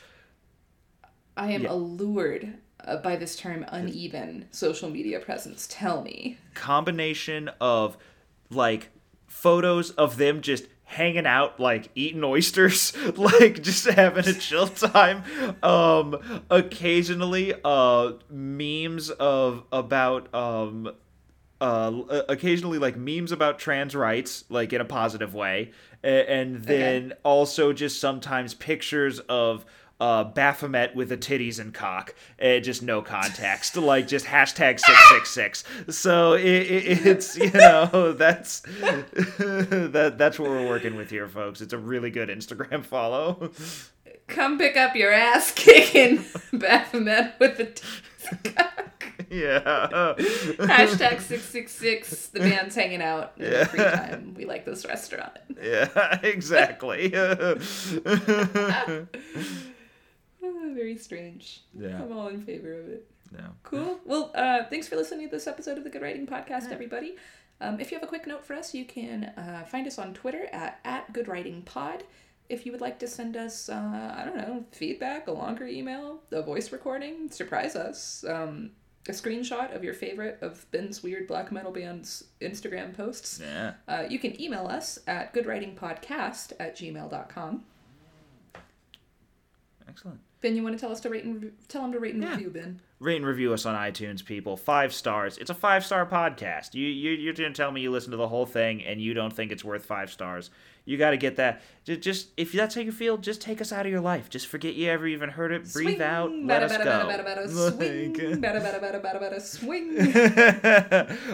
I 1.37 1.53
am 1.53 1.63
Yeah. 1.63 1.73
allured 1.73 2.55
uh, 2.87 2.97
by 2.99 3.17
this 3.17 3.37
term 3.37 3.65
uneven 3.69 4.47
social 4.51 4.91
media 4.91 5.21
presence. 5.21 5.67
Tell 5.71 6.03
me. 6.03 6.39
Combination 6.55 7.51
of 7.61 7.97
like 8.51 8.91
photos 9.27 9.91
of 9.93 10.17
them 10.17 10.41
just 10.41 10.67
hanging 10.87 11.27
out 11.27 11.59
like 11.59 11.89
eating 11.95 12.23
oysters 12.23 12.95
like 13.17 13.63
just 13.63 13.87
having 13.87 14.29
a 14.29 14.35
chill 14.35 14.67
time 14.69 15.25
um 15.63 16.45
occasionally 16.51 17.55
uh 17.65 18.13
memes 18.31 19.09
of 19.11 19.65
about 19.73 20.33
um 20.35 20.93
uh, 21.61 22.23
occasionally 22.29 22.79
like 22.79 22.97
memes 22.97 23.33
about 23.33 23.59
trans 23.59 23.95
rights, 23.95 24.45
like 24.51 24.73
in 24.75 24.83
a 24.83 24.85
positive 24.85 25.33
way, 25.35 25.71
A- 26.03 26.31
and 26.31 26.63
then 26.65 27.15
also 27.25 27.73
just 27.73 28.01
sometimes 28.01 28.53
pictures 28.53 29.19
of 29.21 29.65
uh, 30.01 30.25
Baphomet 30.25 30.95
with 30.95 31.09
the 31.09 31.17
titties 31.17 31.59
and 31.59 31.73
cock, 31.73 32.15
uh, 32.43 32.59
just 32.59 32.83
no 32.83 33.03
context, 33.03 33.77
like 33.77 34.09
just 34.09 34.27
hashtag 34.27 34.81
six 34.81 35.09
six 35.09 35.31
six. 35.31 35.65
So 35.89 36.35
it, 36.35 36.45
it, 36.45 37.07
it's 37.07 37.37
you 37.37 37.51
know 37.53 38.13
that's 38.19 38.61
that 39.41 40.15
that's 40.19 40.39
what 40.39 40.51
we're 40.51 40.69
working 40.69 40.97
with 40.97 41.11
here, 41.11 41.29
folks. 41.29 41.61
It's 41.61 41.73
a 41.73 41.79
really 41.79 42.11
good 42.11 42.29
Instagram 42.29 42.85
follow. 42.85 43.51
Come 44.27 44.59
pick 44.59 44.77
up 44.77 44.97
your 44.97 45.13
ass 45.13 45.53
kicking 45.53 46.25
Baphomet 46.53 47.35
with 47.39 47.59
the 47.59 47.67
t- 47.67 47.85
yeah. 49.31 50.15
hashtag 50.59 51.21
six 51.21 51.45
six 51.45 51.73
six. 51.73 52.27
The 52.29 52.41
band's 52.41 52.75
hanging 52.75 53.03
out 53.03 53.33
in 53.37 53.51
the 53.51 53.67
free 53.67 53.81
time. 53.81 54.35
We 54.37 54.45
like 54.45 54.65
this 54.65 54.87
restaurant. 54.87 55.33
Yeah, 55.63 56.19
exactly. 56.23 57.13
Very 60.73 60.97
strange. 60.97 61.63
Yeah. 61.79 62.03
I'm 62.03 62.13
all 62.17 62.29
in 62.29 62.43
favor 62.43 62.73
of 62.79 62.89
it. 62.89 63.11
no. 63.33 63.45
Cool. 63.65 64.01
Well, 64.05 64.31
uh, 64.35 64.65
thanks 64.71 64.87
for 64.89 64.97
listening 64.97 65.29
to 65.29 65.37
this 65.37 65.47
episode 65.47 65.77
of 65.79 65.85
the 65.85 65.91
Good 65.91 66.03
Writing 66.03 66.27
Podcast, 66.27 66.71
everybody. 66.71 67.17
Um, 67.61 67.79
if 67.81 67.91
you 67.93 67.97
have 67.99 68.03
a 68.05 68.09
quick 68.09 68.27
note 68.27 68.45
for 68.45 68.55
us, 68.55 68.75
you 68.75 68.85
can 68.85 69.25
uh, 69.37 69.65
find 69.65 69.87
us 69.87 69.99
on 69.99 70.15
Twitter 70.15 70.47
at, 70.53 70.81
at 70.85 71.13
Good 71.13 71.29
Writing 71.29 71.63
Pod. 71.63 72.05
If 72.49 72.67
you 72.67 72.73
would 72.73 72.81
like 72.81 72.99
to 72.99 73.07
send 73.09 73.37
us, 73.37 73.69
uh, 73.69 74.15
I 74.19 74.25
don't 74.25 74.37
know, 74.37 74.65
feedback, 74.73 75.29
a 75.29 75.33
longer 75.33 75.67
email, 75.67 76.21
a 76.31 76.43
voice 76.43 76.73
recording, 76.73 77.31
surprise 77.31 77.75
us, 77.77 78.25
um, 78.29 78.71
a 79.09 79.13
screenshot 79.13 79.75
of 79.75 79.83
your 79.85 79.95
favorite 79.95 80.39
of 80.43 80.67
Ben's 80.71 81.03
weird 81.03 81.27
black 81.27 81.51
metal 81.53 81.71
band's 81.73 82.25
Instagram 82.43 82.95
posts, 82.95 83.41
Yeah. 83.43 83.75
uh, 83.89 84.05
you 84.11 84.19
can 84.19 84.39
email 84.41 84.67
us 84.67 84.99
at 85.07 85.33
goodwritingpodcast 85.33 86.53
at 86.61 86.77
gmail.com. 86.77 87.65
Excellent. 89.89 90.21
Ben, 90.45 90.55
you 90.55 90.63
want 90.63 90.77
to 90.77 90.79
tell 90.81 90.93
us 90.93 91.01
to 91.01 91.09
rate 91.09 91.25
and 91.25 91.43
re- 91.43 91.51
tell 91.69 91.81
them 91.81 91.93
to 91.93 91.99
rate 91.99 92.13
and 92.13 92.23
Yeah. 92.23 92.33
review, 92.33 92.51
Ben? 92.51 92.79
Rate 93.01 93.17
and 93.17 93.25
review 93.25 93.55
us 93.55 93.65
on 93.65 93.75
iTunes, 93.75 94.23
people. 94.23 94.59
Five 94.59 94.93
stars. 94.93 95.39
It's 95.39 95.49
a 95.49 95.55
five 95.55 95.87
star 95.87 96.05
podcast. 96.05 96.75
You 96.75 96.87
you 96.87 97.13
you're 97.13 97.33
gonna 97.33 97.55
tell 97.55 97.73
me 97.73 97.81
you 97.81 97.91
listen 97.91 98.11
to 98.11 98.19
the 98.19 98.29
whole 98.29 98.45
thing 98.45 98.85
and 98.85 99.01
you 99.01 99.15
don't 99.15 99.33
think 99.33 99.53
it's 99.53 99.65
worth 99.65 99.87
five 99.87 100.11
stars. 100.13 100.51
You 100.85 100.99
got 100.99 101.13
to 101.13 101.17
get 101.17 101.37
that. 101.37 101.63
Just, 101.85 102.03
just 102.03 102.29
if 102.37 102.53
that's 102.53 102.75
how 102.75 102.83
you 102.83 102.93
feel, 102.93 103.17
just 103.17 103.41
take 103.41 103.63
us 103.63 103.73
out 103.73 103.87
of 103.87 103.91
your 103.93 104.03
life. 104.03 104.29
Just 104.29 104.49
forget 104.49 104.75
you 104.75 104.91
ever 104.91 105.07
even 105.07 105.31
heard 105.31 105.51
it. 105.51 105.73
Breathe 105.73 106.03
out. 106.03 106.31
Let 106.31 106.63
us 106.63 106.77
go. 106.77 107.09
swing, 107.81 108.15
swing. 109.41 109.95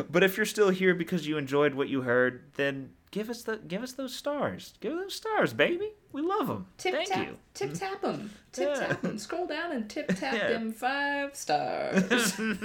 but 0.08 0.22
if 0.22 0.36
you're 0.36 0.46
still 0.46 0.70
here 0.70 0.94
because 0.94 1.26
you 1.26 1.36
enjoyed 1.36 1.74
what 1.74 1.88
you 1.88 2.02
heard, 2.02 2.42
then 2.54 2.90
give 3.10 3.28
us 3.30 3.42
the 3.42 3.56
give 3.58 3.82
us 3.82 3.92
those 3.92 4.14
stars. 4.14 4.74
Give 4.80 4.92
those 4.92 5.14
stars, 5.14 5.52
baby. 5.52 5.90
We 6.12 6.22
love 6.22 6.48
them. 6.48 6.66
Tip 6.78 6.94
Thank 6.94 7.08
tap, 7.08 7.26
you. 7.28 7.36
tip 7.54 7.74
tap 7.74 8.00
them, 8.02 8.30
tip 8.52 8.68
Yeah. 8.74 8.86
tap 8.86 9.02
them. 9.02 9.18
Scroll 9.18 9.46
down 9.46 9.72
and 9.72 9.88
tip 9.88 10.08
tap 10.08 10.34
Yeah. 10.34 10.48
them 10.48 10.72
five 10.72 11.36
stars. 11.36 12.02
oh 12.40 12.56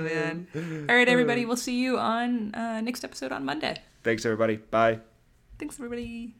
man! 0.00 0.46
All 0.88 0.94
right, 0.96 1.08
everybody. 1.08 1.44
We'll 1.44 1.56
see 1.56 1.80
you 1.80 1.98
on 1.98 2.54
uh, 2.54 2.80
next 2.80 3.04
episode 3.04 3.32
on 3.32 3.44
Monday. 3.44 3.80
Thanks, 4.02 4.24
everybody. 4.24 4.56
Bye. 4.56 5.00
Thanks, 5.58 5.76
everybody. 5.76 6.34